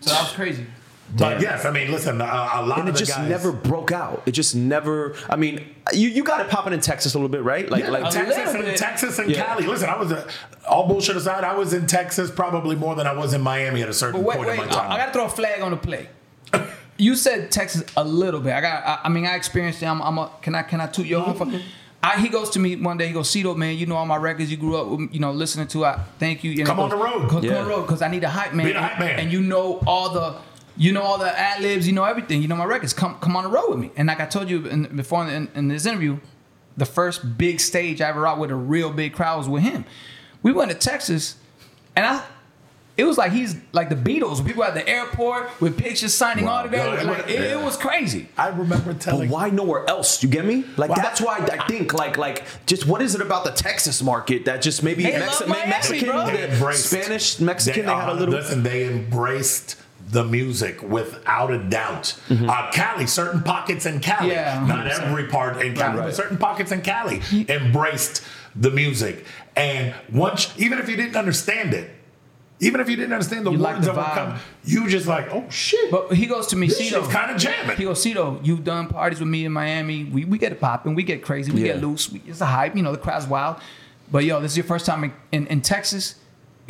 [0.00, 0.66] So that was crazy.
[1.16, 3.50] But yes, I mean, listen, a, a lot and of it the just guys, never
[3.52, 4.22] broke out.
[4.26, 5.16] It just never.
[5.28, 7.68] I mean, you, you got it popping in Texas a little bit, right?
[7.68, 8.76] Like Yeah, like A Texas little and bit.
[8.76, 9.44] Texas and Yeah.
[9.44, 9.66] Cali.
[9.66, 10.28] Listen, I was uh,
[10.68, 11.42] all bullshit aside.
[11.42, 14.36] I was in Texas probably more than I was in Miami at a certain wait,
[14.36, 14.90] point wait, in my time.
[14.92, 16.08] I, I gotta throw a flag on the play.
[16.96, 18.52] you said Texas a little bit.
[18.52, 18.84] I got.
[18.86, 19.86] I, I mean, I experienced it.
[19.86, 20.30] I'm, I'm a.
[20.42, 20.62] Can I?
[20.62, 21.36] Can I toot your horn?
[21.52, 21.60] for-
[22.02, 23.08] I, he goes to me one day.
[23.08, 25.32] He goes, Cito, man, you know all my records you grew up, with, you know,
[25.32, 25.84] listening to.
[25.84, 26.52] I thank you.
[26.52, 27.28] And Come he on the road.
[27.28, 27.58] Come, Yeah.
[27.58, 28.64] on the road because I need a hype man.
[28.64, 29.20] Be the hype man.
[29.20, 30.36] And you know all the,
[30.80, 31.86] you know all the ad libs.
[31.86, 32.40] You know everything.
[32.42, 32.92] You know my records.
[32.94, 33.90] Come, come on the road with me.
[33.96, 36.18] And like I told you in, before in, in this interview,
[36.76, 39.84] the first big stage I ever rocked with a real big crowd was with him.
[40.42, 41.36] We went to Texas,
[41.94, 42.24] and I.
[42.96, 44.44] It was like he's like the Beatles.
[44.44, 46.56] People at the airport with pictures signing Wow.
[46.64, 47.02] autographs.
[47.02, 48.28] Yeah, Like, it, it was crazy.
[48.36, 49.30] I remember But telling.
[49.30, 50.22] why nowhere else?
[50.22, 50.64] You get me?
[50.76, 54.02] Like Well, that's why I think like like just what is it about the Texas
[54.02, 58.34] market that just maybe Mexi- Miami, Mexican, They embraced- Spanish, Mexican, they, had a little.
[58.34, 59.76] Listen, they embraced
[60.10, 62.14] the music without a doubt.
[62.28, 62.48] Mm-hmm.
[62.50, 66.06] Uh, Cali, certain pockets in Cali, Yeah, not every part in Cali, Right.
[66.06, 68.22] but certain pockets in Cali embraced
[68.56, 69.24] the music.
[69.56, 71.90] And once, even if you didn't understand it,
[72.62, 75.06] Even if you didn't understand the You like words the that were coming, you just
[75.06, 75.90] like, oh shit.
[75.90, 77.08] But he goes to me, Cito.
[77.08, 77.74] kind of jamming.
[77.78, 80.04] He goes, Cito, you've done parties with me in Miami.
[80.04, 80.94] We, we get it popping.
[80.94, 81.52] We get crazy.
[81.52, 82.12] We get loose.
[82.12, 82.76] We, it's a hype.
[82.76, 83.56] You know, the crowd's wild.
[84.12, 86.16] But yo, this is your first time in, in, in Texas.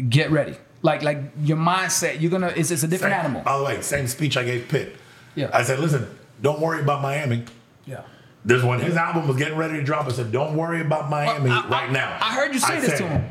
[0.08, 0.56] Get ready.
[0.82, 2.20] Like like your mindset.
[2.20, 2.52] You're gonna.
[2.56, 3.42] It's, it's a different Same- animal.
[3.42, 4.96] By the way, same speech I gave Pitt.
[5.34, 5.50] Yeah.
[5.52, 6.06] I said, listen,
[6.42, 7.44] don't worry about Miami.
[7.86, 8.02] Yeah.
[8.44, 10.06] This one, his album was getting ready to drop.
[10.06, 12.18] I said, don't worry about Miami I- I- right now.
[12.20, 13.30] I heard you say this to him.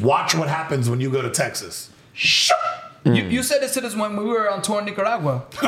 [0.00, 1.90] Watch what happens when you go to Texas.
[2.12, 2.58] Shut.
[3.04, 5.44] You, you said this to us when we were on tour in Nicaragua.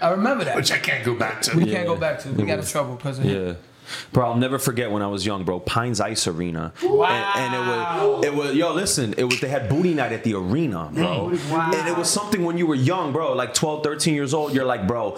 [0.00, 0.54] I remember that.
[0.56, 1.56] Which I can't go back to.
[1.56, 2.30] we can't go back to.
[2.30, 3.56] We got in trouble because of him.
[3.88, 4.08] Yeah.
[4.12, 5.60] Bro, I'll never forget when I was young, bro.
[5.60, 9.40] Pines Ice Arena, and, and it was, it was, yo, listen, it was.
[9.40, 12.74] They had booty night at the arena, bro, and it was something when you were
[12.74, 14.54] young, bro, like 12, 13 years old.
[14.54, 15.16] You're like, bro,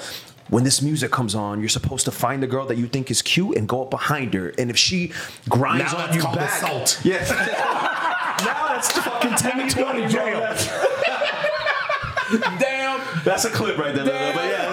[0.48, 3.22] when this music comes on, you're supposed to find the girl that you think is
[3.22, 5.12] cute and go up behind her, and if she
[5.48, 7.00] grinds Now on you called back, assault.
[7.04, 7.18] yeah,
[8.44, 10.40] now that's fucking 10 to 20 jail.
[12.58, 13.00] Damn.
[13.24, 14.69] That's a clip right there, but yeah, that's, Damn.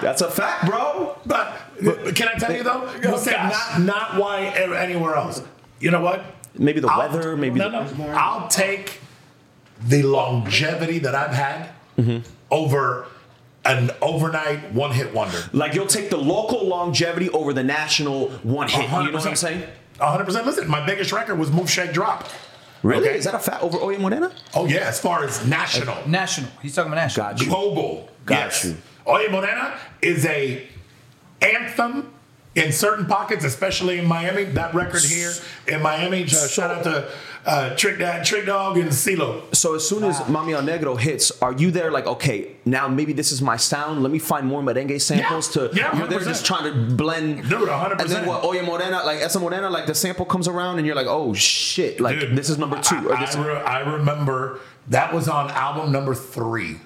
[0.00, 1.16] That's a fact, bro.
[1.26, 2.90] But, but can I tell you though?
[3.02, 5.42] You said not not why anywhere else.
[5.80, 6.24] You know what?
[6.58, 8.08] Maybe the I'll- weather, maybe no, the- no.
[8.10, 9.00] I'll take
[9.82, 12.26] the longevity that I've had Mm-hmm.
[12.50, 13.06] over
[13.66, 15.38] an overnight one hit wonder.
[15.52, 18.84] Like you'll take the local longevity over the national one hit.
[18.84, 19.64] You know what I'm saying?
[19.98, 20.46] 100%.
[20.46, 22.26] Listen, my biggest record was Move Shake Drop.
[22.82, 23.06] Really?
[23.10, 23.18] Okay.
[23.18, 24.32] Is that a fact over Oye Morena?
[24.54, 26.48] Oh yeah, as far as national, National.
[26.62, 27.26] He's talking about national.
[27.32, 27.46] Got you.
[27.48, 28.08] global.
[28.24, 28.64] Got yes.
[28.64, 28.76] you.
[29.10, 30.66] Oye Morena is a
[31.42, 32.12] anthem
[32.54, 34.44] in certain pockets, especially in Miami.
[34.44, 35.32] That record here
[35.68, 36.24] in Miami.
[36.24, 37.08] Uh, shout out to
[37.46, 39.54] uh, Trick Dad, Trick Dog, and CeeLo.
[39.54, 43.12] So as soon as Mami El Negro hits, are you there like, okay, now maybe
[43.12, 44.02] this is my sound.
[44.02, 45.68] Let me find more merengue samples Yeah.
[45.68, 45.76] to.
[45.76, 46.24] Yeah, you're there 100%.
[46.24, 47.48] just trying to blend.
[47.48, 48.00] Dude, 100%.
[48.00, 48.44] And then what?
[48.44, 52.00] Oye Morena, like Esa Morena, like the sample comes around and you're like, oh shit,
[52.00, 53.12] like Dude, this is number two.
[53.12, 56.78] I, this I, re- I remember that was on album number three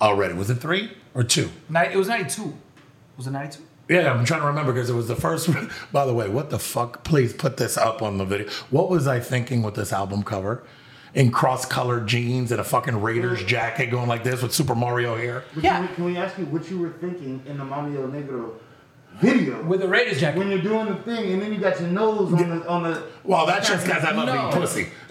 [0.00, 0.34] already.
[0.34, 1.50] Was it three or two?
[1.74, 2.54] It was 92.
[3.16, 3.62] Was it 92?
[3.88, 5.50] Yeah, I'm trying to remember because it was the first.
[5.92, 7.02] By the way, what the fuck?
[7.02, 8.48] Please put this up on the video.
[8.70, 10.62] What was I thinking with this album cover?
[11.12, 15.42] In cross-colored jeans and a fucking Raiders jacket going like this with Super Mario hair.
[15.54, 15.78] But Yeah.
[15.78, 18.52] Can we, can we ask you what you were thinking in the Mami El Negro
[19.20, 19.62] video?
[19.62, 20.38] With the Raiders jacket.
[20.38, 23.02] when you're doing the thing, and then you got your nose on the on the.
[23.24, 24.32] Well, that's just because I love No.
[24.50, 24.88] being pussy.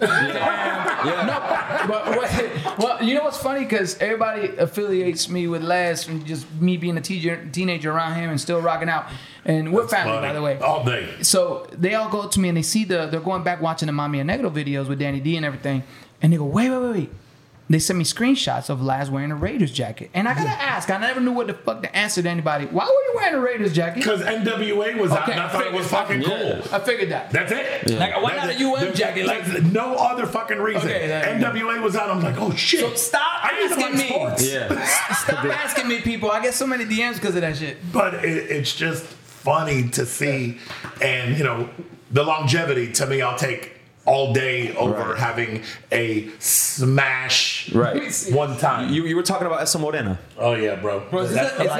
[1.00, 3.60] No, but what, well, you know what's funny?
[3.60, 8.28] Because everybody affiliates me with Laz from just me being a teacher, teenager around him
[8.30, 9.06] and still rocking out.
[9.46, 10.26] And we're family, Funny.
[10.28, 10.58] by the way.
[10.58, 11.08] all day.
[11.22, 13.92] So they all go to me and they see the they're going back watching the
[13.92, 15.82] Mami El Negro videos with Danny D and everything,
[16.20, 17.10] and they go, wait, wait, wait, wait.
[17.70, 20.90] They sent me screenshots of Laz wearing a Raiders jacket, and I gotta ask.
[20.90, 22.66] I never knew what the fuck to answer to anybody.
[22.66, 24.00] Why were you wearing a Raiders jacket?
[24.00, 26.74] Because NWA was out, Okay, and I thought it was figured- fucking cool.
[26.74, 27.30] I figured that.
[27.30, 27.90] That's it.
[27.96, 28.64] Like, why not a That's it.
[28.66, 29.26] UM There's- jacket?
[29.26, 30.88] Like, there's no other fucking reason.
[30.90, 31.22] Okay, there.
[31.38, 32.10] NWA was out.
[32.10, 32.80] I'm like, oh shit.
[32.80, 34.08] So stop I need to asking me.
[34.08, 34.52] sports.
[34.52, 34.86] Yeah.
[35.14, 36.28] stop asking me, people.
[36.32, 37.76] I get so many DMs because of that shit.
[37.92, 40.58] But it, it's just funny to see,
[41.00, 41.70] and you know,
[42.10, 42.90] the longevity.
[42.94, 43.76] To me, I'll take
[44.10, 45.18] all day over Right.
[45.18, 48.02] having a smash Right.
[48.30, 48.92] one time.
[48.92, 50.18] You, you were talking about Esa Morena.
[50.38, 51.00] oh yeah, bro.
[51.10, 51.70] Bro, is That's this- the is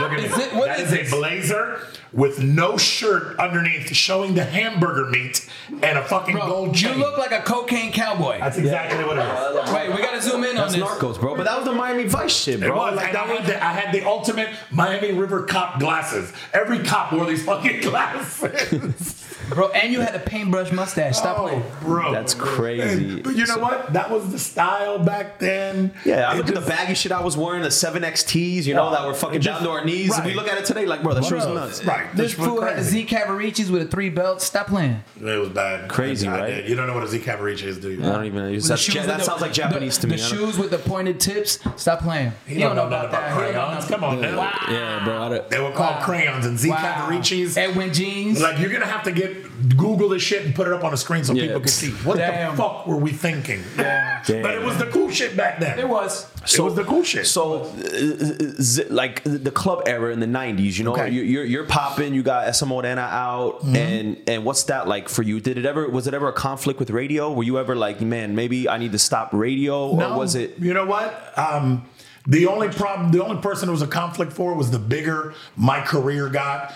[0.00, 0.42] Look at is me.
[0.44, 1.80] it- what That is is, a blazer
[2.12, 5.48] with no shirt underneath, showing the hamburger meat
[5.82, 8.38] and a fucking Bro, gold you look like a cocaine cowboy.
[8.38, 9.72] That's exactly what it is.
[9.74, 10.88] Wait, we gotta zoom in That's on this.
[10.88, 11.34] Narcos, bro.
[11.36, 12.76] But that was the Miami Vice shit, It bro.
[12.76, 16.32] was, Like and I had, the, I had the ultimate Miami River cop glasses.
[16.52, 19.23] Every cop wore these fucking glasses.
[19.50, 21.16] Bro, and you had a paintbrush mustache.
[21.16, 21.62] Stop oh, playing.
[21.64, 22.12] Oh, bro.
[22.12, 23.14] That's crazy.
[23.14, 23.92] And- but you know what?
[23.92, 25.92] That was the style back then.
[26.04, 28.90] Yeah, I It look at the baggy shit I was wearing, the 7XTs, you know,
[28.90, 30.16] that were fucking just- down to our knees.
[30.16, 31.84] And we look at it today like, bro, that shit's Bro, nuts.
[31.84, 32.06] Right.
[32.14, 32.82] This This fool had the.
[32.82, 34.44] Z Cavariccis with the three belts.
[34.44, 35.02] Stop playing.
[35.20, 35.88] It was bad.
[35.88, 36.46] Crazy, I right?
[36.48, 36.68] did.
[36.68, 38.00] You don't know what a Z Cavaricci is, do you?
[38.02, 38.50] I don't even know.
[38.50, 40.16] With That's, the shoes Ja- that the- sounds like Japanese the, to me.
[40.16, 41.58] The shoes with the pointed tips.
[41.76, 42.32] Stop playing.
[42.46, 43.84] He don't know nothing about crayons.
[43.86, 44.50] Come on now.
[44.68, 45.44] Yeah, bro.
[45.48, 46.76] They were called crayons and Z Wow.
[46.76, 47.56] Cavariccis.
[47.56, 48.40] Edwin jeans.
[48.42, 49.33] Like you're gonna have to get
[49.76, 51.42] Google this shit and put it up on the screen so Yeah.
[51.46, 51.90] people can see.
[51.90, 52.56] What Damn.
[52.56, 53.62] the fuck were we thinking?
[53.78, 54.22] Yeah.
[54.26, 55.78] But it was the cool shit back then.
[55.78, 56.26] It was.
[56.52, 57.26] it was the cool shit.
[57.26, 61.10] So, uh, like the club era in the '90s, you know, Okay.
[61.10, 62.14] you, you're you're popping.
[62.14, 65.40] You got Esa Morena out, and and what's that like for you?
[65.40, 67.32] Did it ever was it ever a conflict with radio?
[67.32, 70.58] Were you ever like, man, maybe I need to stop radio, or was it?
[70.58, 71.32] You know what?
[71.38, 71.84] Um,
[72.26, 75.80] the only problem, the only person it was a conflict for was the bigger my
[75.80, 76.72] career got.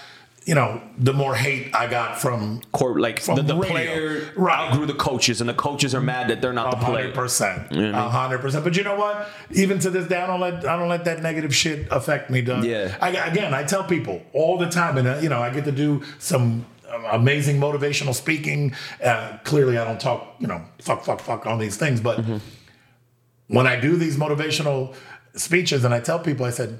[0.49, 4.59] You know, the more hate I got from Cor- like From the, the player Right.
[4.71, 7.13] outgrew the coaches, and the coaches are mad that they're not the player.
[7.13, 8.11] percent, You know what I mean?
[8.11, 8.65] hundred percent.
[8.65, 9.29] But you know what?
[9.53, 12.41] Even to this day, I don't let I don't let that negative shit affect me.
[12.41, 12.65] Doug.
[12.65, 12.97] Yeah.
[12.99, 15.73] I, again, I tell people all the time, and uh, you know, I get to
[15.73, 16.65] do some
[17.11, 18.75] amazing motivational speaking.
[19.05, 22.01] Uh, clearly, I don't talk, you know, fuck, fuck, fuck on these things.
[22.01, 22.25] But
[23.49, 24.95] when I do these motivational
[25.35, 26.79] speeches and I tell people, I said,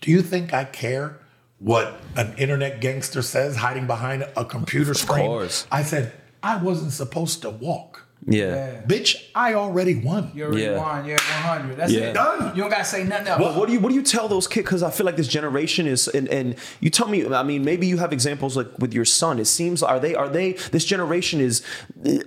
[0.00, 1.20] do you think I care
[1.62, 5.26] what an internet gangster says hiding behind a computer screen?
[5.26, 5.66] course.
[5.70, 8.01] I said, I wasn't supposed to walk.
[8.24, 8.82] Yeah.
[8.86, 10.30] Bitch, I already won.
[10.32, 10.78] You already Yeah.
[10.78, 11.04] won.
[11.04, 11.76] You're at 100.
[11.76, 12.00] That's Yeah.
[12.10, 12.12] it.
[12.14, 12.54] Done.
[12.54, 13.40] You don't gotta say nothing else.
[13.42, 14.64] But what do you what do you tell those kids?
[14.64, 17.26] Because I feel like this generation is, and, and you tell me.
[17.26, 19.40] I mean, maybe you have examples like with your son.
[19.40, 21.62] It seems are they are they this generation is.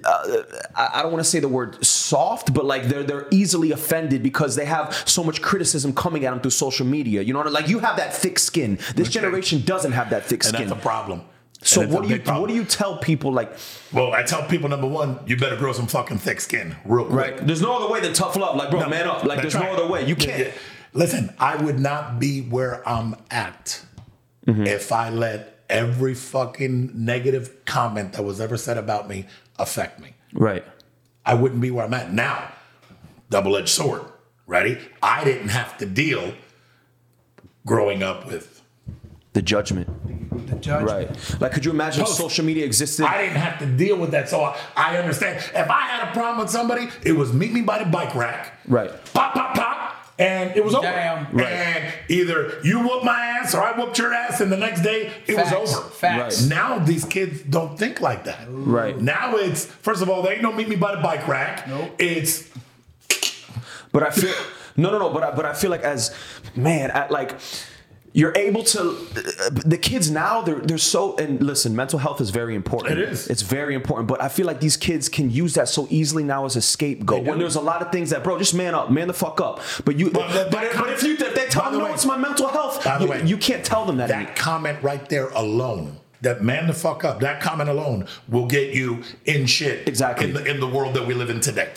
[0.03, 0.43] Uh,
[0.75, 4.21] I I don't want to say the word soft, but like they're they're easily offended
[4.21, 7.21] because they have so much criticism coming at them through social media.
[7.21, 8.79] You know, what I- like you have that thick skin.
[8.95, 10.67] This generation doesn't have that thick And skin.
[10.67, 11.21] that's a problem.
[11.61, 12.41] So And it's a what do you problem.
[12.41, 13.51] what do you tell people like?
[13.93, 17.37] Well, I tell people number one, you better grow some fucking thick skin real quick.
[17.39, 18.55] There's no other way than tough love.
[18.55, 19.23] Like bro, No, man up.
[19.23, 19.63] Like there's right.
[19.65, 20.05] no other way.
[20.05, 20.39] You can't.
[20.39, 20.51] yeah.
[20.93, 23.81] Listen, I would not be where I'm at
[24.47, 24.67] Mm-hmm.
[24.67, 29.25] if I let every fucking negative comment that was ever said about me
[29.57, 30.09] affect me.
[30.33, 30.63] Right.
[31.25, 32.51] I wouldn't be where I'm at now.
[33.31, 34.03] Double edged sword.
[34.45, 34.77] Ready?
[35.01, 36.35] I didn't have to deal
[37.65, 38.54] growing up with.
[39.35, 40.47] The judgment.
[40.47, 40.85] the judge.
[40.85, 41.41] Right.
[41.41, 43.05] Like, could you imagine if social media existed?
[43.05, 45.37] I didn't have to deal with that, so I, I understand.
[45.53, 48.53] If I had a problem with somebody, it was meet me by the bike rack.
[48.65, 48.89] Right.
[49.13, 50.87] Pop, pop, pop, and it was over.
[50.87, 51.35] Damn.
[51.35, 51.47] Right.
[51.51, 55.11] And either you whooped my ass or I whooped your ass, and the next day
[55.27, 55.51] it Facts.
[55.51, 55.89] was over.
[55.89, 56.41] Facts.
[56.43, 56.49] Right.
[56.49, 58.47] Now these kids don't think like that.
[58.49, 58.97] Right.
[58.97, 61.67] Now it's first of all, they ain't no meet me by the bike rack.
[61.67, 61.91] Nope.
[61.99, 62.49] It's
[63.91, 64.33] But I feel
[64.77, 65.09] no, no, no.
[65.09, 66.15] But I, but I feel like as
[66.55, 67.35] man, at like
[68.15, 68.79] you're able to
[69.51, 73.27] the kids now they're they're so and listen mental health is very important It is.
[73.27, 76.45] it's very important but i feel like these kids can use that so easily now
[76.45, 79.07] as a scapegoat when there's a lot of things that bro just man up man
[79.07, 81.81] the fuck up but you But but, but, but if you if they tell them
[81.81, 84.35] no it's my mental health By the you, way, you can't tell them that, that
[84.35, 85.97] comment right there alone.
[86.21, 87.19] That man the fuck up.
[87.19, 89.87] That comment alone will get you in shit.
[89.87, 90.27] Exactly.
[90.27, 91.69] In the in the world that we live in today.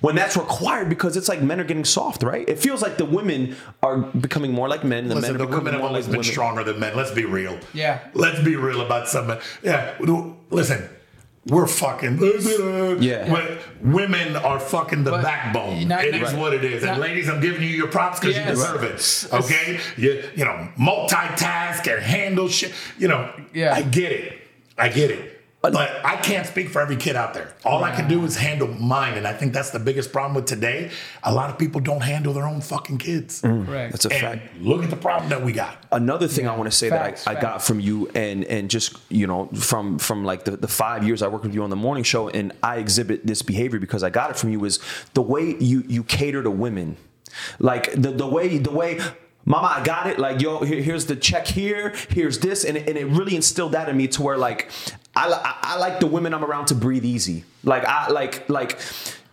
[0.00, 3.04] When that's required because it's like men are getting soft right it feels like the
[3.04, 5.80] women are becoming more like men and the Listen, men the are becoming women have
[5.82, 6.96] more always like been women stronger than men.
[6.96, 7.58] Let's be real.
[7.74, 8.00] Yeah.
[8.14, 9.36] Let's be real about something.
[9.36, 9.94] Uh, yeah.
[10.50, 10.88] Listen,
[11.46, 12.18] we're fucking.
[13.00, 13.28] Yeah.
[13.30, 15.88] But women are fucking the But- backbone.
[15.88, 16.38] Not- it is right.
[16.38, 16.82] what it is.
[16.82, 18.46] And Not- ladies, I'm giving you your props because Yes.
[18.46, 19.28] you deserve it.
[19.44, 19.80] Okay.
[19.96, 22.72] You you know multitask and handle shit.
[22.98, 23.30] You know.
[23.54, 23.74] Yeah.
[23.74, 24.38] I get it.
[24.78, 25.39] I get it.
[25.62, 27.52] But I can't speak for every kid out there.
[27.66, 30.46] All I can do is handle mine, and I think that's the biggest problem with
[30.46, 30.90] today.
[31.22, 33.42] A lot of people don't handle their own fucking kids.
[33.42, 33.66] Mm.
[33.66, 33.92] Correct.
[33.92, 35.84] that's a And fact look at the problem that we got.
[35.92, 38.70] another thing I want to say Facts, that I, I got from you and and
[38.70, 41.68] just you know from from like the, the five years I worked with you on
[41.70, 44.78] the morning show and I exhibit this behavior because I got it from you is
[45.12, 46.96] the way you you cater to women
[47.58, 48.98] like the the way the way
[49.50, 50.20] Mama, I got it.
[50.20, 51.92] Like, yo, here, here's the check here.
[52.08, 54.70] Here's this, and and it really instilled that in me to where, like,
[55.16, 57.42] I, I, I like the women I'm around to breathe easy.
[57.64, 58.78] Like, I like like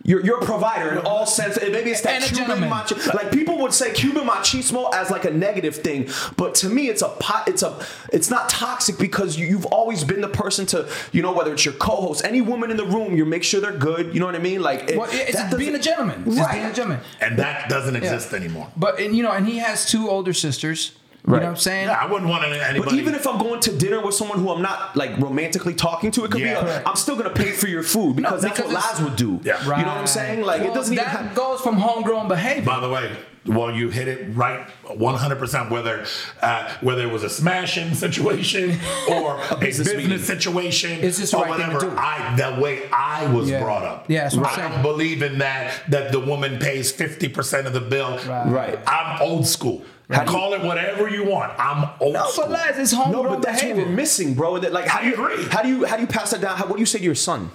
[0.08, 1.56] you're, you're a provider in all sense.
[1.56, 2.70] and Maybe it's that And a Cuban gentleman.
[2.70, 2.96] macho.
[3.14, 7.02] Like people would say Cuban machismo as like a negative thing, but to me, it's
[7.02, 7.46] a pot.
[7.46, 7.78] It's a.
[8.12, 11.64] It's not toxic because you, you've always been the person to, you know, whether it's
[11.64, 14.14] your co-host, any woman in the room, you make sure they're good.
[14.14, 14.62] You know what I mean?
[14.62, 16.24] Like, it- Well, it's that being a doesn't- gentleman.
[16.26, 16.52] It's Right.
[16.54, 17.00] being a gentleman.
[17.20, 18.68] And that doesn't exist anymore.
[18.76, 20.92] But and you know, and he has two older sisters.
[21.28, 21.40] You Right.
[21.40, 21.88] know what I'm saying?
[21.88, 22.80] Yeah, I wouldn't want anybody.
[22.80, 26.10] But even if I'm going to dinner with someone who I'm not like romantically talking
[26.12, 26.54] to, it could Yeah.
[26.54, 26.60] be.
[26.60, 26.88] A, Correct.
[26.88, 29.38] I'm still gonna pay for your food because that's because what it's- Laz would do.
[29.44, 29.60] Yeah.
[29.62, 30.40] You know what I'm saying?
[30.42, 31.04] Like Well, it doesn't even.
[31.04, 32.62] that Have, goes from homegrown behavior.
[32.62, 33.10] By the way,
[33.46, 35.70] well, you hit it right 100%.
[35.70, 36.04] Whether
[36.42, 38.78] uh, whether it was a smashing situation
[39.10, 41.92] or a business business, situation It's just the or right whatever, do.
[41.96, 43.62] I the way I was Yeah.
[43.62, 44.06] brought up.
[44.08, 44.72] Yeah, that's I'm I saying.
[44.72, 48.18] don't believe in that that the woman pays 50% of the bill.
[48.26, 48.46] Right.
[48.46, 48.78] Right.
[48.86, 49.82] I'm old school.
[50.10, 51.52] How do you- Call it whatever you want.
[51.58, 52.44] I'm old no, school.
[52.44, 53.84] but Laz, it's no, homegrown but that's what behavior.
[53.84, 54.58] we're missing, bro.
[54.58, 55.44] That like, how do you agree.
[55.44, 56.56] How do you how do you pass that down?
[56.56, 57.50] How, what do you say to your son?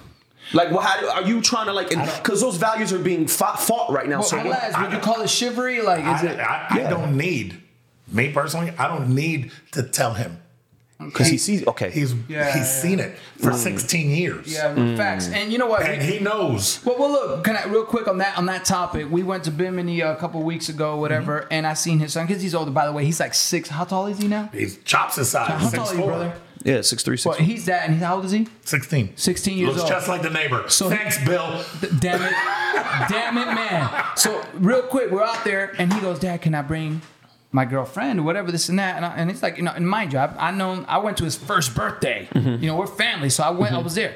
[0.52, 1.88] Like, well, how do, are you trying to like?
[1.88, 4.16] Because those values are being fought, fought right now.
[4.18, 5.80] Well, so but what- Laz, would you call it chivalry?
[5.82, 6.38] Like, is I, it?
[6.40, 6.90] I, I Yeah.
[6.90, 7.60] don't need
[8.12, 8.72] me personally.
[8.78, 10.38] I don't need to tell him
[11.06, 11.66] because he sees.
[11.66, 12.62] Okay, he's Yeah, he's yeah.
[12.64, 14.52] seen it for 16 years.
[14.52, 14.96] yeah, Mm.
[14.96, 15.28] facts.
[15.28, 15.82] And you know what?
[15.86, 16.80] and he knows.
[16.84, 19.06] Well, well, look, can I real quick on that on that topic?
[19.10, 21.52] We went to Bimini a couple weeks ago, whatever, Mm-hmm.
[21.52, 22.70] and I seen his son because he's older.
[22.70, 23.68] By the way, he's like six.
[23.68, 24.50] How tall is he now?
[24.52, 25.48] He's chops his size.
[25.48, 26.32] How six tall are you, brother?
[26.64, 27.26] yeah, six three six.
[27.38, 28.46] Well, he's that, and he's how old is he?
[28.64, 29.12] 16.
[29.16, 29.90] 16 years Looks old.
[29.90, 30.64] just like the neighbor.
[30.68, 31.62] So- Thanks, Bill.
[31.80, 32.32] D- Damn it,
[33.08, 33.90] damn it, man.
[34.16, 37.02] So real quick, we're out there, and he goes, "Dad, can I bring
[37.54, 40.06] my girlfriend whatever this and that?" And, I, and it's like, you know, in my
[40.06, 42.28] job, I know I went to his first birthday.
[42.34, 42.62] Mm-hmm.
[42.62, 44.14] You know, we're family, so I went, I was there.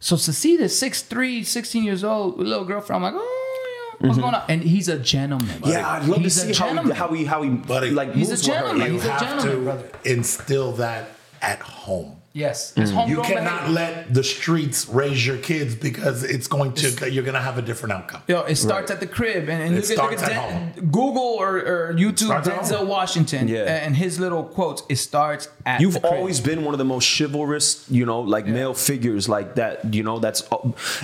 [0.00, 4.18] So to see this 6'3", 16 years old little girlfriend, I'm like, oh, yeah, what's
[4.18, 4.42] going on?
[4.48, 5.60] And he's a gentleman.
[5.64, 8.28] yeah, I'd love he's to see how he, how he how he Buddy, like He's
[8.28, 8.86] a moves with her.
[8.86, 9.90] You He's a have gentleman, to brother.
[10.04, 11.10] instill that
[11.42, 12.19] at home.
[12.32, 12.72] Yes.
[12.76, 13.72] It's You cannot behavior.
[13.72, 17.62] let the streets raise your kids because it's going to you're going to have a
[17.62, 18.22] different outcome.
[18.28, 20.76] Yo, it starts at the crib, and, and It look, at, look starts at at
[20.76, 22.88] Den- Google or, or YouTube Denzel home.
[22.88, 23.64] Washington Yeah.
[23.84, 24.84] and his little quotes.
[24.88, 26.12] It starts at You've the crib.
[26.12, 29.92] always been one of the most chivalrous, you know, like male figures like that.
[29.92, 30.58] You know, that's uh,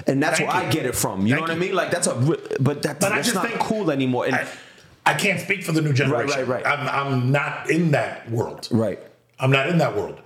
[0.06, 0.68] and that's Thank where you.
[0.68, 1.26] I get it from.
[1.26, 1.74] You Thank know what I mean?
[1.74, 2.14] Like that's a,
[2.60, 4.26] but that, But I that's just not think- cool anymore.
[4.26, 4.46] And I,
[5.04, 6.38] I can't speak for the new generation.
[6.38, 6.78] Right, right, right.
[6.78, 8.68] I'm, I'm not in that world.
[8.70, 9.00] right,
[9.40, 10.20] I'm not in that world.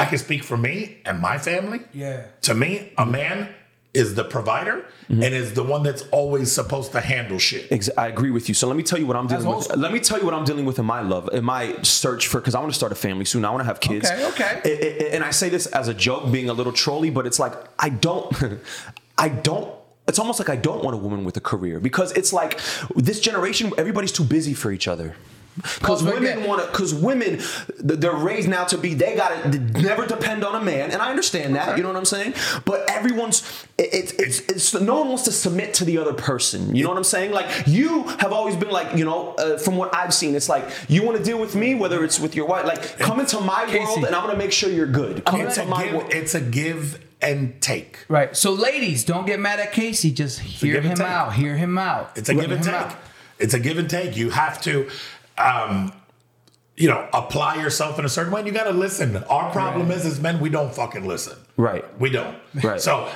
[0.00, 1.80] I can speak for me and my family.
[1.92, 2.26] Yeah.
[2.42, 3.48] To me, a man
[3.92, 5.24] is the provider Mm-hmm.
[5.24, 7.66] and is the one that's always supposed to handle shit.
[7.72, 8.54] Ex- I agree with you.
[8.54, 9.76] So let me tell you what I'm dealing old with.
[9.76, 12.38] Let me tell you what I'm dealing with in my love, in my search for,
[12.40, 13.44] because I want to start a family soon.
[13.44, 14.08] I want to have kids.
[14.08, 14.60] Okay, okay.
[14.64, 17.40] I- I- and I say this as a joke, being a little trolly, but it's
[17.40, 18.32] like I don't,
[19.18, 19.68] I don't.
[20.06, 22.60] It's almost like I don't want a woman with a career because it's like
[22.94, 25.16] this generation, everybody's too busy for each other.
[25.56, 27.40] Because women want to, because women,
[27.78, 30.90] they're raised now to be, they got to never depend on a man.
[30.90, 32.34] And I understand that, you know what I'm saying?
[32.64, 33.42] But everyone's,
[33.76, 36.74] it, it's, it's, it's, no one wants to submit to the other person.
[36.74, 37.32] You know what I'm saying?
[37.32, 40.64] Like, you have always been like, you know, uh, from what I've seen, it's like,
[40.88, 43.64] you want to deal with me, whether it's with your wife, like, come into my
[43.76, 45.24] world and I'm going to make sure you're good.
[45.24, 46.12] Come It's into a, my give, world.
[46.14, 48.06] it's a give and take.
[48.08, 48.34] Right.
[48.34, 50.10] So, ladies, don't get mad at Casey.
[50.10, 51.34] Just hear him out.
[51.34, 52.12] Hear him out.
[52.16, 52.74] It's a Hear give and take.
[52.74, 52.96] out.
[53.38, 54.16] It's a give and take.
[54.16, 54.88] You have to,
[55.44, 55.92] um,
[56.76, 58.40] you know, apply yourself in a certain way.
[58.40, 59.14] And you got to listen.
[59.24, 61.36] Our problem is, as men, we don't fucking listen.
[61.58, 61.84] Right.
[62.00, 62.34] We don't.
[62.62, 62.80] Right.
[62.80, 63.06] So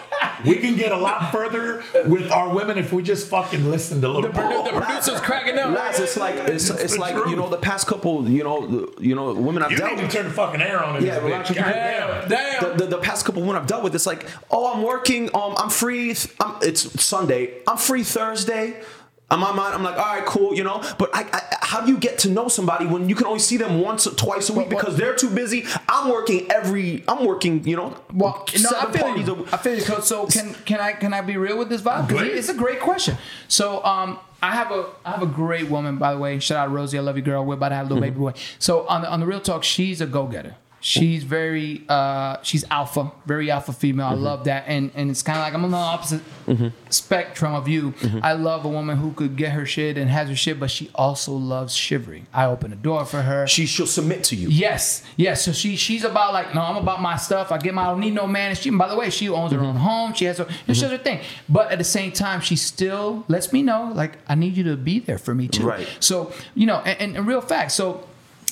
[0.44, 4.08] we can get a lot further with our women if we just fucking listen a
[4.08, 5.74] little The, produ- the producer's cracking up.
[5.74, 7.30] Laz, it's like it's, It's it's like truth.
[7.30, 9.96] you know the past couple you know the- you know women I've You dealt need
[9.98, 10.12] to with.
[10.12, 11.54] turn the fucking air on Yeah, this relax bitch.
[11.54, 12.28] your- God damn.
[12.28, 12.62] Damn.
[12.76, 15.30] the, the, the past couple women I've dealt with, it's like, oh, I'm working.
[15.34, 16.12] Um, I'm free.
[16.12, 17.62] th- I'm, it's Sunday.
[17.66, 18.82] I'm free Thursday.
[19.30, 20.82] On my mind, I'm like, all right, cool, you know.
[20.98, 23.56] But I, I, how do you get to know somebody when you can only see
[23.56, 25.64] them once or twice a week Well, well- because they're too busy?
[25.88, 27.02] I'm working every.
[27.08, 27.96] I'm working, you know.
[28.12, 29.34] Well, no, I feel you.
[29.50, 29.80] a- I feel you.
[29.80, 32.08] So, so can can I can I be real with this vibe?
[32.08, 32.38] 'Cause Please.
[32.38, 33.16] it's a great question.
[33.48, 36.38] So, um, I have a I have a great woman, by the way.
[36.38, 37.44] Shout out Rosie, I love you, girl.
[37.46, 38.34] We're about to have a little baby boy.
[38.58, 40.54] So on the on the real talk, she's a go getter.
[40.86, 44.04] She's very uh she's alpha, very alpha female.
[44.04, 44.22] I mm-hmm.
[44.22, 46.68] love that, and and it's kind of like I'm on the opposite mm-hmm.
[46.90, 47.92] spectrum of you.
[47.92, 48.18] Mm-hmm.
[48.22, 50.90] I love a woman who could get her shit and has her shit, but she
[50.94, 52.26] also loves shivering.
[52.34, 53.46] I open the door for her.
[53.46, 54.50] She she'll submit to you.
[54.50, 55.42] Yes, yes.
[55.42, 57.50] So she she's about like no, I'm about my stuff.
[57.50, 58.50] I get my I don't need no man.
[58.50, 60.12] And she by the way, she owns her own home.
[60.12, 61.20] She has her she does her thing.
[61.48, 64.76] But at the same time, she still lets me know like I need you to
[64.76, 65.64] be there for me too.
[65.64, 65.88] Right.
[66.00, 67.72] So you know, and, and, and real fact.
[67.72, 68.06] So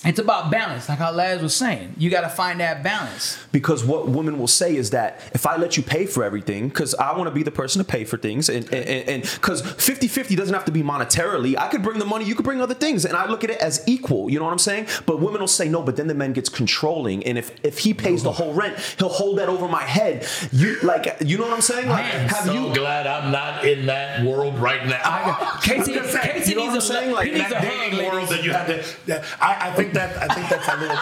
[0.05, 1.95] it's about balance, like how Laz was saying.
[1.97, 3.39] You got to find that balance.
[3.53, 6.95] because what women will say is that if I let you pay for everything, because
[6.97, 10.35] I want to be the person to pay for things, and and because 50 50
[10.35, 13.05] doesn't have to be monetarily, I could bring the money, you could bring other things,
[13.05, 14.29] and I look at it as equal.
[14.31, 14.87] You know what I'm saying?
[15.07, 17.95] But women will say no, but then the man gets controlling, and if if he
[17.95, 20.27] pays the whole rent, he'll hold that over my head.
[20.53, 21.89] You like, you know what I'm saying?
[21.89, 22.75] Like, Man, have so you?
[22.75, 25.01] glad I'm not in that world right now.
[25.05, 27.13] I- Casey- I'm just saying, Casey you know needs what I'm a- saying?
[27.15, 28.31] Like he needs that a hug, dating world ladies.
[28.31, 29.07] that you have to.
[29.07, 30.99] That, I, I think that I think that's a little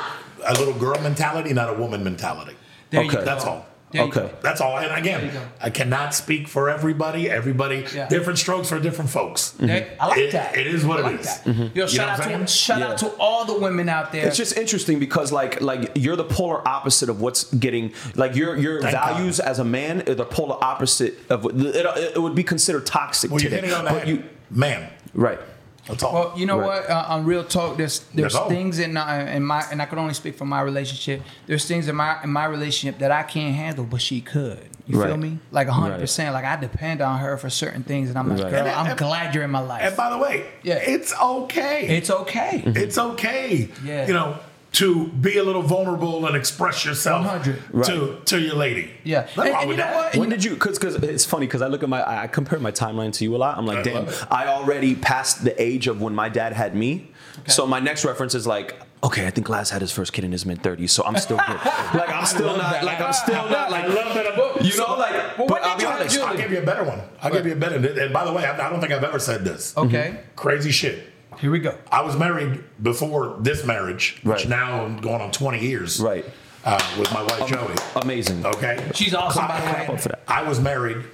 [0.46, 2.54] a little girl mentality, not a woman mentality.
[2.90, 3.18] There you Okay.
[3.18, 3.24] go.
[3.24, 3.66] That's all.
[3.92, 4.20] There you Okay.
[4.20, 4.30] go.
[4.40, 4.78] That's all.
[4.78, 5.30] And again.
[5.60, 7.28] I cannot speak for everybody.
[7.28, 8.08] Everybody, Yeah.
[8.08, 9.52] different strokes for different folks.
[9.58, 10.56] There- I like It- that.
[10.56, 11.26] it is what I it like is.
[11.26, 11.44] that.
[11.44, 11.74] Mhm.
[11.74, 12.46] Yo, You shout know out to saying?
[12.46, 14.26] shout out to all the women out there.
[14.26, 18.56] It's just interesting because like like you're the polar opposite of what's getting like your
[18.56, 19.16] your Thank God.
[19.16, 22.86] values as a man are the polar opposite of what it, it would be considered
[22.86, 23.62] toxic Well, you're today.
[23.66, 24.08] hitting on the But head.
[24.08, 24.22] you
[24.52, 25.38] Man, right.
[25.86, 26.12] That's all.
[26.12, 26.82] Well, you know Right.
[26.82, 26.90] what?
[26.90, 28.48] Uh, on real talk, there's there's That's all.
[28.48, 31.22] things in uh, in my and I can only speak for my relationship.
[31.46, 34.60] There's things in my in my relationship that I can't handle, but she could.
[34.86, 35.38] You feel me?
[35.52, 36.00] Like hundred Right.
[36.00, 36.32] percent.
[36.34, 38.50] Like I depend on her for certain things, and I'm like, Right.
[38.50, 39.82] girl, And- I'm and- glad you're in my life.
[39.84, 40.74] and by the way, Yeah.
[40.76, 41.86] it's okay.
[41.96, 42.62] it's okay.
[42.66, 43.68] it's okay.
[43.84, 44.06] Yeah.
[44.08, 44.36] You know,
[44.72, 47.84] to be a little vulnerable and express yourself 100.
[47.86, 48.90] to to your lady.
[49.04, 49.26] Yeah.
[49.36, 50.12] Nothing And- wrong and with you know that.
[50.14, 50.16] what?
[50.16, 50.50] When did you?
[50.54, 53.34] Because because it's funny because I look at my I compare my timeline to you
[53.34, 53.58] a lot.
[53.58, 54.08] I'm like, I damn.
[54.30, 57.10] I already passed the age of when my dad had me.
[57.46, 60.32] So my next reference is like, okay, I think Laz had his first kid in
[60.32, 61.56] his mid 30s, so I'm still good.
[61.94, 64.94] like I'm still not like I'm still not like I love that about you know
[64.96, 65.38] like.
[65.38, 66.20] Well, but I'll did be you honest.
[66.20, 67.00] I'll give you a better one.
[67.22, 67.76] I'll give you a better.
[67.76, 69.76] And by the way, I I don't think I've ever said this.
[69.76, 70.20] Okay.
[70.36, 71.06] Crazy shit.
[71.38, 71.76] Here we go.
[71.90, 74.48] I was married before this marriage, which Right.
[74.48, 76.00] now I'm going on 20 years.
[76.00, 76.24] Right.
[76.64, 77.74] Uh, with my wife Joey.
[77.96, 78.44] Amazing.
[78.44, 78.90] Okay.
[78.94, 79.72] She's awesome, by the way.
[79.72, 80.20] Clap up for that.
[80.28, 81.04] I was married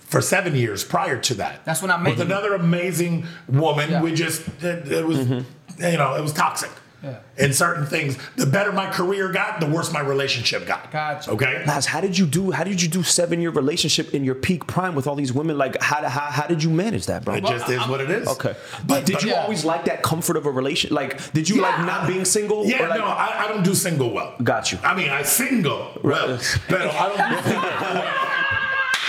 [0.00, 1.64] for seven years prior to that.
[1.64, 2.24] That's when I met with you.
[2.26, 3.90] another amazing woman.
[3.90, 4.02] Yeah.
[4.02, 5.82] We just it, it was Mm-hmm.
[5.84, 6.70] you know it was toxic.
[7.02, 7.20] Yeah.
[7.38, 8.18] in certain things.
[8.36, 10.90] The better my career got, the worse my relationship got.
[10.92, 11.30] Gotcha.
[11.30, 11.64] Okay.
[11.66, 12.50] Laz, how did you do?
[12.50, 15.56] How did you do seven year relationship in your peak prime with all these women?
[15.56, 17.36] Like, how how, how did you manage that, bro?
[17.36, 18.28] It just is what it is.
[18.28, 19.42] Okay, But but did but- you Yeah.
[19.42, 20.92] always like that comfort of a relation?
[20.94, 22.66] Like, did you like not being single?
[22.66, 24.34] Yeah, Or, like, no, I, I don't do single well.
[24.42, 24.78] Got you.
[24.84, 28.14] I mean, I single well, but I don't do single well.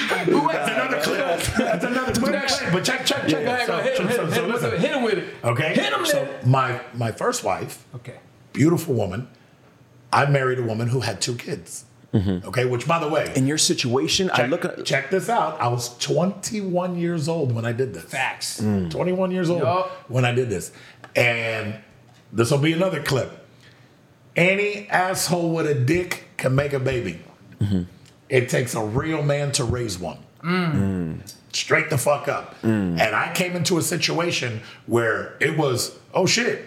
[0.09, 1.57] That's another clip.
[1.57, 2.71] That's another clip.
[2.71, 3.45] But check, check, check.
[3.45, 3.60] Go
[5.43, 5.73] Okay.
[5.73, 6.49] Hit him, So man.
[6.49, 8.15] my my first wife, Okay.
[8.53, 9.27] beautiful woman.
[10.13, 11.85] I married a woman who had two kids.
[12.13, 12.45] Mm-hmm.
[12.49, 15.59] Okay, which by the way, in your situation, I look at check this out.
[15.61, 18.03] I was 21 years old when I did this.
[18.03, 18.59] Facts.
[18.59, 18.91] Mm.
[18.91, 19.89] 21 years old Yup.
[20.09, 20.73] when I did this.
[21.15, 21.75] And
[22.33, 23.31] this will be another clip.
[24.35, 27.21] Any asshole with a dick can make a baby.
[27.61, 27.83] Mm-hmm.
[28.27, 30.17] It takes a real man to raise one.
[30.43, 30.73] Mm.
[30.73, 31.33] Mm.
[31.53, 32.55] Straight the fuck up.
[32.63, 36.65] And I came into a situation where it was, oh shit,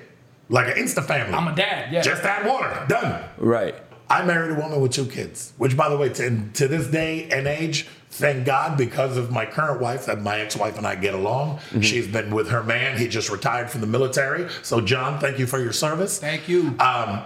[0.48, 1.34] like an insta family.
[1.34, 1.92] I'm a dad.
[1.92, 2.02] Yeah.
[2.02, 2.84] Just add water.
[2.88, 3.24] Done.
[3.38, 3.74] right.
[4.10, 7.26] I married a woman with two kids, which, by the way, to, to this day
[7.30, 11.14] and age, thank God, because of my current wife, that my ex-wife and I get
[11.14, 11.60] along.
[11.80, 12.98] She's been with her man.
[12.98, 14.50] He just retired from the military.
[14.62, 16.18] So, John, thank you for your service.
[16.18, 16.76] Thank you.
[16.78, 17.22] Um,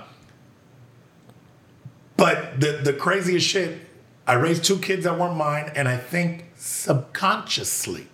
[2.16, 3.78] but the the craziest shit,
[4.26, 8.06] I raised two kids that weren't mine, and I think subconsciously,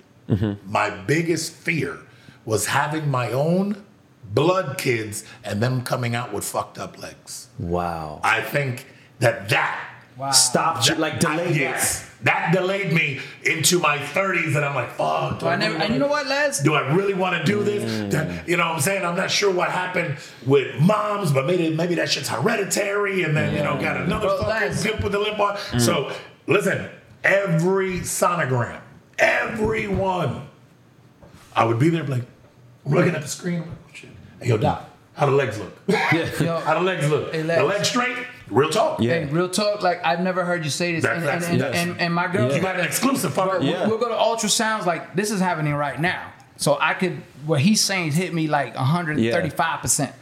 [0.66, 1.98] my biggest fear
[2.44, 3.84] was having my own
[4.32, 7.48] blood kids and them coming out with fucked up legs.
[7.58, 8.20] Wow.
[8.24, 8.86] I think
[9.20, 9.78] that that
[10.16, 10.30] wow.
[10.30, 11.56] Stopped you, like I- delayed.
[11.56, 15.40] yes, that delayed me into my 30s, and I'm like, fuck.
[15.40, 16.60] do I I never, really and you know what, Laz?
[16.60, 17.84] do I really want to do this?
[17.84, 18.10] Mm.
[18.12, 19.04] That- you know what I'm saying?
[19.04, 20.16] I'm not sure what happened
[20.46, 24.38] with moms, but maybe maybe that shit's hereditary, and then you know got another Bro,
[24.38, 25.56] fucking that's- pimp with the lip on.
[25.56, 25.80] Mm.
[25.80, 26.12] So
[26.46, 26.88] listen,
[27.24, 28.80] every sonogram,
[29.18, 30.46] every one,
[31.56, 32.24] I would be there like
[32.84, 33.62] looking at the screen.
[33.62, 34.10] I'm like, oh, shit.
[34.40, 35.72] Hey, yo, doc, how the legs look?
[36.40, 37.32] Yo, how the legs look?
[37.32, 37.64] Hey, the legs.
[37.64, 38.16] legs straight?
[38.50, 39.00] Real talk.
[39.00, 39.12] Yeah.
[39.20, 39.82] Hey, real talk.
[39.82, 41.82] Like I've never heard you say this, That- and, that's- and, and, yes.
[41.86, 43.60] and, and my girls You got an exclusive, fucker.
[43.60, 43.86] We'll, Yeah.
[43.88, 44.84] we'll go to ultrasounds.
[44.86, 47.22] Like this is happening right now, so I could.
[47.46, 50.12] What he's saying hit me like 135 percent,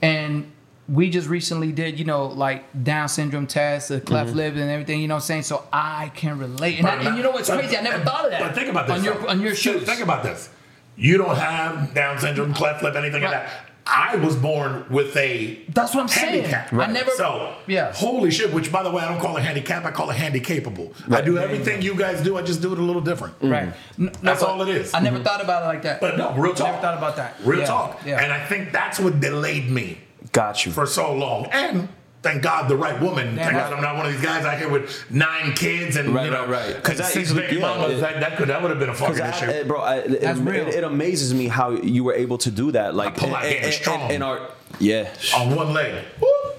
[0.00, 0.50] and
[0.92, 4.36] we just recently did, you know, like Down syndrome tests, the cleft Mm-hmm.
[4.38, 5.00] lip, and everything.
[5.00, 5.42] You know what I'm saying?
[5.44, 6.78] So I can relate.
[6.78, 7.76] And, I- and you know what's crazy?
[7.76, 8.40] I never thought of that.
[8.42, 8.98] But think about this.
[8.98, 9.84] on your on your shoes.
[9.84, 10.50] Think about this.
[10.96, 13.50] You don't have Down syndrome, cleft lip, anything like that.
[13.84, 16.44] I was born with a That's what I'm saying.
[16.44, 16.72] handicap.
[16.72, 17.92] I never- So yeah.
[17.92, 18.52] holy shit.
[18.52, 19.84] Which by the way, I don't call it handicap.
[19.84, 20.92] I call it handicapable.
[21.12, 22.36] I do everything you guys do.
[22.36, 23.34] I just do it a little different.
[23.40, 23.64] Right.
[23.64, 24.94] N- no, That's but all it is.
[24.94, 26.00] I never thought about it like that.
[26.00, 26.66] But no, real talk.
[26.68, 27.36] Never thought about that.
[27.44, 28.00] Real Yeah, talk.
[28.06, 28.22] yeah.
[28.22, 29.98] And I think that's what delayed me
[30.30, 30.72] Got you.
[30.72, 31.46] for so long.
[31.46, 31.88] And
[32.22, 33.36] thank God the right woman.
[33.36, 33.70] Yeah, thank right.
[33.70, 36.30] God I'm not one of these guys out here with nine kids and Right, you
[36.30, 36.82] know, right, right.
[36.84, 37.92] 'Cause and that six easily- baby yeah, mamas.
[37.98, 39.50] it- that, that could that would have been a fucking Because issue.
[39.50, 40.68] I, bro, I, it, That's it, real.
[40.68, 42.94] it amazes me how you were able to do that.
[42.94, 44.10] Like, pull out in- getting strong.
[44.10, 44.40] in our
[44.78, 45.08] yeah.
[45.36, 46.04] on one leg.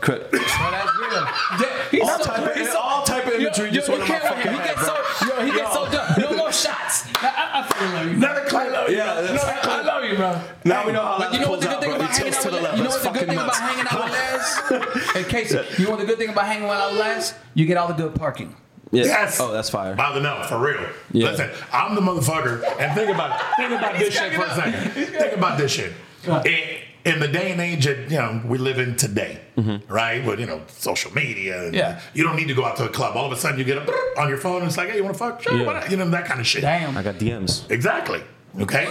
[0.01, 1.27] Cra- Oh, that's real.
[1.61, 4.09] Yeah, he's All so type of- he's all type of imagery Yo, just yo, went
[4.09, 6.21] you in my fucking He head, gets so yo, he gets so done.
[6.21, 7.05] No more shots.
[7.53, 8.11] I, I, I fucking love you.
[8.13, 8.89] Another clip.
[8.89, 9.73] Yeah, Another that's- clip.
[9.73, 10.41] I love you, bro.
[10.65, 12.33] Now we know how But that you know what the good out, thing about hanging
[12.33, 15.11] out with the you know what the good fucking thing about hanging out with Laz?
[15.13, 17.33] hey Casey, you know what the good thing about hanging out with Laz?
[17.53, 18.55] You get all the good parking.
[18.91, 19.05] Yeah.
[19.05, 19.39] Yes.
[19.39, 19.95] Oh, that's fire.
[19.95, 20.87] By the no, for real.
[21.11, 21.31] Yeah.
[21.31, 23.45] Listen, I'm the motherfucker, and think about it.
[23.57, 24.91] think about this shit for a second.
[24.91, 25.93] Think about this shit.
[26.27, 29.91] In, in the day and age that you know we live in today, mm-hmm.
[29.91, 30.25] right?
[30.25, 31.99] With you know social media, and Yeah.
[32.13, 33.17] you don't need to go out to a club.
[33.17, 35.03] All of a sudden, you get a on your phone, and it's like, hey, you
[35.03, 35.41] want to fuck?
[35.41, 35.89] Sure, Yeah.
[35.89, 36.61] You know that kind of shit.
[36.61, 36.97] Damn.
[36.97, 37.69] I got DMs.
[37.69, 38.23] Exactly.
[38.59, 38.87] Okay.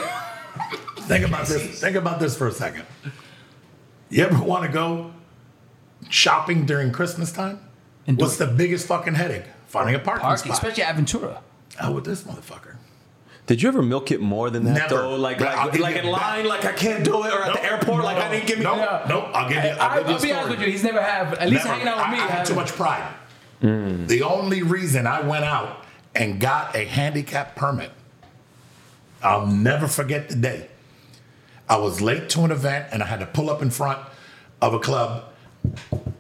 [0.99, 1.81] think about this.
[1.81, 2.85] Think about this for a second.
[4.11, 5.13] You ever want to go
[6.11, 7.61] shopping during Christmas time?
[8.07, 9.45] And do What's the biggest fucking headache?
[9.67, 10.69] Finding a parking, Parking, spot.
[10.69, 11.37] especially at Aventura.
[11.79, 12.77] Out oh, with this motherfucker.
[13.47, 14.95] Did you ever milk it more than that Never.
[15.03, 15.17] though?
[15.17, 16.13] Like, But I'll like, give like you in that.
[16.13, 18.65] line, like I can't do it, or at the airport, like I didn't give me.
[18.65, 19.05] No, Yeah.
[19.09, 19.21] no.
[19.23, 19.71] I'll give you.
[19.71, 20.51] I'll, I, give you a will be honest story.
[20.51, 21.35] with you, he's never had.
[21.35, 21.75] At least Never.
[21.77, 22.19] hanging out with I, me.
[22.21, 23.13] I had too much pride.
[23.61, 24.07] Mm.
[24.07, 27.91] The only reason I went out and got a handicap permit,
[29.23, 30.69] I'll never forget the day.
[31.69, 33.99] I was late to an event and I had to pull up in front
[34.61, 35.25] of a club,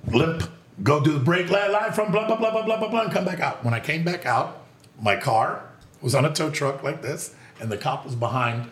[0.08, 0.44] limp,
[0.82, 3.12] go do the brake light line from blah blah blah blah blah blah blah, and
[3.12, 3.64] come back out.
[3.64, 4.62] When I came back out,
[5.00, 5.64] my car
[6.02, 8.70] was on a tow truck like this, and the cop was behind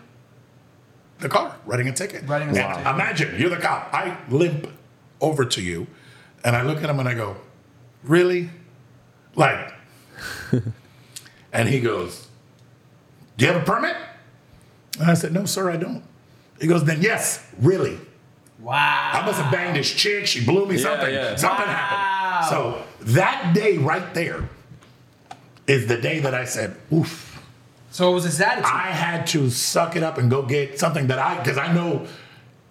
[1.21, 2.27] the car writing a ticket.
[2.29, 2.95] Writing a And ticket.
[2.95, 3.89] Imagine you're the cop.
[3.95, 4.67] I limp
[5.21, 5.87] over to you,
[6.45, 7.37] and I look at him and I go,
[8.03, 8.51] "Really?"
[9.37, 9.73] Like,
[11.53, 12.29] and he goes,
[13.37, 13.97] "Do you have a permit?"
[14.99, 16.03] And I said, "No, sir, I don't."
[16.61, 17.99] He goes, "Then yes, really."
[18.59, 19.11] Wow.
[19.15, 20.27] I must have banged this chick.
[20.27, 21.15] She blew me Yeah, something.
[21.15, 21.35] yeah.
[21.37, 21.73] Something Wow.
[21.73, 22.51] happened.
[22.51, 22.85] So
[23.15, 24.49] that day right there
[25.73, 27.13] is the day that I said, "Oof."
[27.91, 28.67] So it was his attitude.
[28.67, 32.07] I had to suck it up and go get something that I, because I know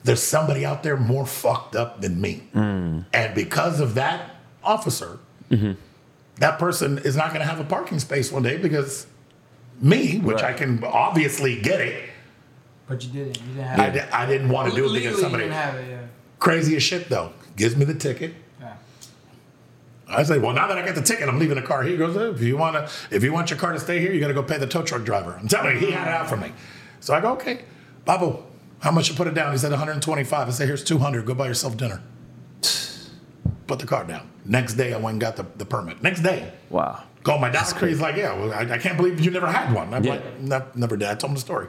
[0.06, 2.44] there's somebody out there more fucked up than me.
[2.56, 3.06] Mm.
[3.14, 4.20] And because of that
[4.64, 5.20] officer,
[5.52, 5.74] Mm-hmm.
[6.38, 9.08] that person is not going to have a parking space one day because
[9.82, 12.10] me, which I can obviously get it,
[12.88, 13.38] But you didn't.
[13.42, 13.94] You didn't have I, it.
[13.94, 15.90] di- I didn't want to do it Legally, because you somebody didn't have it.
[15.90, 15.98] Yeah.
[16.38, 18.34] crazy as shit though gives me the ticket.
[20.10, 21.84] I say, well, now that I get the ticket, I'm leaving the car.
[21.84, 24.20] He goes, if you want to, if you want your car to stay here, you
[24.20, 25.38] got to go pay the tow truck driver.
[25.40, 26.52] I'm telling you, he had it out for me.
[27.00, 27.62] So I go, okay,
[28.06, 28.38] Babu,
[28.80, 29.52] how much you put it down?
[29.52, 30.48] He said 125.
[30.48, 31.26] I said, here's 200.
[31.26, 32.02] Go buy yourself dinner.
[33.68, 34.30] Put the car down.
[34.46, 36.02] Next day, I went and got the, the permit.
[36.02, 37.04] Next day, Wow.
[37.24, 37.86] called my doctor.
[37.88, 39.94] He's like, yeah, well, I, I can't believe you never had one.
[39.94, 40.20] I'm Yeah.
[40.42, 41.08] like, never did.
[41.08, 41.68] I told him the story.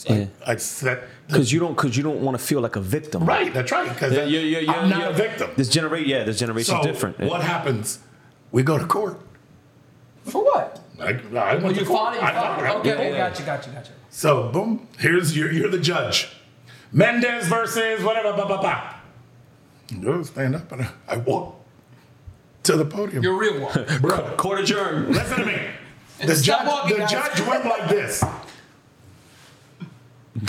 [0.00, 0.26] So Yeah.
[0.46, 3.24] I, I said, Because you don't, because you don't want to feel like a victim.
[3.26, 3.86] right, that's right.
[3.86, 5.08] Because Yeah, yeah, yeah, yeah, I'm not yeah.
[5.10, 5.50] a victim.
[5.56, 7.18] This generation, yeah, this generation's So different.
[7.20, 7.98] what happens?
[8.50, 9.20] We go to court.
[10.24, 10.80] For what?
[10.98, 11.98] I, I went Well, to you court.
[11.98, 12.20] fought it.
[12.22, 12.64] You I fought fought it.
[12.64, 12.76] it.
[12.76, 12.88] Okay.
[12.88, 13.28] Yeah, oh, yeah.
[13.28, 13.42] Gotcha.
[13.42, 13.70] Gotcha.
[13.70, 13.92] Gotcha.
[14.08, 16.28] So boom, here's you're, you're the judge.
[16.92, 18.32] Mendez versus whatever.
[18.32, 18.94] Blah, blah, blah.
[20.00, 21.56] Go stand up and I, I walk
[22.62, 23.22] to the podium.
[23.22, 23.98] You're real one.
[24.00, 25.14] Bro, Court adjourned.
[25.14, 25.60] listen to me.
[26.24, 28.22] The judge, walking, the judge went like this.
[30.34, 30.40] He,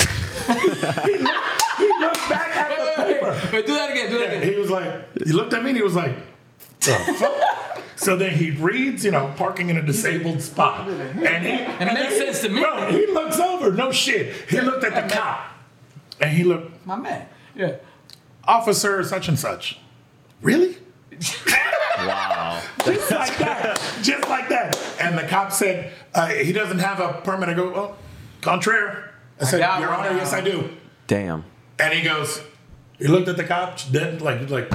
[1.18, 3.50] looked, he looked back at the paper.
[3.54, 4.10] Wait, do that again.
[4.10, 4.54] Do that again.
[4.54, 6.16] He was like, he looked at me and he was like,
[6.82, 7.82] the fuck?
[7.96, 10.90] So then he reads, you know, parking in a disabled spot.
[10.90, 12.62] And he, and it makes he- sense to me.
[12.62, 14.36] Bro, he looks over, no shit.
[14.50, 15.52] He looked at the cop.
[16.20, 17.28] And he looked, My man.
[17.56, 17.76] Yeah.
[18.44, 19.80] officer such and such.
[20.42, 20.78] Really?
[21.98, 22.60] Wow.
[22.84, 23.80] Just like that.
[24.02, 24.76] Just like that.
[25.00, 27.48] And the cop said, uh, he doesn't have a permit.
[27.50, 27.96] I go, oh,
[28.42, 29.11] contraire.
[29.42, 30.70] I said, got Your Honor, now." yes, I do.
[31.08, 31.44] Damn.
[31.80, 32.42] And he goes,
[33.00, 34.72] he looked at the cop, then like, like,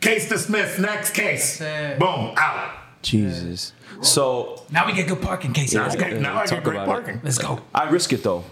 [0.00, 1.58] case dismissed, next case.
[1.58, 2.72] Boom, out.
[3.02, 3.72] Jesus.
[4.02, 5.78] So Now we get good parking, Casey.
[5.78, 6.04] Let's go.
[6.06, 6.90] Okay, now I talk get great about it.
[7.04, 7.20] parking.
[7.24, 7.60] Let's go.
[7.74, 8.44] I risk it though.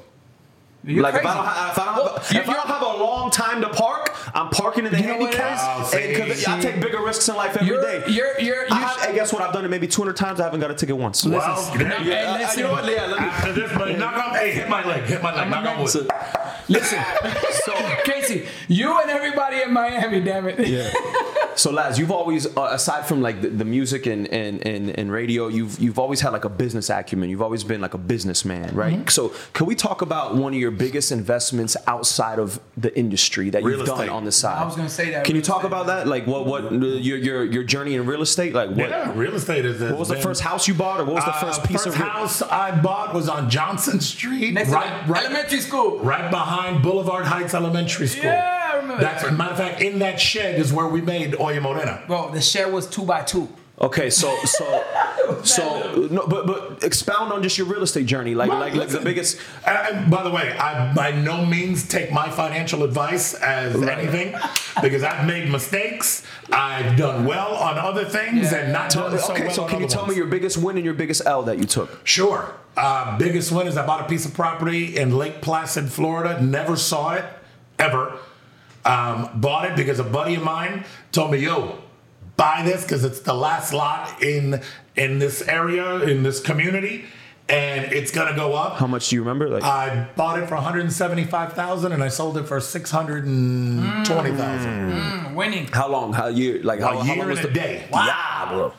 [0.86, 1.20] You're like if.
[1.20, 3.30] I don't, ha- if I don't, Well, have, a, if I don't have a long
[3.30, 5.86] time to park, I'm parking in the You know what it handicap.
[5.86, 5.94] is?
[5.94, 6.52] and 'cause See.
[6.52, 8.04] I take bigger risks in life every You're, day.
[8.08, 8.83] you're, you're, I you have, and
[9.24, 9.42] guess what?
[9.42, 10.40] I've done it maybe 200 times.
[10.40, 11.24] I haven't got a ticket once.
[11.24, 12.58] Well, Listen, there now- hey, listen.
[12.58, 12.84] you know what?
[12.90, 15.50] Yeah, let me- After this, but knock on, hey, hit my leg, hit my leg,
[15.50, 15.88] knock on wood.
[15.90, 16.06] So-
[16.68, 16.98] Listen,
[17.64, 17.72] so
[18.04, 20.66] Casey, you and everybody in Miami, damn it.
[20.66, 20.90] Yeah.
[21.56, 25.10] So, Laz, you've always, uh, aside from like the, the music and, and, and, and
[25.12, 27.30] radio, you've you've always had like a business acumen.
[27.30, 28.94] You've always been like a businessman, right?
[28.94, 29.08] Mm-hmm.
[29.08, 33.62] So, can we talk about one of your biggest investments outside of the industry that
[33.62, 34.58] Real you've done on the side?
[34.62, 35.66] I was gonna say that, Can you talk estate.
[35.68, 36.06] about that?
[36.06, 38.54] Like, what what uh, your your your journey in real estate?
[38.54, 39.80] Like, what Yeah, real estate is.
[39.80, 41.86] what was the first house you bought, or what was the first uh, piece first
[41.88, 45.98] of real- house I bought was on Johnson Street, Next right, right, elementary school.
[46.00, 48.24] right behind Boulevard Heights Elementary School.
[48.24, 49.32] Yeah, I remember That's that.
[49.32, 52.02] matter of fact, in that shed is where we made Oya Morena.
[52.06, 53.48] Bro, the share was two by two.
[53.80, 54.84] Okay, so so
[55.42, 58.88] so no, but but expound on just your real estate journey, like Well, like like
[58.88, 59.36] the biggest.
[59.66, 64.36] And, and by the way, I by no means take my financial advice as anything
[64.80, 66.22] because I've made mistakes.
[66.52, 68.58] I've done well on other things Yeah.
[68.58, 70.12] and not done so Okay, well so on can you tell ones.
[70.12, 72.06] me your biggest win and your biggest L that you took?
[72.06, 72.54] Sure.
[72.76, 76.40] Uh, biggest win is I bought a piece of property in Lake Placid, Florida.
[76.40, 77.24] Never saw it
[77.80, 78.18] ever.
[78.84, 81.78] Um, bought it because a buddy of mine told me, "Yo,
[82.36, 84.60] buy this because it's the last lot in
[84.96, 87.04] in this area in this community,
[87.48, 89.48] and it's gonna go up." How much do you remember?
[89.48, 94.92] Like I bought it for 175,000 and I sold it for 620,000.
[94.92, 95.66] Mm, winning.
[95.72, 96.12] how long?
[96.12, 96.60] How year?
[96.62, 97.84] Like how, A how year long was and a the day.
[97.90, 98.72] Yeah, bro.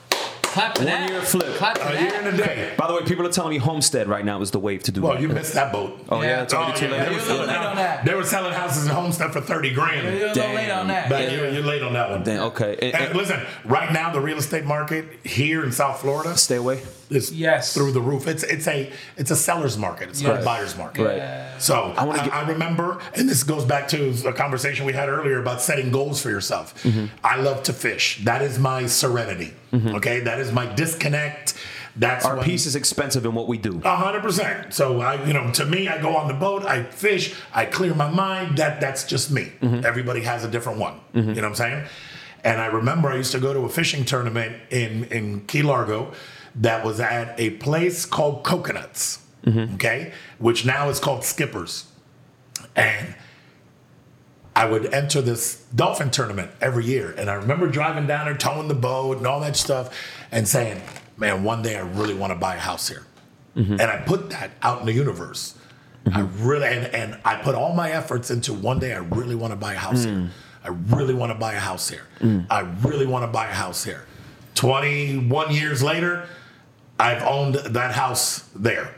[0.56, 1.10] Clap for One that.
[1.10, 1.56] year flip.
[1.58, 2.02] Clap for A that.
[2.02, 2.74] year and a day.
[2.78, 5.02] By the way, people are telling me Homestead right now is the wave to do.
[5.02, 5.22] Well, that.
[5.22, 6.00] you missed that boat.
[6.08, 6.44] oh yeah, oh, Yeah.
[6.44, 6.98] it's already Oh, too yeah, late.
[7.00, 8.06] they, were You're a selling little late on that.
[8.06, 10.04] they were selling houses in Homestead for 30 grand.
[10.18, 11.10] You're a little late on that.
[11.10, 11.32] But Yeah.
[11.36, 12.24] you're, you're late on that one.
[12.24, 16.00] Then, okay, and- And, and- listen, right now the real estate market here in South
[16.00, 16.82] Florida stay away.
[17.10, 17.74] Is Yes.
[17.74, 18.28] through the roof.
[18.28, 20.10] It's it's a it's a seller's market.
[20.10, 21.04] It's not a buyer's market.
[21.04, 21.52] Right.
[21.62, 25.40] So I, wanna I, remember, and this goes back to a conversation we had earlier
[25.40, 26.84] about setting goals for yourself.
[26.84, 27.06] Mm-hmm.
[27.24, 28.22] I love to fish.
[28.26, 29.54] That is my serenity.
[29.72, 29.96] Mm-hmm.
[29.96, 31.54] Okay, that is my disconnect.
[31.98, 33.80] That's Our when- piece is expensive in what we do.
[33.86, 34.74] A hundred percent.
[34.74, 37.94] So I, you know, to me, I go on the boat, I fish, I clear
[37.94, 38.58] my mind.
[38.58, 39.54] That that's just me.
[39.62, 39.86] Mm-hmm.
[39.86, 40.96] Everybody has a different one.
[41.14, 41.20] Mm-hmm.
[41.30, 41.86] You know what I'm saying?
[42.44, 46.12] And I remember I used to go to a fishing tournament in in Key Largo,
[46.56, 49.20] that was at a place called Coconuts.
[49.46, 49.76] Mm-hmm.
[49.76, 51.86] Okay, which now is called Skippers,
[52.76, 53.16] and
[54.56, 57.14] I would enter this dolphin tournament every year.
[57.18, 59.96] And I remember driving down there, towing the boat and all that stuff,
[60.32, 60.82] and saying,
[61.18, 63.06] man, one day I really want to buy a house here.
[63.56, 63.74] Mm-hmm.
[63.74, 65.58] And I put that out in the universe.
[66.08, 66.48] I mm-hmm.
[66.48, 69.58] really, and, and I put all my efforts into one day I really want to
[69.58, 70.14] buy a house here.
[70.14, 70.30] Mm.
[70.64, 72.06] I really want to buy a house here.
[72.20, 72.46] Mm.
[72.50, 74.06] I really want to buy a house here.
[74.54, 76.28] 21 years later,
[77.00, 78.94] I've owned that house there.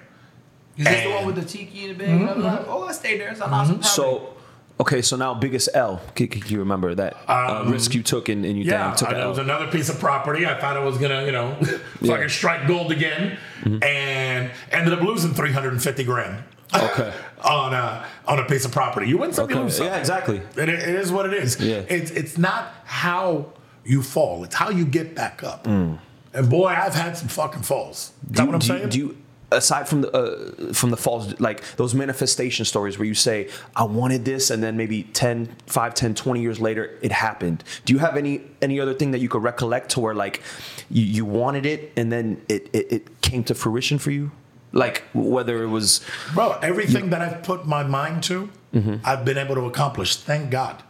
[0.78, 2.10] Is this the one with the tiki in the bag?
[2.10, 2.70] Mm-hmm, mm-hmm.
[2.70, 3.30] Oh, I stayed there.
[3.30, 3.90] It's an awesome property.
[3.90, 4.38] So,
[4.80, 6.00] Okay, so now biggest L.
[6.14, 8.96] Can, can you remember that uh, um, risk you took and, and you Yeah, damn
[8.96, 10.46] took I- an it was another piece of property.
[10.46, 11.56] I thought I was gonna, you know,
[12.06, 13.84] fucking strike gold again, mm-hmm.
[13.84, 16.44] and ended up losing three hundred and fifty grand.
[16.76, 17.14] Okay.
[17.46, 19.88] on a on a piece of property, you win some, you lose some.
[19.88, 20.42] yeah, exactly.
[20.58, 21.58] It, it is what it is.
[21.62, 21.78] Yeah.
[21.88, 23.54] It's it's not how
[23.86, 25.64] you fall; it's how you get back up.
[25.64, 25.98] Mm.
[26.38, 28.12] And boy, I've had some fucking falls.
[28.30, 28.90] Is that what I'm do saying?
[28.90, 29.18] Do you
[29.52, 33.86] aside from the uh, from the falls like those manifestation stories where you say I
[33.86, 37.64] wanted this and then maybe 10 5 10 20 years later it happened.
[37.86, 40.44] Do you have any any other thing that you could recollect to where like
[40.90, 44.32] you, you wanted it and then it, it it came to fruition for you?
[44.74, 46.02] Like whether it was
[46.34, 48.96] Bro, everything that I've put my mind to, Mm-hmm.
[49.06, 50.18] I've been able to accomplish.
[50.18, 50.84] Thank God.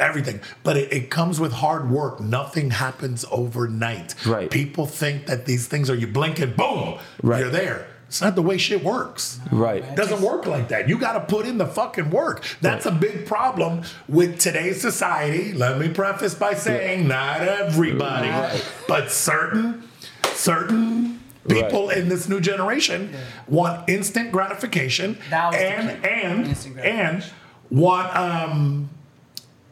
[0.00, 0.40] Everything.
[0.64, 2.20] But it, it comes with hard work.
[2.20, 4.14] Nothing happens overnight.
[4.26, 4.50] Right.
[4.50, 7.38] People think that these things are you blink and boom, Right.
[7.38, 7.86] you're there.
[8.08, 9.38] It's not the way shit works.
[9.52, 9.82] right.
[9.84, 10.88] It doesn't work like that.
[10.88, 12.44] You got to put in the fucking work.
[12.60, 15.52] That's a big problem with today's society.
[15.52, 18.64] Let me preface by saying not everybody, Right.
[18.88, 19.84] but certain
[20.34, 21.09] certain
[21.54, 23.12] people in this new generation
[23.48, 26.08] want instant gratification That was the and key.
[26.10, 27.24] and Instant and
[27.70, 28.90] want um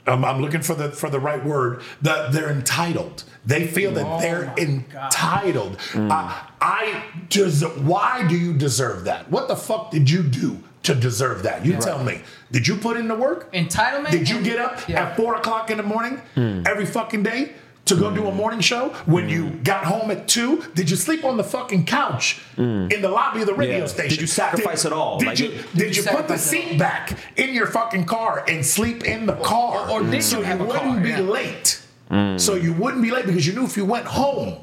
[0.06, 1.82] um, I'm looking for the for the right word.
[2.00, 3.24] That they're entitled.
[3.44, 5.76] They feel that Oh they're my entitled.
[5.94, 9.30] I, I des- Why do you deserve that?
[9.30, 11.66] What the fuck did you do to deserve that?
[11.66, 12.22] You tell me.
[12.50, 13.52] Did you put in the work?
[13.52, 14.10] Entitlement.
[14.10, 15.02] Did you get up Yeah.
[15.10, 16.22] at four o'clock in the morning
[16.66, 17.52] every fucking day
[17.88, 18.90] to go do a morning show?
[19.06, 19.64] When you mm.
[19.64, 22.92] got home at two, did you sleep on the fucking couch mm.
[22.92, 23.86] in the lobby of the radio Yeah.
[23.86, 24.10] station?
[24.10, 25.18] Did you sacrifice it all?
[25.18, 28.44] Did Like you it- did, you, you put the seat back in your fucking car
[28.48, 29.90] and sleep in the car?
[29.90, 31.00] or did so you have wouldn't car?
[31.00, 31.20] be Yeah.
[31.20, 31.80] late.
[32.10, 32.40] Mm.
[32.40, 34.56] So you wouldn't be late because you knew if you went home,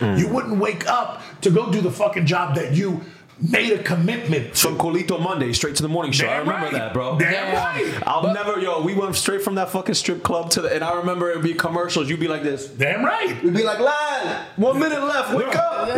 [0.00, 3.00] you wouldn't wake up to go do the fucking job that you
[3.40, 4.68] made a commitment to.
[4.68, 6.26] From Colito Monday straight to the morning show.
[6.26, 6.72] I remember right.
[6.72, 7.18] that, bro.
[7.18, 7.64] Damn Yeah.
[7.66, 8.02] right.
[8.06, 8.82] I'll never, yo.
[8.82, 11.54] We went straight from that fucking strip club to the, and I remember it'd be
[11.54, 12.08] commercials.
[12.08, 12.66] You'd be like this.
[12.66, 13.42] Damn right.
[13.42, 15.34] We'd be like, lad, one minute left.
[15.34, 15.88] Wake up.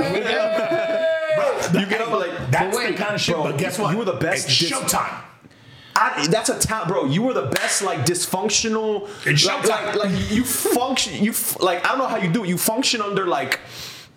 [1.74, 3.34] You get up like- that's But wait, the kind of shit.
[3.36, 3.92] bro, but guess what?
[3.92, 5.22] you were the best It's dis- showtime.
[5.94, 7.04] I, that's a talent, bro.
[7.04, 9.08] You were the best, like dysfunctional.
[9.26, 9.94] It's like, showtime.
[9.96, 11.22] like, like you function.
[11.22, 12.48] You f- like I don't know how you do it.
[12.48, 13.60] You function under like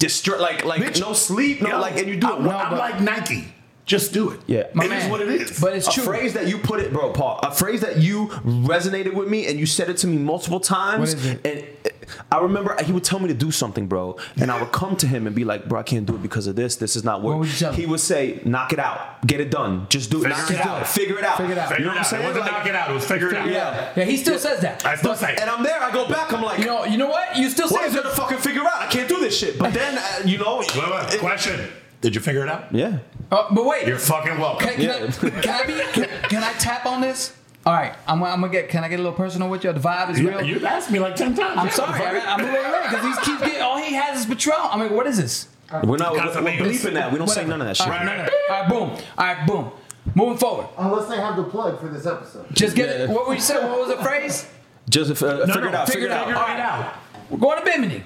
[0.03, 0.99] distra- like like Bitch.
[0.99, 2.33] no sleep, no Yo, like, and you do it.
[2.33, 2.57] I'm, well.
[2.59, 3.45] I'm like Nike.
[3.85, 4.39] Just do it.
[4.47, 4.59] Yeah.
[4.59, 5.11] It is My man.
[5.11, 5.59] what it is.
[5.59, 6.03] But it's true.
[6.03, 6.13] a true.
[6.15, 7.39] phrase that you put it, bro, Paul.
[7.43, 10.99] A phrase that you resonated with me, and you said it to me multiple times.
[11.15, 11.45] What is it?
[11.45, 11.91] And
[12.31, 15.07] I remember he would tell me to do something, bro, and I would come to
[15.07, 16.77] him and be like, "Bro, I can't do it because of this.
[16.77, 17.79] This is not working." would you tell him?
[17.79, 20.53] He would say, "Knock it out, get it done, just do it, Figure knock it
[20.53, 20.87] it out, out.
[20.87, 21.77] figure it out, Figure it out.
[21.79, 22.13] You know what I'm out.
[22.13, 22.89] It wasn't Like- knock it out.
[22.89, 23.47] It was figure it out.
[23.49, 23.89] Yeah.
[23.97, 24.85] Yeah, he still says that.
[24.85, 25.39] I still But- say it.
[25.41, 25.81] And I'm there.
[25.81, 26.31] I go back.
[26.31, 27.35] I'm like, You know, you know what?
[27.37, 28.81] You still what say is there to fucking figure out?
[28.81, 29.57] I can't do this shit.
[29.59, 31.59] But then, uh, you know, Wait, wait, it- question.
[32.03, 32.73] Did you figure it out?
[32.73, 32.99] yeah.
[33.31, 34.67] Uh, but wait, You're fucking welcome.
[34.67, 35.73] can, can, I, can I be?
[35.93, 37.35] Can, can I tap on this?
[37.65, 38.69] All right, I'm, I'm gonna get.
[38.69, 39.71] Can I get a little personal with you?
[39.73, 40.43] The vibe is You, real.
[40.43, 41.57] you've asked me like 10 times.
[41.57, 43.61] I'm Yeah, sorry, I, I'm a little late because he keeps getting.
[43.61, 44.57] All he has is Patron.
[44.61, 45.47] I mean, what is this?
[45.83, 46.11] We're not.
[46.13, 46.59] We're, we're Casamigos.
[46.59, 47.11] bleeping that.
[47.11, 47.87] We don't say none of that shit.
[47.87, 48.23] All right, no, no.
[48.23, 48.89] All right, boom.
[49.17, 49.71] All right, boom.
[50.13, 50.67] Moving forward.
[50.77, 52.45] Unless they have the plug for this episode.
[52.53, 53.09] Just get it.
[53.09, 53.65] What were you saying?
[53.67, 54.45] What was the phrase?
[54.89, 55.87] Just uh, No, figure it out.
[55.87, 56.27] Figure it out.
[56.27, 56.93] Figure it out.
[57.29, 58.03] We're going to Bimini.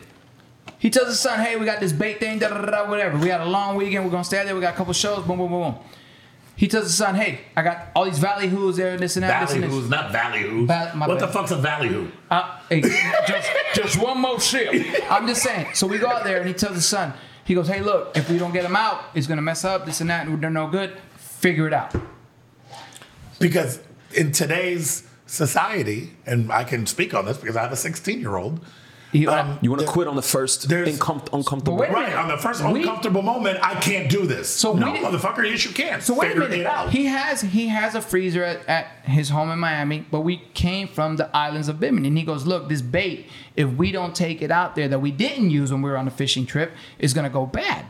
[0.80, 3.18] He tells his son, "Hey, we got this bait thing, da da da, da whatever.
[3.18, 4.06] We got a long weekend.
[4.06, 4.56] We're gonna stay out there.
[4.56, 5.26] We got a couple shows.
[5.26, 5.76] Boom, boom, boom, boom."
[6.56, 9.42] He tells his son, "Hey, I got all these ballyhoos there, and this and that,
[9.42, 10.66] this Valley and this." who's not ballyhoo.
[10.66, 12.08] Val- my what the fuck's a ballyhoo?
[12.32, 14.74] Uh, hey, just, just one more sip.
[15.10, 15.68] I'm just saying.
[15.74, 17.14] So we go out there and he tells his son,
[17.46, 20.02] he goes, hey, look, if we don't get him out, it's gonna mess up this
[20.02, 20.98] and that, and they're no good.
[21.18, 21.94] Figure it out.
[23.40, 23.80] Because
[24.14, 28.36] in today's society, and I can speak on this because I have a 16 year
[28.36, 28.60] old.
[29.14, 31.78] He- Um, You want to quit on the first incom- uncomfortable.
[31.78, 34.50] But wait a Right, on the first We- uncomfortable moment, I can't do this.
[34.50, 36.02] So no, we- motherfucker, yes, you can.
[36.02, 36.60] So wait Figure a minute.
[36.62, 36.90] it out.
[36.90, 40.88] He has he has a freezer at, at his home in Miami, but we came
[40.90, 42.10] from the islands of Bimini.
[42.10, 45.12] And he goes, look, this bait, if we don't take it out there that we
[45.12, 47.86] didn't use when we were on a fishing trip, is gonna go bad.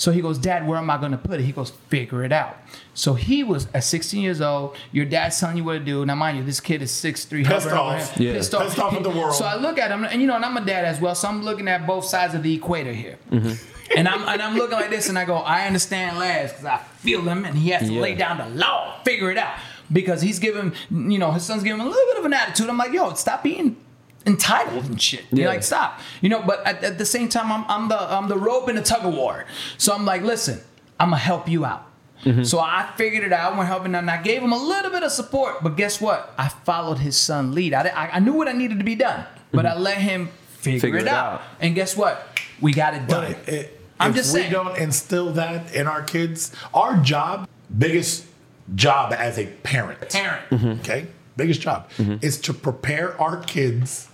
[0.00, 1.42] So he goes, Dad, where am I gonna put it?
[1.44, 2.56] He goes, figure it out.
[2.94, 4.74] So he was at 16 years old.
[4.92, 6.06] Your dad's telling you what to do.
[6.06, 8.18] Now, mind you, this kid is 6'3", Pissed off.
[8.18, 8.32] Yeah.
[8.32, 8.62] pissed off.
[8.62, 9.34] Pissed off at the world.
[9.34, 11.14] So I look at him, and you know, and I'm a dad as well.
[11.14, 13.18] So I'm looking at both sides of the equator here.
[13.30, 13.98] Mm-hmm.
[13.98, 16.78] And I'm and I'm looking like this, and I go, I understand Laz because I
[16.78, 18.00] feel him, and he has to Yeah.
[18.00, 19.54] lay down the law, figure it out,
[19.92, 22.70] because he's giving, you know, his son's giving him a little bit of an attitude.
[22.70, 23.76] I'm like, yo, stop being
[24.26, 25.24] entitled and shit.
[25.30, 26.42] You're like, stop, you know.
[26.42, 29.04] But at, at the same time, I'm I'm the I'm the rope in the tug
[29.04, 29.46] of war.
[29.78, 30.60] So I'm like, listen,
[30.98, 31.86] I'm gonna help you out.
[32.24, 32.42] Mm-hmm.
[32.42, 33.56] So I figured it out.
[33.56, 35.62] We're helping, and I gave him a little bit of support.
[35.62, 36.34] But guess what?
[36.36, 37.72] I followed his son lead.
[37.72, 39.82] I, I, I knew what I needed to be done, but I mm-hmm.
[39.82, 41.34] let him figure, Figure it, it out.
[41.34, 41.42] out.
[41.60, 42.38] And guess what?
[42.60, 43.34] We got it done.
[43.44, 44.52] But it, I'm if just we saying.
[44.52, 48.26] don't instill that in our kids, our job, biggest
[48.74, 50.50] job as a parent, Parent.
[50.50, 50.80] Mm-hmm.
[50.80, 51.06] okay,
[51.36, 51.88] biggest job
[52.20, 54.09] is to prepare our kids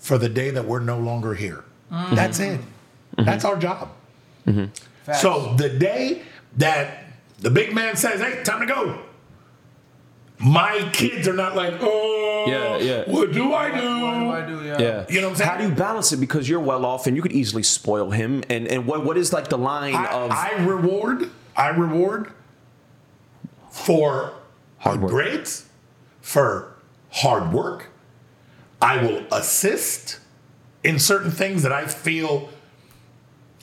[0.00, 1.62] for the day that we're no longer here.
[1.92, 2.14] Mm-hmm.
[2.16, 2.58] That's it.
[2.60, 3.24] Mm-hmm.
[3.24, 3.90] That's our job.
[4.46, 4.64] Mm-hmm.
[5.04, 5.20] Facts.
[5.22, 6.22] So the day
[6.56, 7.04] that
[7.38, 8.98] the big man says, "Hey, time to go,"
[10.38, 13.10] my kids are not like, "Oh, Yeah, yeah.
[13.10, 14.64] What do I do?" What do do?" I do?
[14.66, 14.78] Yeah.
[14.80, 15.06] Yeah.
[15.08, 15.50] You know what I'm saying?
[15.50, 16.16] How do you balance it?
[16.18, 18.42] Because you're well off and you could easily spoil him.
[18.48, 22.32] And and what what is like the line I, of I reward, I reward
[23.70, 24.32] for
[24.78, 25.10] Hard work.
[25.10, 25.66] grades,
[26.22, 26.74] for
[27.10, 27.89] hard work.
[28.82, 30.18] I will assist
[30.82, 32.48] in certain things that I feel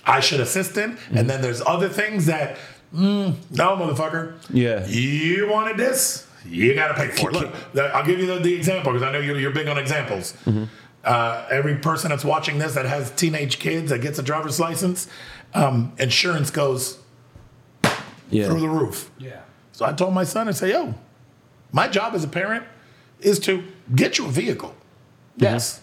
[0.06, 1.18] I should assist in, Mm-hmm.
[1.18, 2.58] and then there's other things that,
[2.94, 4.36] mm, no, motherfucker.
[4.50, 4.86] Yeah.
[4.88, 7.34] You wanted this, you got to pay for it.
[7.34, 7.54] Look,
[7.94, 10.34] I'll give you the, the example because I know you're, you're big on examples.
[10.46, 10.66] Mm-hmm.
[11.04, 15.08] Uh, every person that's watching this that has teenage kids that gets a driver's license,
[15.54, 17.00] um, insurance goes
[18.30, 18.46] yeah.
[18.46, 19.10] through the roof.
[19.18, 19.42] Yeah.
[19.72, 20.96] So I told my son, I say, yo,
[21.72, 22.66] my job as a parent
[23.20, 23.64] is to
[23.96, 24.76] get you a vehicle.
[25.38, 25.82] Yes.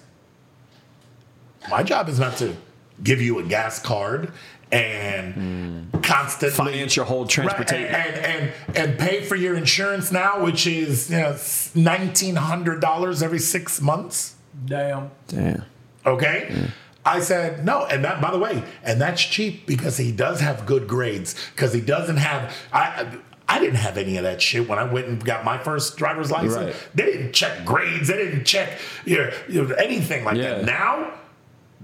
[1.70, 2.54] My job is not to
[3.02, 4.32] give you a gas card
[4.72, 7.94] and constantly Finance your whole Right, transportation.
[7.94, 11.36] and, and and and pay for your insurance now, which is you know
[11.74, 14.34] nineteen hundred dollars every six months.
[14.66, 15.10] Damn.
[15.28, 15.64] Damn.
[16.04, 16.70] Okay.
[17.06, 20.66] I said no, and that by the way, and that's cheap because he does have
[20.66, 23.06] good grades because he doesn't have I.
[23.48, 26.30] I didn't have any of that shit when I went and got my first driver's
[26.30, 26.54] license.
[26.56, 26.74] Right.
[26.94, 28.08] They didn't check grades.
[28.08, 30.54] They didn't check you know, you know, anything like Yeah.
[30.56, 30.64] that.
[30.64, 31.12] Now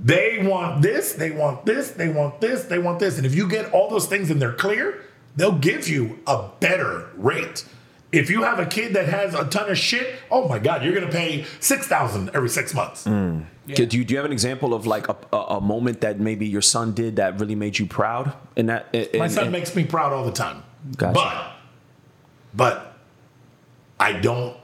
[0.03, 3.47] they want this, they want this, they want this, they want this, and if you
[3.49, 5.03] get all those things and they're clear,
[5.37, 7.65] they'll give you a better rate.
[8.11, 10.95] If you have a kid that has a ton of shit, oh my god, you're
[10.95, 13.05] gonna pay six thousand every six months.
[13.05, 13.45] Mm.
[13.75, 16.45] Do you, do you have an example of like a, a, a moment that maybe
[16.49, 18.33] your son did that really made you proud?
[18.57, 20.65] And that, in, My son in- makes me proud all the time.
[20.97, 21.15] Gotcha.
[21.15, 21.53] But,
[22.55, 22.97] but
[23.99, 24.57] I don't.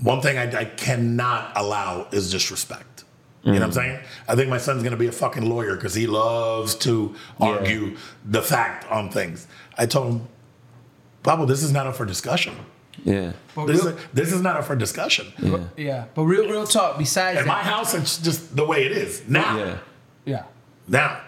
[0.00, 3.04] One thing I, I cannot allow is disrespect.
[3.42, 3.74] You know what I'm mm.
[3.74, 4.00] saying?
[4.26, 8.42] I think my son's gonna be a fucking lawyer because he loves to argue the
[8.42, 9.46] fact on things.
[9.78, 10.28] I told him,
[11.22, 12.56] Pablo, this is not up for discussion.
[13.04, 13.32] yeah.
[13.54, 15.32] But This real, is, this is not up for discussion.
[15.76, 16.06] yeah.
[16.14, 16.98] But real, real talk.
[16.98, 19.22] Besides At my house, it's just the way it is.
[19.28, 19.78] Now, Yeah.
[20.24, 20.42] yeah.
[20.88, 21.20] now,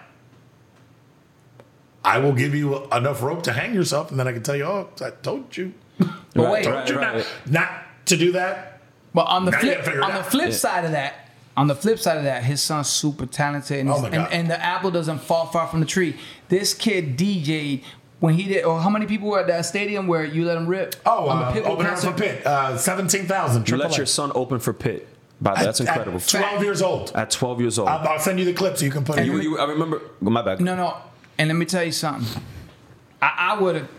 [2.03, 4.63] I will give you enough rope to hang yourself, and then I can tell you,
[4.65, 5.73] oh, I told you.
[6.33, 6.65] But Right, wait.
[6.67, 6.87] right.
[6.87, 7.69] Told you not, not
[8.05, 8.81] to do that.
[9.13, 10.31] But on the flip, gotta figure it on the out.
[10.31, 13.89] flip side of that, on the flip side of that, his son's super talented, and,
[13.89, 16.15] Oh and, and the apple doesn't fall far from the tree.
[16.47, 17.83] This kid DJ'd
[18.19, 18.63] when he did.
[18.63, 20.95] Or how many people were at that stadium where you let him rip?
[21.05, 22.23] Oh, on the uh, open house for concert?
[22.37, 23.67] Pitt, uh, 17,000.
[23.67, 25.07] You let your son open for Pitt.
[25.41, 26.17] By that's At- incredible.
[26.19, 27.11] At 12 years old.
[27.15, 27.89] At 12 years old.
[27.89, 29.25] I'll, I'll send you the clip so you can put it.
[29.25, 30.01] you, you, I remember.
[30.21, 30.61] My bad.
[30.61, 30.97] No, no.
[31.39, 32.43] And let me tell you something.
[33.21, 33.89] I, I would have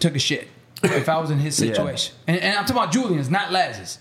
[0.00, 0.48] took a shit
[0.82, 2.14] if I was in his situation.
[2.26, 3.98] And, and I'm talking about Julian's, not Laz's.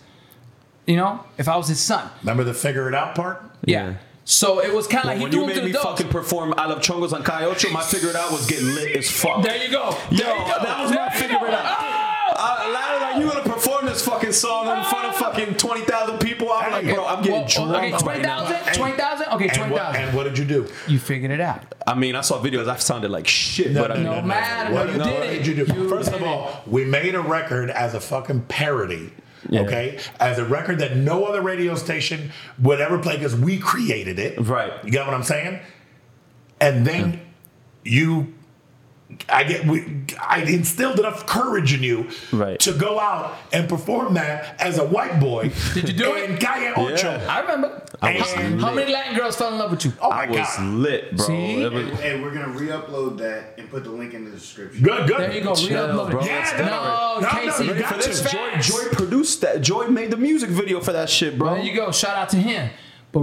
[0.85, 2.09] You know, if I was his son.
[2.21, 3.41] Remember the figure it out part?
[3.63, 3.89] Yeah.
[3.89, 3.93] Yeah.
[4.25, 5.79] So it was kind of like when he you threw him made to me the
[5.79, 6.01] dogs.
[6.01, 8.95] fucking perform I Love Chongos on Calle Ocho, my figure it out was getting lit
[8.97, 9.41] as fuck.
[9.41, 9.91] There you go.
[10.11, 10.45] Yo, you go.
[10.63, 11.45] that was my There you figure go.
[11.45, 11.63] it out.
[11.65, 12.33] Oh!
[12.39, 13.56] I, Larry, like, you gonna perform
[13.97, 16.51] this fucking song in front of fucking 20,000 people?
[16.51, 18.45] I'm like, bro, I'm getting Well, drunk Okay, right twenty now.
[18.45, 18.73] thousand.
[18.75, 19.27] Twenty thousand.
[19.33, 20.01] Okay, And what, thousand.
[20.03, 20.67] and what did you do?
[20.87, 21.73] You figured it out.
[21.85, 22.67] I mean, I saw videos.
[22.67, 24.73] I sounded like shit, but I mean, no, matter.
[24.73, 25.37] What, No, you no, did what it.
[25.43, 25.89] did you do?
[25.89, 29.11] First of did all, we made a record as a fucking parody.
[29.49, 29.61] Yeah.
[29.61, 34.19] Okay, as a record that no other radio station would ever play because we created
[34.19, 34.39] it.
[34.39, 34.73] Right.
[34.83, 35.59] You got what I'm saying?
[36.59, 37.21] And then
[37.83, 38.33] you,
[39.29, 39.83] I get, we,
[40.21, 42.59] I instilled enough courage in you Right.
[42.61, 45.51] to go out and perform that as a white boy.
[45.73, 46.39] Did you do in it?
[46.39, 47.11] Calle Ocho.
[47.11, 47.25] Yeah.
[47.29, 47.83] I remember.
[48.01, 49.93] I was how, And- how many Latin girls fell in love with you?
[50.01, 50.63] Oh my I was god!
[50.75, 51.25] lit, bro.
[51.25, 51.63] See?
[51.63, 54.83] Was- And, and we're gonna re-upload that and put the link in the description.
[54.83, 55.19] Good, good.
[55.19, 55.55] There you go.
[55.55, 56.23] Chill, Re-upload bro.
[56.23, 58.07] Yeah, Let's no, do No, no, no, Casey, you you got got to.
[58.09, 58.57] this Joy.
[58.61, 59.61] Joy produced that.
[59.61, 61.55] Joy made the music video for that shit, bro.
[61.55, 61.91] There you go.
[61.91, 62.69] Shout out to him.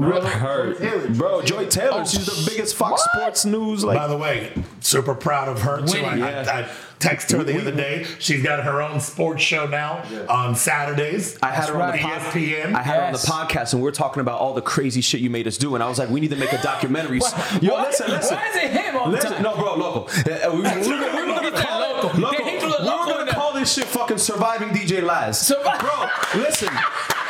[0.01, 0.79] But really, Heard.
[0.79, 1.91] Taylor, Bro, Joy Joy Taylor.
[1.91, 3.21] Taylor, Oh, she's the biggest Fox what?
[3.23, 3.85] Sports News.
[3.85, 5.99] Like, By the way, super proud of her too.
[6.05, 6.45] I, Yeah.
[6.49, 6.69] I, I
[6.99, 8.07] text her the other day.
[8.19, 11.39] She's got her own sports show now on Saturdays.
[11.43, 12.01] I had her on the right.
[12.01, 12.75] pod- ESPN.
[12.75, 15.21] I had her on the podcast, and we are talking about all the crazy shit
[15.21, 15.75] you made us do.
[15.75, 17.19] And I was like, we need to make a documentary.
[17.61, 18.37] Yo, why- listen, listen.
[18.37, 19.43] why is it him all the Listen, time?
[19.43, 20.09] No, bro, local.
[20.09, 22.21] Uh, we, we, were gonna- we were gonna Get that call local.
[22.21, 22.39] local.
[22.39, 25.39] Get him to the We were gonna call this shit fucking surviving DJ Laz.
[25.51, 26.69] Survi- bro, listen.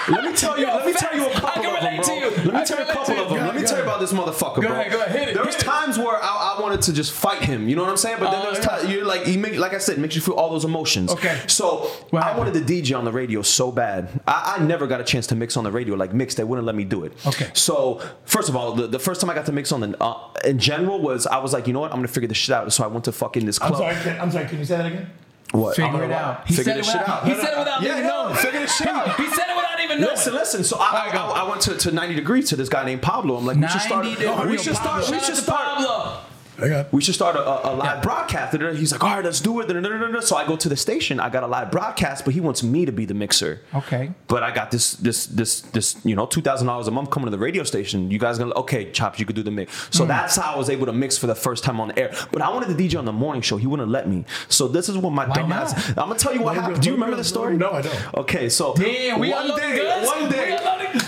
[0.09, 0.67] Let me tell you.
[0.67, 1.37] Yo, let me tell you a facts.
[1.37, 2.05] I couple can of them, bro.
[2.05, 2.31] to you.
[2.31, 3.39] Let me I tell you a couple of them.
[3.39, 3.45] you.
[3.45, 4.73] Let me Go tell you about this motherfucker, Go bro.
[4.73, 5.19] ahead, go ahead.
[5.19, 5.61] Hit it, There was it.
[5.61, 7.69] times where I, I wanted to just fight him.
[7.69, 8.17] You know what I'm saying?
[8.21, 10.21] But then Oh, there's times you're like, he make, like I said, it makes you
[10.21, 11.11] feel all those emotions.
[11.11, 11.41] Okay.
[11.47, 14.09] So I wanted to DJ on the radio so bad.
[14.27, 15.95] I, I never got a chance to mix on the radio.
[15.95, 17.13] Like mix, they wouldn't let me do it.
[17.27, 17.49] Okay.
[17.55, 20.19] So first of all, the, the first time I got to mix on the uh,
[20.45, 22.71] in general was I was like, you know what, I'm gonna figure this shit out.
[22.73, 23.73] So I went to fucking this club.
[23.75, 24.19] I'm sorry.
[24.19, 24.47] I'm sorry.
[24.47, 25.11] Can you say that again?
[25.55, 25.77] What?
[25.77, 26.47] Figure I'm it gonna- out.
[26.49, 27.17] He Figure said it this shit without.
[27.23, 27.25] out.
[27.25, 28.37] He No, no, said it without yeah, leaving no, known.
[28.37, 29.17] figure this shit out.
[29.17, 30.11] He said it without even knowing.
[30.15, 30.65] Listen, listen.
[30.65, 31.19] So I, Alright, go.
[31.19, 33.37] I, I went to, to 90 degrees to this guy named Pablo.
[33.37, 34.05] I'm like, we should start.
[34.05, 35.09] We should start.
[35.11, 36.24] We should to start.
[36.57, 36.87] Pablo.
[36.93, 38.57] We should start a, a, a live broadcast.
[38.77, 40.23] He's like, all right, let's do it.
[40.25, 41.21] So I go to the station.
[41.21, 43.61] I got a live broadcast, but he wants me to be the mixer.
[43.75, 44.13] Okay.
[44.29, 47.27] But I got this, this, this, this, you know, two thousand dollars a month coming
[47.27, 48.11] to the radio station.
[48.11, 49.89] You guys gonna okay, chops, you could do the mix.
[49.91, 50.09] So hmm.
[50.09, 52.15] that's how I was able to mix for the first time on the air.
[52.33, 53.57] But I wanted to DJ on the morning show.
[53.57, 54.25] He wouldn't let me.
[54.49, 55.75] So this is what my Why dumb not?
[55.75, 55.89] ass.
[55.91, 56.83] I'm gonna tell you what Let happened.
[56.83, 57.57] Do you remember the story?
[57.57, 58.15] No, I don't.
[58.15, 60.07] Okay, so Damn, we one day, guns.
[60.07, 60.59] one day,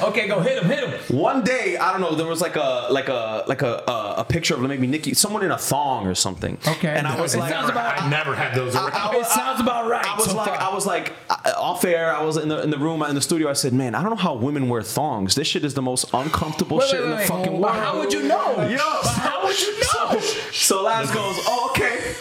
[0.02, 0.68] Okay, go hit him.
[0.68, 1.16] Hit him.
[1.16, 2.14] one day, I don't know.
[2.14, 5.35] There was like a like a like a a, a picture of maybe Nikki, someone
[5.42, 6.58] in a thong or something.
[6.66, 6.88] Okay.
[6.88, 8.92] and I was It like, sounds about- I never had those around.
[8.92, 10.06] I- I- It sounds about right.
[10.06, 10.60] I was so like, far.
[10.70, 12.14] I was like, uh, off air.
[12.14, 13.48] I was in the in the room in the studio.
[13.50, 15.34] I said, man, I don't know how women wear thongs.
[15.34, 17.74] This shit is the most uncomfortable Wait, shit wait, in the wait, fucking world.
[17.76, 18.66] How would you know?
[18.68, 19.86] Yo, how would you know?
[20.20, 20.20] So,
[20.52, 22.14] so Laz goes, oh, okay.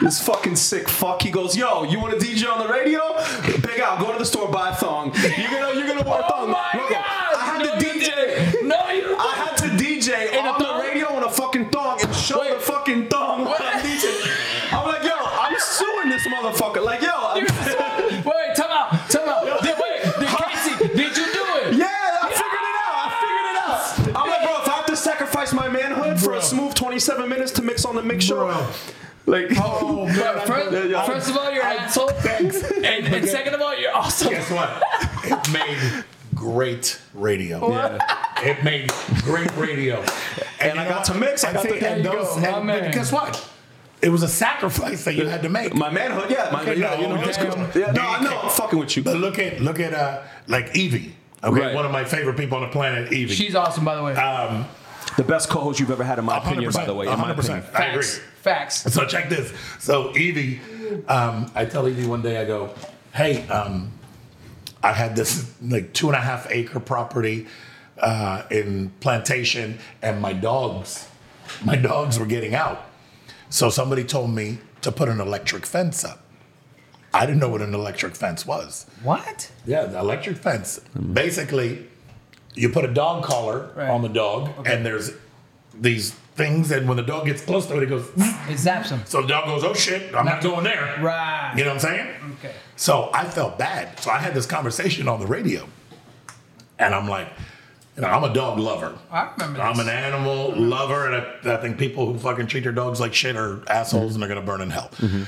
[0.00, 1.22] This fucking sick fuck.
[1.22, 3.00] He goes, yo, you want to DJ on the radio?
[3.62, 3.98] Big out.
[3.98, 5.10] Go to the store, buy a thong.
[5.14, 6.50] You're gonna you're gonna wear a thong.
[16.52, 16.84] Motherfucker.
[16.84, 19.62] Like, yo, I'm, wait, wait, time out, time out.
[19.62, 21.74] Did, wait, did Casey, did you do it?
[21.74, 22.96] yeah, I figured it out.
[23.02, 24.22] I figured it out.
[24.24, 26.38] I'm like, bro, if I have to sacrifice my manhood for Bro.
[26.38, 28.66] a smooth 27 minutes to mix on the mix show, Bro.
[29.26, 31.04] like, Oh, man, But I- first, Yeah, yeah.
[31.06, 32.10] first of all, you're an asshole.
[32.10, 32.52] And,
[33.14, 34.30] and second of all, you're awesome.
[34.30, 34.82] Guess what?
[35.24, 36.04] It made
[36.34, 37.68] great radio.
[37.70, 37.98] Yeah.
[38.42, 38.90] It made
[39.22, 40.04] great radio.
[40.60, 41.42] And I you know got to mix.
[41.44, 42.94] I And got see, to- and There those- go, my and.
[42.94, 43.48] Guess what?
[44.06, 45.74] It was a sacrifice that you had to make.
[45.74, 47.72] my manhood, yeah, my, Okay, yeah, no, you know, that's it's good.
[47.72, 47.80] good.
[47.82, 49.02] Yeah, no, I know, I'm fucking with you.
[49.02, 51.16] But look at look at uh like Evie.
[51.42, 51.74] Okay, Right.
[51.74, 53.34] one of my favorite people on the planet, Evie.
[53.34, 54.14] She's awesome, by the way.
[54.14, 54.64] um,
[55.16, 57.06] The best co-host you've ever had, in my opinion, by the way.
[57.08, 57.38] In my 100%.
[57.38, 57.64] opinion.
[57.74, 58.02] I agree.
[58.02, 58.20] Facts.
[58.84, 58.92] Facts.
[58.94, 59.52] So check this.
[59.80, 60.60] So Evie,
[61.08, 62.72] um, I tell Evie one day, I go,
[63.12, 63.90] hey, um,
[64.84, 67.46] I had this like two and a half acre property
[67.98, 71.08] uh, in plantation, and my dogs,
[71.64, 72.85] my dogs were getting out.
[73.50, 76.20] So somebody told me to put an electric fence up.
[77.14, 78.86] I didn't know what an electric fence was.
[79.02, 79.50] What?
[79.64, 80.80] Yeah, the electric fence.
[81.12, 81.86] Basically,
[82.54, 83.88] you put a dog collar Right.
[83.88, 85.12] on the dog, and there's
[85.74, 88.06] these things, and when the dog gets close to it, it goes.
[88.16, 89.00] It zaps him.
[89.06, 91.54] So the dog goes, "Oh shit, I'm not going there." Right.
[91.56, 92.06] You know what I'm saying?
[92.38, 92.54] Okay.
[92.76, 93.98] So I felt bad.
[94.00, 95.66] So I had this conversation on the radio,
[96.78, 97.28] and I'm like,
[97.96, 98.96] you know, I'm a dog lover.
[99.10, 99.86] I remember I'm this.
[99.86, 100.68] an animal mm-hmm.
[100.68, 104.14] lover, and I, I think people who fucking treat their dogs like shit are assholes,
[104.14, 104.90] and they're gonna burn in hell.
[104.96, 105.22] Mm-hmm.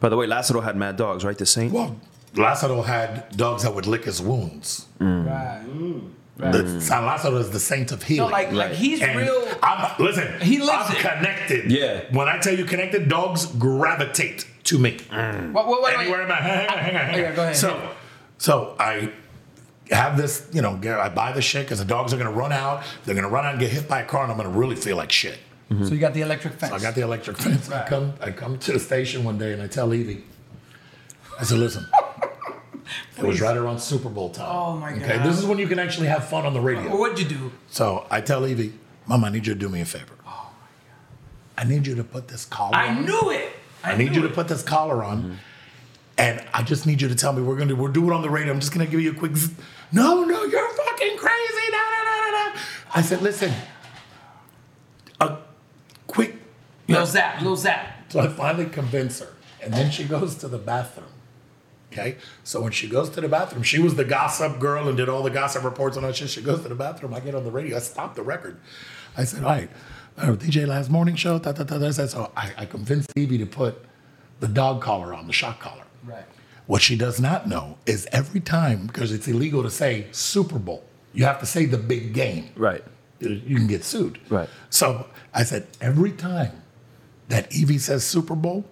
[0.00, 1.36] By the way, Lázaro had mad dogs, right?
[1.36, 1.72] The Saint.
[1.72, 2.00] Well,
[2.34, 4.86] Lázaro had dogs that would lick his wounds.
[4.98, 5.26] Mm.
[5.66, 6.10] Mm.
[6.38, 6.52] Right.
[6.52, 8.30] The, San Lázaro is the saint of No, healing.
[8.30, 9.46] like, like he's And real.
[9.62, 11.00] I'm, listen, He lives I'm it.
[11.00, 11.70] connected.
[11.70, 12.04] Yeah.
[12.12, 14.96] When I tell you connected, dogs gravitate to me.
[15.10, 17.20] What, what, what, Anywhere in my hang on, hang on, hang on.
[17.20, 17.56] Yeah, go ahead.
[17.56, 17.90] So,
[18.38, 19.12] so I
[19.90, 22.82] have this, you know, I buy the shit because the dogs are gonna run out.
[23.04, 24.96] They're gonna run out and get hit by a car, and I'm gonna really feel
[24.96, 25.38] like shit.
[25.70, 25.84] Mm-hmm.
[25.84, 26.70] So you got the electric fence.
[26.70, 27.70] So I got the electric fence.
[27.70, 30.24] I come, I come to the station one day and I tell Evie,
[31.38, 31.86] I said, listen.
[33.16, 34.48] It was right around Super Bowl time.
[34.50, 36.88] Oh, my Okay, this is when you can actually have fun on the radio.
[36.88, 37.52] Well, what'd you do?
[37.68, 38.72] So I tell Evie,
[39.06, 40.14] Mom, I need you to do me a favor.
[40.26, 40.50] Oh
[41.56, 42.82] I need you to put this collar on.
[42.82, 43.04] I on.
[43.04, 43.52] knew it.
[43.84, 45.22] I need you knew to put this collar on.
[45.22, 45.34] Mm-hmm.
[46.18, 48.30] And I just need you to tell me we're gonna we'll do it on the
[48.30, 48.52] radio.
[48.52, 49.52] I'm just gonna give you a quick zzz.
[49.92, 51.70] No, no, you're fucking crazy.
[51.70, 52.60] Da, da, da.
[52.94, 53.52] I said, listen,
[55.20, 55.38] a
[56.06, 56.36] quick
[56.88, 58.10] Little zap, little zap.
[58.10, 59.32] so I finally convince her.
[59.62, 61.06] And then she goes to the bathroom.
[61.92, 62.16] Okay?
[62.44, 65.22] So when she goes to the bathroom, she was the gossip girl and did all
[65.22, 66.30] the gossip reports on that shit.
[66.30, 67.14] She goes to the bathroom.
[67.14, 67.76] I get on the radio.
[67.76, 68.58] I stop the record.
[69.16, 69.70] I said, all right,
[70.16, 71.38] uh, DJ Laz morning show.
[71.38, 71.88] Da, da, da, da.
[71.88, 73.84] I said, So I, I convinced Evie to put
[74.40, 75.84] the dog collar on, the shock collar.
[76.04, 76.24] Right.
[76.70, 80.84] What she does not know is every time, because it's illegal to say Super Bowl,
[81.12, 82.84] you have to say the big game Right.
[83.18, 84.20] you can get sued.
[84.28, 84.48] Right.
[84.70, 86.62] So I said, every time
[87.26, 88.64] that Evie says Super Bowl,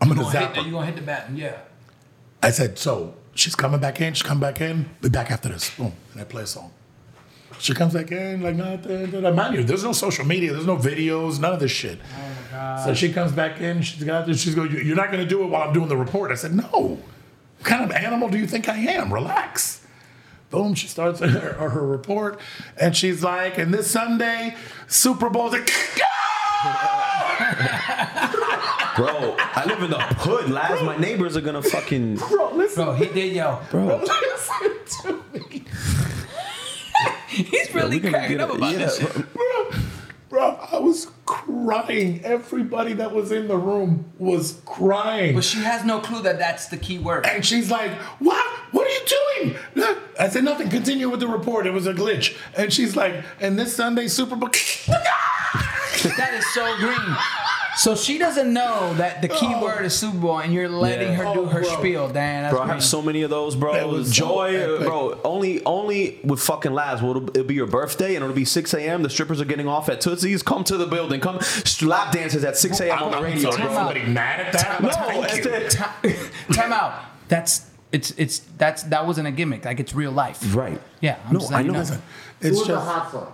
[0.00, 0.70] I'm gonna gonna, zap hit the, you her.
[0.74, 1.56] gonna hit the baton, yeah.
[2.44, 5.74] I said, so she's coming back in, she's coming back in, be back after this.
[5.76, 5.94] Boom.
[6.12, 6.70] And I play a song.
[7.64, 9.10] She comes back in like nothing.
[9.10, 9.32] da, da.
[9.32, 11.98] Mind you, there's no social media, there's no videos, none of this shit.
[11.98, 12.84] Oh my god.
[12.84, 15.46] So she comes back in, she's got this, she's going, You're not gonna do it
[15.46, 16.30] while I'm doing the report.
[16.30, 16.68] I said, No.
[16.68, 19.10] What kind of animal do you think I am?
[19.10, 19.80] Relax.
[20.50, 21.26] Boom, she starts her,
[21.70, 22.38] her report,
[22.78, 25.64] and she's like, and this Sunday, Super Bowl's like,
[28.94, 30.82] Bro, I live in the hood, Laz.
[30.82, 32.16] My neighbors are gonna fucking.
[32.16, 33.58] bro, listen, Bro, he did yo.
[33.70, 34.04] Bro.
[34.04, 35.64] listen to me.
[37.50, 38.56] He's really we gonna cracking up it.
[38.56, 38.98] about Yeah, this.
[39.34, 39.70] Bro,
[40.28, 42.24] bro, I was crying.
[42.24, 45.34] Everybody that was in the room was crying.
[45.34, 47.26] But she has no clue that that's the key word.
[47.26, 48.44] And she's like, what?
[48.72, 49.56] what are you doing?
[49.76, 50.68] Look, I said, nothing.
[50.70, 51.66] Continue with the report.
[51.66, 52.36] It was a glitch.
[52.56, 54.50] And she's like, and this Sunday Super Bowl.
[56.18, 57.16] That is so green.
[57.76, 61.14] So she doesn't know that the key word is Super Bowl, and you're letting Yeah.
[61.16, 61.78] her do Oh, her bro.
[61.78, 62.08] spiel.
[62.08, 63.72] Dan, that's Bro, I have so many of those, bro.
[63.74, 64.86] That was Joy, uh, epic.
[64.86, 65.18] bro.
[65.24, 67.02] Only, only with fucking Laz.
[67.02, 69.02] Will it'll, it'll be your birthday and it'll be 6 a.m.
[69.02, 70.42] The strippers are getting off at Tootsie's.
[70.42, 71.20] Come to the building.
[71.20, 71.38] Come
[71.82, 73.02] lap dances at 6 a.m.
[73.02, 73.74] on the radio, sorry, bro.
[73.74, 74.82] somebody mad at that?
[74.82, 75.42] No, Thank it's you.
[75.44, 76.18] the-
[76.48, 76.94] Ti- Time out.
[77.28, 79.64] That's it's it's that's that wasn't a gimmick.
[79.64, 80.38] Like it's real life.
[80.54, 80.80] right.
[81.00, 81.16] Yeah.
[81.26, 81.78] I'm No, just I letting you know.
[81.80, 82.02] Listen,
[82.40, 82.86] Who it's was the just.
[82.86, 83.28] hot sauce?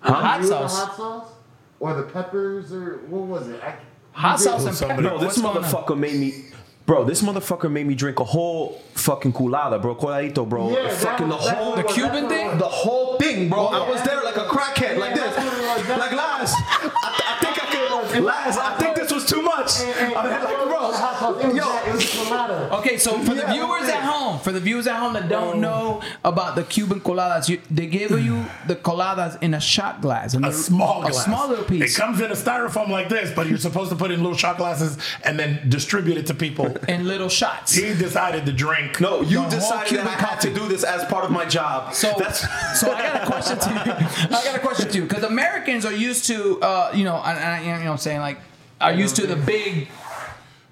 [0.00, 0.78] Hot You were the sauce.
[0.86, 1.32] hot sauce?
[1.80, 3.60] Or the peppers or what was it?
[3.62, 3.76] I,
[4.12, 5.16] Hot sauce and somebody- pepper.
[5.18, 6.44] Bro, this What's motherfucker made me.
[6.86, 9.94] Bro, this motherfucker made me drink a whole fucking colada, bro.
[9.94, 10.70] Coladito, bro.
[10.70, 11.76] Yeah, that fucking was- the whole.
[11.76, 12.58] The Cuban that's what it thing?
[12.58, 13.66] The whole thing, bro.
[13.66, 15.36] I was there like a crackhead, like this.
[15.36, 15.98] that's what it was.
[15.98, 16.54] Like last.
[16.58, 17.66] I, I think I
[18.14, 18.24] could.
[18.24, 19.80] Last, I think this was too much.
[19.80, 20.92] And- and- I mean, like, bro.
[20.92, 21.36] hot.
[21.40, 21.64] It was, Yo.
[21.64, 22.57] that- it was colada.
[22.72, 23.92] Okay, so for the viewers okay.
[23.92, 27.60] at home, for the viewers at home that don't know about the Cuban coladas, you,
[27.70, 31.24] they give you the coladas in a shot glass, in A small a glass.
[31.24, 34.10] small little piece, It comes in a styrofoam like this, but you're supposed to put
[34.10, 36.66] it in little shot glasses and then distribute it to people.
[36.88, 37.74] in little shots.
[37.74, 39.00] he decided to drink.
[39.00, 41.30] No, you The whole decided Cuban that I had to do this as part of
[41.30, 41.94] my job.
[41.94, 42.40] So, that's
[42.80, 43.76] so I got a question to you.
[44.36, 47.38] I got a question to you because Americans are used to, uh, you know, and,
[47.38, 48.38] and, you know, what I'm saying like,
[48.80, 49.88] are used to the big,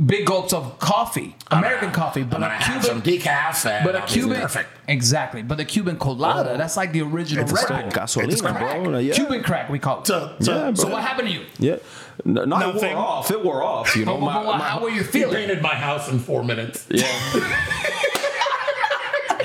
[0.05, 3.67] big gulps of coffee, American coffee, but I'm a gonna have some Cuban, decaf.
[3.71, 4.69] And but a I'll be Cuban, perfect.
[4.89, 6.57] exactly, but the Cuban colada, oh.
[6.59, 7.93] that's like the original It's Red crack.
[7.93, 8.83] Gasolina, It's crack.
[8.83, 8.99] bro.
[8.99, 9.15] Yeah.
[9.15, 10.07] Cuban crack, we call it.
[10.07, 10.75] So, Yeah, so, bro.
[10.75, 11.47] so what happened to you?
[11.59, 11.77] Yeah.
[12.25, 13.31] No, no, it wore off.
[13.31, 13.97] It wore off.
[13.97, 15.35] You know, But- but- my, my- how were you he feeling?
[15.35, 16.87] painted my house in four minutes.
[16.91, 17.07] yeah.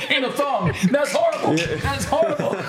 [0.09, 0.73] in a thong.
[0.91, 1.55] That's horrible.
[1.55, 2.55] That's horrible.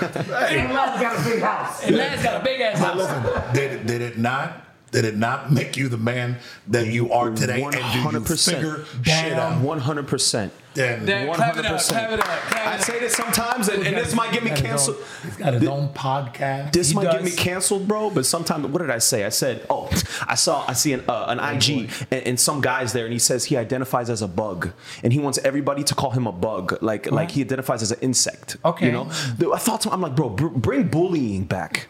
[0.43, 1.83] And Lad's got a big house.
[1.83, 2.95] And Lad's got a big ass house.
[2.97, 4.65] Listen, did, did it not?
[4.93, 6.37] Did it not make you the man
[6.67, 7.61] that you are today?
[7.63, 8.49] And do you 100%.
[8.51, 9.59] figure shit out?
[9.61, 10.53] One hundred percent.
[10.75, 11.33] Then Damn.
[11.35, 14.15] Clap it up, clap it up, clap it I say this sometimes, and, and this
[14.15, 14.97] might get me He's got his canceled.
[14.97, 16.71] own- He's got his own podcast.
[16.73, 18.09] This He might get me canceled, bro.
[18.09, 19.23] But sometimes, what did I say?
[19.23, 19.87] I said, "Oh,
[20.27, 23.19] I saw, I see an uh, an IG, and, and some guys there, and he
[23.19, 24.71] says he identifies as a bug,
[25.03, 27.99] and he wants everybody to call him a bug, like like he identifies as an
[28.01, 28.57] insect.
[28.65, 28.87] Okay.
[28.87, 29.09] you know.
[29.53, 31.87] I thought to, I'm like, bro, br- bring bullying back.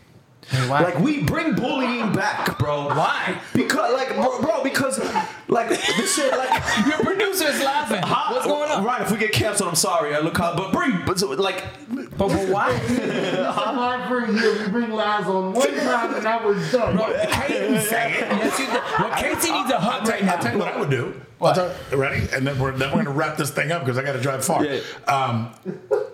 [0.68, 0.82] Why?
[0.84, 2.88] Like we bring bullying back, bro.
[2.88, 3.40] Why?
[3.54, 5.00] Because, like, bro, bro because,
[5.48, 6.50] like, this shit, like,
[6.86, 8.02] Your producer is laughing.
[8.02, 8.84] What's going on?
[8.84, 10.16] Right, if we get canceled, I'm sorry.
[10.16, 12.72] I look, how- but bring, but so, like, But, but why?
[12.90, 14.66] It's hard for a year.
[14.66, 16.98] We bring lies on one time and that was done.
[16.98, 18.72] Yes, you do.
[19.00, 20.66] Well, Casey needs a hug I'll right you, I'll tell you now.
[20.66, 21.22] what I would do.
[21.40, 21.58] What?
[21.58, 22.28] I'll tell- ready?
[22.34, 24.44] And then we're then we're gonna wrap this thing up because I got to drive
[24.46, 24.66] far.
[24.66, 24.80] Yeah.
[25.08, 25.54] Um,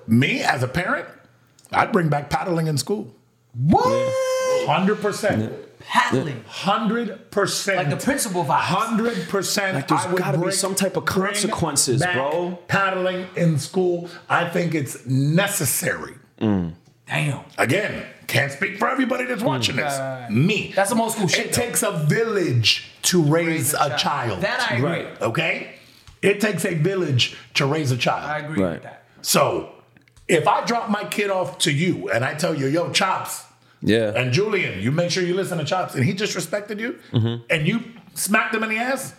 [0.08, 1.08] me as a parent,
[1.72, 3.14] I'd bring back paddling in school.
[3.54, 4.14] What?
[4.68, 5.54] Hundred percent.
[5.80, 6.44] Paddling.
[6.46, 7.78] Hundred percent.
[7.78, 8.60] Like the principal vibes.
[8.60, 9.76] Hundred percent.
[9.76, 12.60] Like, there's gotta be some type of consequences, bro.
[12.68, 16.16] Paddling in school, I think it's necessary.
[16.40, 17.40] Damn.
[17.58, 19.78] Again, can't speak for everybody that's watching mm.
[19.78, 19.94] this.
[19.98, 20.32] Right, right, right.
[20.32, 20.72] Me.
[20.76, 21.62] That's the most school shit, It though.
[21.64, 24.00] takes a village to raise, a a, child.
[24.00, 24.42] child.
[24.42, 24.90] That I agree.
[24.90, 25.22] Right.
[25.22, 25.76] Okay?
[26.22, 28.30] It takes a village to raise a child.
[28.30, 28.74] I agree Right.
[28.74, 29.04] with that.
[29.24, 29.72] So,
[30.30, 33.44] if I drop my kid off to you and I tell you, yo, Chops,
[33.82, 34.14] Yeah.
[34.16, 37.44] and Julian, you make sure you listen to Chops, and he disrespected you, Mm-hmm.
[37.50, 37.82] and you
[38.14, 39.14] smacked him in the ass,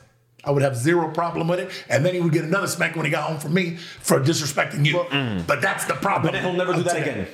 [0.45, 1.71] I would have zero problem with it.
[1.91, 4.87] And then he would get another smack when he got home from me for disrespecting
[4.87, 5.05] you.
[5.47, 6.33] But that's the problem.
[6.33, 7.03] but he'll never do I'm that saying.
[7.09, 7.27] again.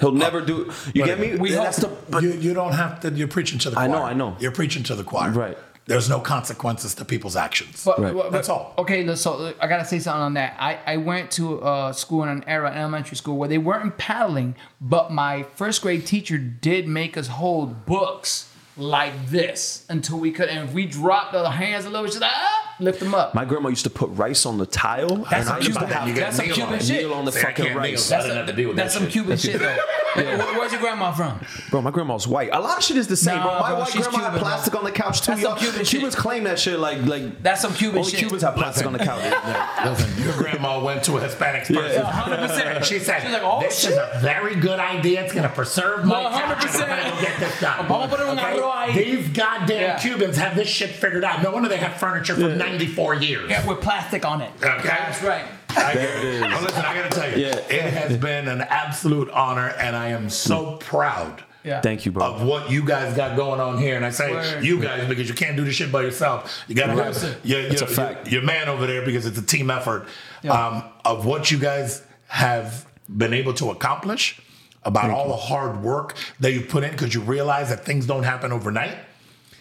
[0.00, 0.70] He'll never do.
[0.92, 1.36] You but get me?
[1.36, 1.88] we That's the.
[2.10, 3.10] But you, you don't have to.
[3.10, 3.98] You're preaching to the I choir.
[3.98, 4.36] know, I know.
[4.40, 5.30] You're preaching to the choir.
[5.30, 5.56] Right.
[5.86, 7.84] There's no consequences to people's actions.
[7.84, 8.14] But, Right.
[8.14, 8.74] but- That's all.
[8.78, 10.56] Okay, so I gotta say something on that.
[10.58, 14.56] I, I went to uh, school in an era, elementary school, where they weren't paddling,
[14.80, 20.48] but my first grade teacher did make us hold books like this until we could.
[20.48, 23.34] And if we dropped the hands a little, she's like, ah, lift them up.
[23.34, 25.16] my grandma used to put rice on the tile.
[25.16, 27.00] That's and some I used to Cuban- have that's some Cuban shit.
[27.02, 28.10] kneel on the See, fucking rice.
[28.10, 29.12] I That's, didn't have to deal with that's that some shit.
[29.12, 29.76] Cuban shit, though.
[30.14, 31.40] Where- Where's your grandma from?
[31.70, 32.50] Bro, my grandma's white.
[32.52, 33.60] A lot of shit is the same, Nah, bro.
[33.60, 34.78] My bro, white she's grandma Cuban, had plastic bro.
[34.80, 35.32] on the couch too.
[35.32, 35.58] That's some yo.
[35.58, 35.88] Cuban shit.
[35.88, 38.20] Cubans claim that shit like like That's some Cuban only shit.
[38.20, 39.22] Cubans have plastic on the couch.
[39.84, 42.02] Listen, your grandma went to a Hispanic person.
[42.02, 42.84] Yeah, 100%.
[42.84, 45.22] She said, She's like, oh, this is a very good idea.
[45.24, 46.58] It's going to preserve my No, couch.
[46.58, 46.82] 100%.
[46.82, 47.86] I'm going to get this done.
[47.86, 48.94] Vamos a poner un arroz ahí.
[48.94, 51.42] These goddamn Cubans have this shit figured out.
[51.42, 53.50] No wonder they have furniture for 94 years.
[53.50, 54.50] Yeah, with plastic on it.
[54.62, 54.82] Okay.
[54.88, 55.44] That's right.
[55.70, 56.40] I get it.
[56.40, 57.56] Well, listen, I got to tell you, Yeah.
[57.56, 61.80] it has been an absolute honor, and I am so proud Yeah.
[61.80, 62.24] Thank you, bro.
[62.34, 63.96] of what you guys got going on here.
[63.96, 64.64] And I say Word.
[64.64, 66.62] you guys because you can't do this shit by yourself.
[66.68, 67.36] You got to have Listen.
[67.42, 68.28] your, your, It's a fact.
[68.30, 70.06] your man over there because it's a team effort
[70.42, 70.52] Yeah.
[70.52, 74.40] um, of what you guys have been able to accomplish.
[74.86, 78.22] About all the hard work that you put in because you realize that things don't
[78.24, 78.94] happen overnight.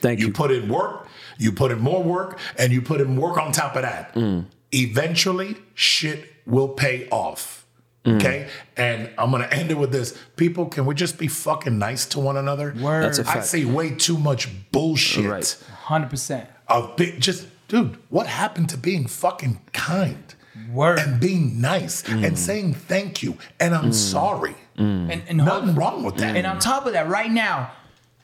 [0.01, 0.33] Thank You you.
[0.33, 3.75] put in work, you put in more work, and you put in work on top
[3.75, 4.13] of that.
[4.15, 4.45] Mm.
[4.71, 7.65] Eventually, shit will pay off.
[8.05, 8.17] Mm.
[8.17, 8.49] Okay.
[8.75, 10.17] And I'm going to end it with this.
[10.35, 12.75] People, can we just be fucking nice to one another?
[12.81, 13.03] Word.
[13.03, 13.45] That's a I fact.
[13.45, 15.63] see way too much bullshit Right.
[15.83, 16.49] Hundred percent.
[16.67, 20.35] of big, just, dude, what happened to being fucking kind
[20.71, 20.99] Word.
[20.99, 22.25] and being nice Mm.
[22.27, 24.55] and saying thank you and I'm sorry?
[24.75, 26.35] And, and Nothing wrong with that.
[26.35, 27.71] And on top of that, right now,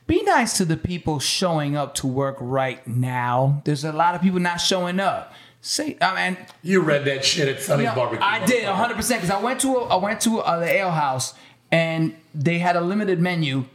[0.09, 3.61] be nice to the people showing up to work right now.
[3.63, 5.31] There's a lot of people not showing up.
[5.61, 8.25] Say, I mean, you read that shit at Sonny's you know, barbecue.
[8.25, 10.89] I did 100 percent because I went to a, I went to uh, the ale
[10.89, 11.35] house
[11.71, 13.65] and they had a limited menu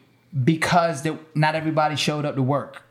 [0.43, 2.83] because they, not everybody showed up to work,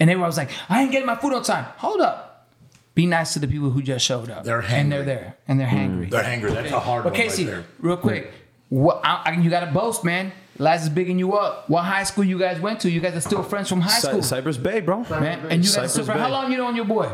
[0.00, 2.48] and everyone was like, "I ain't getting my food on time." Hold up,
[2.94, 4.44] be nice to the people who just showed up.
[4.44, 6.08] They're and they're there and they're hangry.
[6.08, 6.54] They're hangry.
[6.54, 7.64] That's a hard But one Casey, right there.
[7.80, 8.32] real quick,
[8.70, 10.32] what I, I, you got to boast, man.
[10.62, 11.68] Laz is bigging you up.
[11.68, 12.90] What high school you guys went to?
[12.90, 15.04] You guys are still friends from high Cy- school, Cypress Bay, bro.
[15.10, 15.40] man.
[15.50, 16.20] And you guys are still friends.
[16.20, 16.32] How Bay.
[16.32, 17.10] long you known your boy?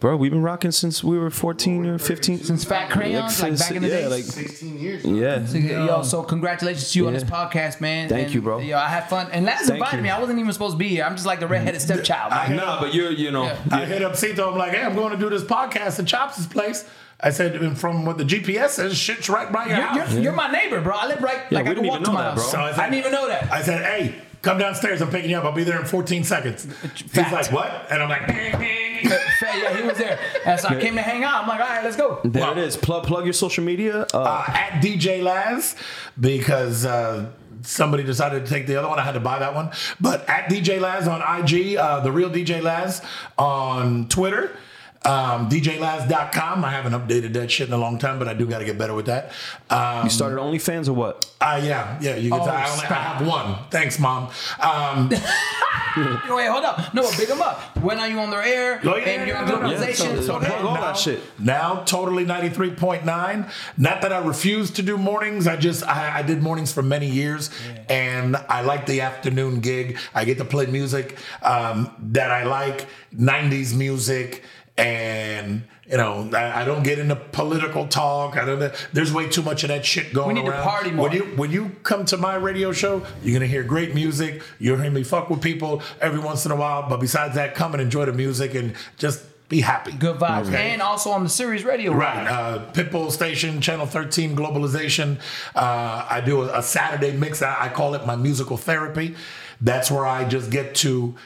[0.00, 2.38] Bro, we've been rocking since we were 14 or 15.
[2.38, 4.10] Since Fat Crayons, like since- back in the yeah, days.
[4.10, 5.04] like 16 years.
[5.04, 5.44] yeah.
[5.44, 8.08] So, Yo, so congratulations to you on this podcast, man.
[8.08, 8.60] Thank And, you, bro.
[8.60, 9.28] Yo, I had fun.
[9.30, 10.02] And Laz Thank invited you.
[10.04, 10.08] me.
[10.08, 11.04] I wasn't even supposed to be here.
[11.04, 12.30] I'm just like the redheaded stepchild.
[12.32, 12.56] man.
[12.56, 13.58] Nah, but you're, you know, Yeah.
[13.72, 14.50] I hit up Cito.
[14.52, 16.88] I'm like, hey, I'm going to do this podcast at Chops' place.
[17.22, 20.12] I said, and from what the GPS says, shit's right by your You're, house.
[20.14, 20.94] you're, you're my neighbor, bro.
[20.96, 21.42] I live right.
[21.50, 22.50] Yeah, like we I can didn't walk even to know my that, house.
[22.50, 23.52] So I I, said- didn't even know that.
[23.52, 25.02] I said, hey, come downstairs.
[25.02, 25.44] I'm picking you up.
[25.44, 26.66] I'll be there in 14 seconds.
[27.12, 27.86] He's like, what?
[27.90, 30.18] And I'm like, yeah, he was there.
[30.46, 31.42] And so I came to hang out.
[31.42, 32.20] I'm like, all right, let's go.
[32.24, 32.76] there Well- it is.
[32.76, 34.06] Plug plug your social media.
[34.14, 35.76] Uh, uh, at DJ Laz
[36.18, 37.30] because uh,
[37.62, 38.98] somebody decided to take the other one.
[38.98, 39.70] I had to buy that one.
[40.00, 43.02] But at DJ Laz on IG, uh, the real DJ Laz
[43.36, 44.56] on Twitter.
[45.02, 46.62] Um, DJLaz.com.
[46.62, 48.76] I haven't updated that shit in a long time, but I do got to get
[48.76, 49.32] better with that.
[49.70, 51.30] Um, you started OnlyFans or what?
[51.40, 52.44] uh, yeah, yeah, you can Oh.
[52.44, 53.56] I, only, I have one.
[53.70, 54.30] Thanks, mom.
[54.60, 55.08] Um,
[55.96, 56.92] Wait, hold up.
[56.94, 57.76] No, big him up.
[57.78, 58.80] When are you on their air?
[58.84, 59.70] Oh, yeah, and yeah, no.
[59.70, 60.52] Yeah, so- so okay.
[60.56, 61.20] all now, that shit.
[61.38, 63.50] Now, totally 93.9.
[63.78, 65.46] Not that I refuse to do mornings.
[65.46, 67.50] I just, I, I did mornings for many years
[67.88, 69.98] and I like the afternoon gig.
[70.14, 72.86] I get to play music um, that I like,
[73.16, 74.44] 90s music.
[74.80, 78.36] And, you know, I, I don't get into political talk.
[78.36, 80.44] I don't, there's way too much of that shit going on.
[80.44, 81.08] We need to party more.
[81.08, 84.42] When you, when you come to my radio show, you're going to hear great music.
[84.58, 86.88] You'll hear me fuck with people every once in a while.
[86.88, 89.92] But besides that, come and enjoy the music and just be happy.
[89.92, 90.46] Good vibes.
[90.46, 90.70] Okay.
[90.70, 91.92] And also on the Sirius Radio.
[91.92, 92.26] Right.
[92.26, 95.18] Uh, Pitbull Station, Channel 13, Globalization.
[95.54, 97.42] Uh, I do a, a Saturday mix.
[97.42, 99.16] I, I call it my musical therapy.
[99.60, 101.16] That's where I just get to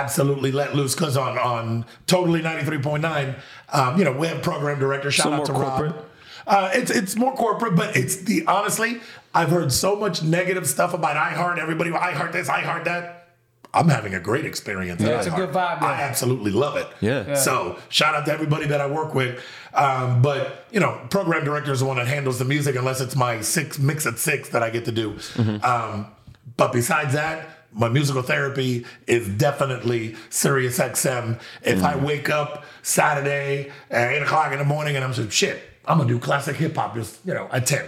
[0.00, 0.94] absolutely let loose.
[0.94, 3.34] Because on, on Totally 93.9,
[3.72, 5.10] um, you know, we have program director.
[5.10, 5.92] Shout So out more to corporate?
[5.94, 6.04] Rob.
[6.44, 9.00] Uh, it's it's more corporate, but it's the honestly,
[9.32, 11.58] I've heard so much negative stuff about iHeart.
[11.58, 13.18] Everybody, iHeart this, iHeart that.
[13.74, 15.00] I'm having a great experience.
[15.00, 15.86] at It's a good vibe, yeah.
[15.86, 16.86] I absolutely love it.
[17.00, 17.26] Yeah.
[17.26, 17.34] Yeah.
[17.36, 19.42] So shout out to everybody that I work with.
[19.72, 23.16] Um, but you know, program director is the one that handles the music, unless it's
[23.16, 25.16] my six mix at six that I get to do.
[25.62, 26.08] Um,
[26.56, 31.40] but besides that, my musical therapy is definitely Sirius XM.
[31.62, 32.02] If I mm.
[32.02, 36.08] wake up Saturday at eight o'clock in the morning and I'm saying, shit, I'm gonna
[36.08, 37.84] do classic hip hop just, you know, at 10.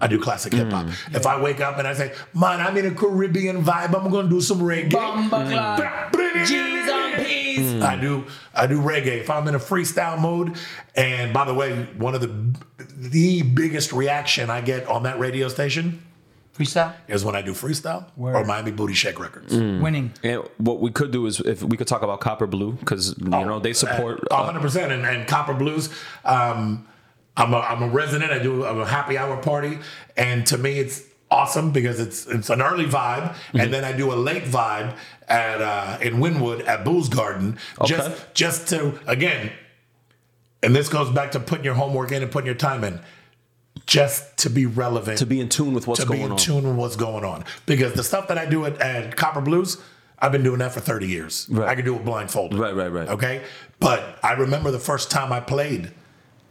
[0.00, 0.86] I do classic hip hop.
[0.86, 1.16] Mm.
[1.16, 4.28] If I wake up and I say, man, I'm in a Caribbean vibe, I'm gonna
[4.28, 4.90] do some reggae.
[4.90, 5.50] Bumba mm.
[5.50, 6.12] Club.
[6.46, 7.82] G's on peas.
[7.82, 9.20] I do I do reggae.
[9.20, 10.56] If I'm in a freestyle mode,
[10.94, 12.58] and by the way, one of the
[12.96, 16.02] the biggest reaction I get on that radio station
[16.56, 16.92] Freestyle.
[17.08, 19.54] is when I do freestyle or Miami Booty Shake Records.
[19.54, 20.12] Winning.
[20.22, 23.28] And what we could do is if we could talk about Copper Blue because you
[23.28, 24.20] know they support.
[24.30, 25.88] Uh, uh, 100% and, and Copper Blues.
[26.24, 26.86] Um,
[27.36, 28.30] I'm a, I'm a resident.
[28.30, 29.78] I do I'm a happy hour party,
[30.18, 33.60] and to me it's awesome because it's it's an early vibe, Mm-hmm.
[33.60, 34.94] and then I do a late vibe
[35.28, 37.96] at uh, in Wynwood at Booze Garden, Okay.
[37.96, 39.50] just just to again,
[40.62, 43.00] and this goes back to putting your homework in and putting your time in,
[43.86, 46.52] just to be relevant, to be in tune with what's to going on, to be
[46.52, 46.62] in on.
[46.62, 47.44] tune with what's going on.
[47.66, 49.78] Because the stuff that I do at, at Copper Blues,
[50.18, 51.46] I've been doing that for 30 years.
[51.50, 51.68] Right.
[51.68, 52.58] I can do it blindfolded.
[52.58, 53.08] Right, right, right.
[53.08, 53.42] Okay.
[53.80, 55.92] But I remember the first time I played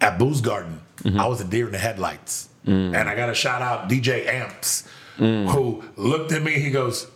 [0.02, 1.20] at Booze Garden, Mm-hmm.
[1.20, 2.50] I was a deer in the headlights.
[2.66, 2.96] Mm.
[2.96, 4.88] And I got to shout out DJ Amps,
[5.18, 6.54] who looked at me.
[6.54, 7.08] He goes,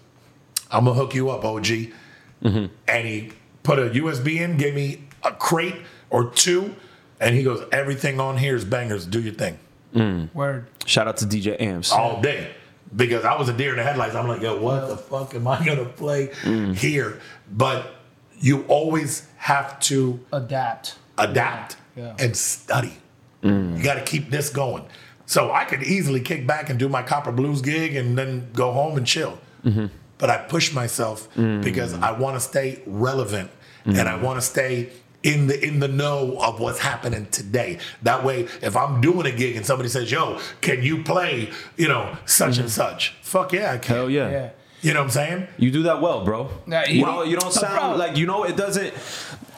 [0.72, 1.64] I'm to hook you up, OG.
[1.64, 2.66] Mm-hmm.
[2.88, 3.32] And he
[3.64, 5.76] put a USB in, gave me a crate
[6.10, 6.76] or two.
[7.20, 9.06] And he goes, Everything on here is bangers.
[9.06, 9.60] Do your thing
[9.96, 10.34] Mm.
[10.36, 10.68] Word.
[10.86, 11.92] Shout out to DJ Amps.
[11.92, 12.52] all day
[12.96, 14.16] because I was a deer in the headlights.
[14.16, 16.76] I'm like, yo, what the fuck am I gonna play mm.
[16.76, 17.20] here?
[17.52, 17.96] But
[18.40, 20.96] you always have to Adapt.
[21.18, 22.16] adapt Yeah.
[22.20, 22.94] and study.
[23.44, 23.78] Mm.
[23.78, 24.84] You got to keep this going.
[25.26, 28.72] So I could easily kick back and do my Copper Blues gig and then go
[28.72, 29.40] home and chill.
[29.64, 29.88] Mm-hmm.
[30.18, 33.50] But I push myself because I want to stay relevant
[33.86, 34.90] and I want to stay
[35.26, 37.80] in the in the know of what's happening today.
[38.04, 41.88] That way, if I'm doing a gig and somebody says, "Yo, can you play?" You
[41.88, 42.92] know, such and mm-hmm.
[42.92, 43.16] such.
[43.22, 43.96] Fuck yeah, I can.
[43.96, 44.30] Hell yeah.
[44.30, 44.50] Yeah.
[44.82, 45.48] You know what I'm saying?
[45.58, 46.52] You do that well, bro.
[46.68, 48.06] Yeah, you, you- don't, you don't sound Bro.
[48.06, 48.94] like you know it doesn't.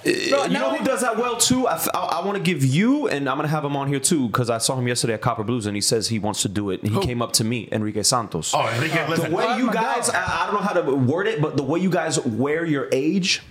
[0.05, 1.67] Eh, bro, you know who does that well too?
[1.67, 4.57] I, want to give you, and I'm gonna have him on here too because I
[4.59, 6.81] saw him yesterday at Copper Blues, and he says he wants to do it.
[6.81, 8.53] And he came up to me, Enrique Santos.
[8.53, 9.31] Oh, Enrique, oh, the listen.
[9.33, 11.81] way Oh, you guys, I, I, don't know how to word it, but the way
[11.81, 13.41] you guys wear your age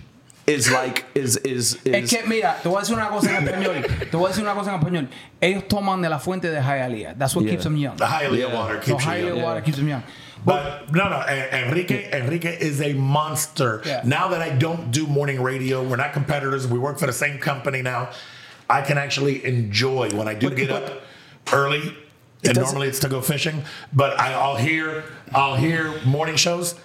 [0.47, 2.09] is like is is is Es is.
[2.09, 3.83] que mira, te voy a decir una cosa en español.
[4.09, 5.07] Te voy a decir una cosa en español.
[5.41, 7.15] Ellos toman de la fuente de Hialeah.
[7.17, 7.51] That's what Yeah.
[7.51, 7.97] keeps them young.
[7.97, 8.55] the Hialeah Yeah.
[8.55, 9.41] water The keeps you Hialeah young.
[9.41, 10.03] water keeps them young.
[10.45, 13.81] But no, no, Enrique, Enrique is a monster.
[13.85, 14.01] Yeah.
[14.05, 16.65] Now that I don't do morning radio, we're not competitors.
[16.67, 18.09] We work for the same company now.
[18.69, 21.01] I can actually enjoy when I do But- get but- up
[21.53, 21.81] early.
[22.45, 25.03] And doesn't- normally it's to go fishing, but I, I'll hear,
[25.33, 26.75] I'll hear morning shows.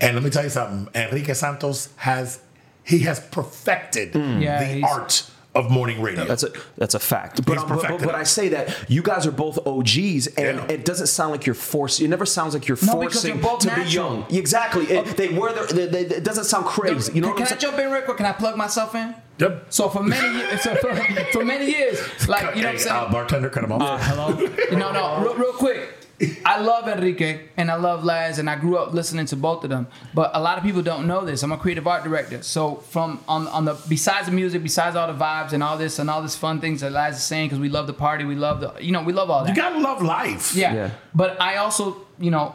[0.00, 0.88] And let me tell you something.
[0.94, 2.38] Enrique Santos has,
[2.84, 6.24] he has perfected Yeah, the art of morning radio.
[6.24, 7.44] That's a that's a fact.
[7.44, 8.14] But, um, but, but, but.
[8.14, 10.66] I say that you guys are both OGs, and Yeah.
[10.70, 12.06] it doesn't sound like you're forcing.
[12.06, 14.24] It never sounds like you're No, forcing you're both to be young.
[14.30, 14.86] Exactly.
[14.86, 15.52] It, They were.
[15.52, 15.66] their.
[15.66, 17.12] They, they, it doesn't sound crazy.
[17.12, 18.16] You know can, what I'm can I jump in real quick?
[18.16, 19.14] Can I plug myself in?
[19.38, 19.66] Yep.
[19.68, 20.94] So for many years, so for,
[21.32, 21.98] for many years,
[22.28, 22.96] like you know what I'm saying.
[22.96, 24.00] uh, bartender, cut him off.
[24.04, 24.30] Hello.
[24.72, 25.98] no, no, real, real quick.
[26.44, 29.70] I love Enrique and I love Laz, and I grew up listening to both of
[29.70, 29.88] them.
[30.14, 31.42] But a lot of people don't know this.
[31.42, 32.42] I'm a creative art director.
[32.42, 35.98] So from on on the besides the music, besides all the vibes and all this
[35.98, 38.34] and all this fun things that Laz is saying, because we love the party, we
[38.36, 39.50] love the you know we love all that.
[39.50, 40.54] you gotta love life.
[40.54, 40.74] Yeah.
[40.74, 40.90] Yeah.
[41.14, 42.54] But I also, you know,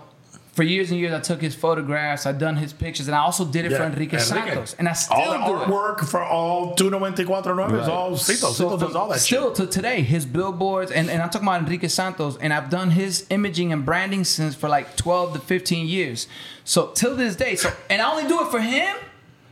[0.58, 3.46] for years and years, I took his photographs, I done his pictures, and I also
[3.46, 5.68] did it for Enrique, Santos, and I still all the do it.
[5.68, 8.48] artwork for all 294 is all Cito.
[8.48, 9.56] Cito does all that still shit.
[9.58, 13.28] to today, his billboards, and, and I'm talking about Enrique Santos, and I've done his
[13.30, 16.28] imaging and branding since for like 12 to 15 years.
[16.64, 18.98] So till this day, so and I only do it for him,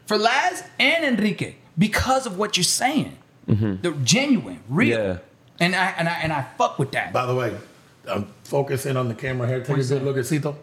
[0.08, 3.16] for Laz and Enrique because of what you're saying.
[3.48, 3.76] Mm-hmm.
[3.84, 5.18] They're genuine, real, Yeah.
[5.60, 7.14] and I and I and I fuck with that.
[7.14, 7.56] By the way,
[8.10, 9.60] I'm focusing on the camera here.
[9.64, 10.56] Take a good look at Cito.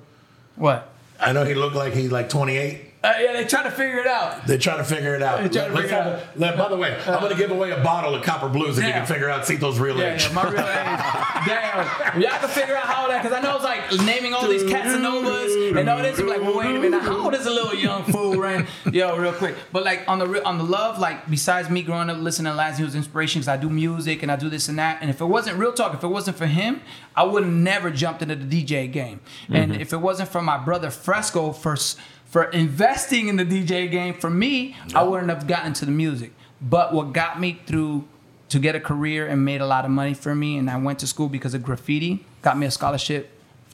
[0.56, 0.88] What?
[1.20, 2.91] I know he looked like he's like 28.
[3.04, 4.46] Uh, yeah, they try to figure it out.
[4.46, 5.38] They try to figure it out.
[5.38, 7.50] They're to Let's figure have it a- let- by the way, I'm going to give
[7.50, 10.28] away a bottle of Copper Blues if you can figure out Cito's real Yeah, age.
[10.28, 11.46] yeah, my real age.
[11.46, 12.20] Damn.
[12.22, 15.76] Y'all can figure out how that, because I know it's like naming all these Casanovas
[15.76, 16.18] and all this.
[16.18, 17.02] I'm like, well, wait a minute.
[17.02, 18.66] How old is a little young fool, right?
[18.92, 19.56] Yo, real quick.
[19.72, 22.56] But like on the real, on the love, like besides me growing up listening to
[22.56, 24.98] Laz, he was inspiration because I do music and I do this and that.
[25.00, 26.80] And if it wasn't real talk, if it wasn't for him,
[27.16, 29.20] I would have never jumped into the DJ game.
[29.48, 31.96] And if it wasn't for my brother Fresco for s-
[32.32, 36.32] for investing in the DJ game, for me, I wouldn't have gotten to the music.
[36.62, 38.04] But what got me through
[38.48, 40.56] to get a career and made a lot of money for me.
[40.56, 43.30] And I went to school because of graffiti, got me a scholarship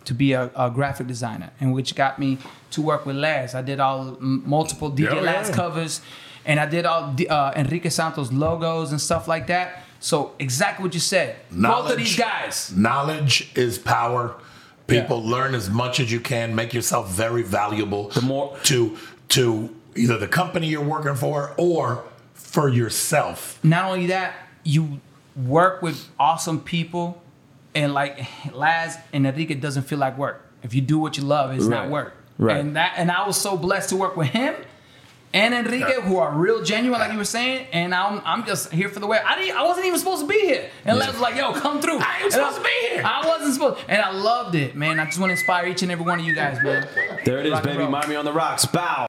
[0.06, 2.38] to be a, a graphic designer, and which got me
[2.72, 3.54] to work with Laz.
[3.54, 5.54] I did all m- multiple DJ Yeah, Laz yeah.
[5.54, 6.00] covers,
[6.44, 9.84] and I did all uh, Enrique Santos logos and stuff like that.
[10.00, 11.36] So exactly what you said.
[11.52, 12.72] Both of these guys.
[12.74, 14.34] Knowledge is power.
[14.88, 16.54] People learn as much as you can.
[16.54, 18.08] Make yourself very valuable.
[18.08, 18.96] The more- to
[19.28, 22.04] to either the company you're working for or
[22.34, 23.58] for yourself.
[23.62, 24.34] Not only that,
[24.64, 25.00] you
[25.36, 27.22] work with awesome people,
[27.74, 30.44] and like Laz and Enrique doesn't feel like work.
[30.62, 32.14] If you do what you love, it's not work.
[32.38, 32.56] Right.
[32.56, 34.54] And that and I was so blessed to work with him
[35.34, 36.00] and Enrique, Yeah.
[36.02, 37.66] who are real genuine, like you were saying.
[37.72, 39.18] And I'm I'm just here for the way.
[39.24, 40.70] I didn't, I wasn't even supposed to be here.
[40.84, 43.02] And Laz was like, "Yo, come through." I ain't supposed to be here.
[43.04, 45.00] I wasn't supposed, and I loved it, man.
[45.00, 46.86] I just want to inspire each and every one of you guys, man.
[47.24, 47.86] There it is, Rock baby.
[47.86, 48.64] Miami on the rocks.
[48.66, 49.07] Bow.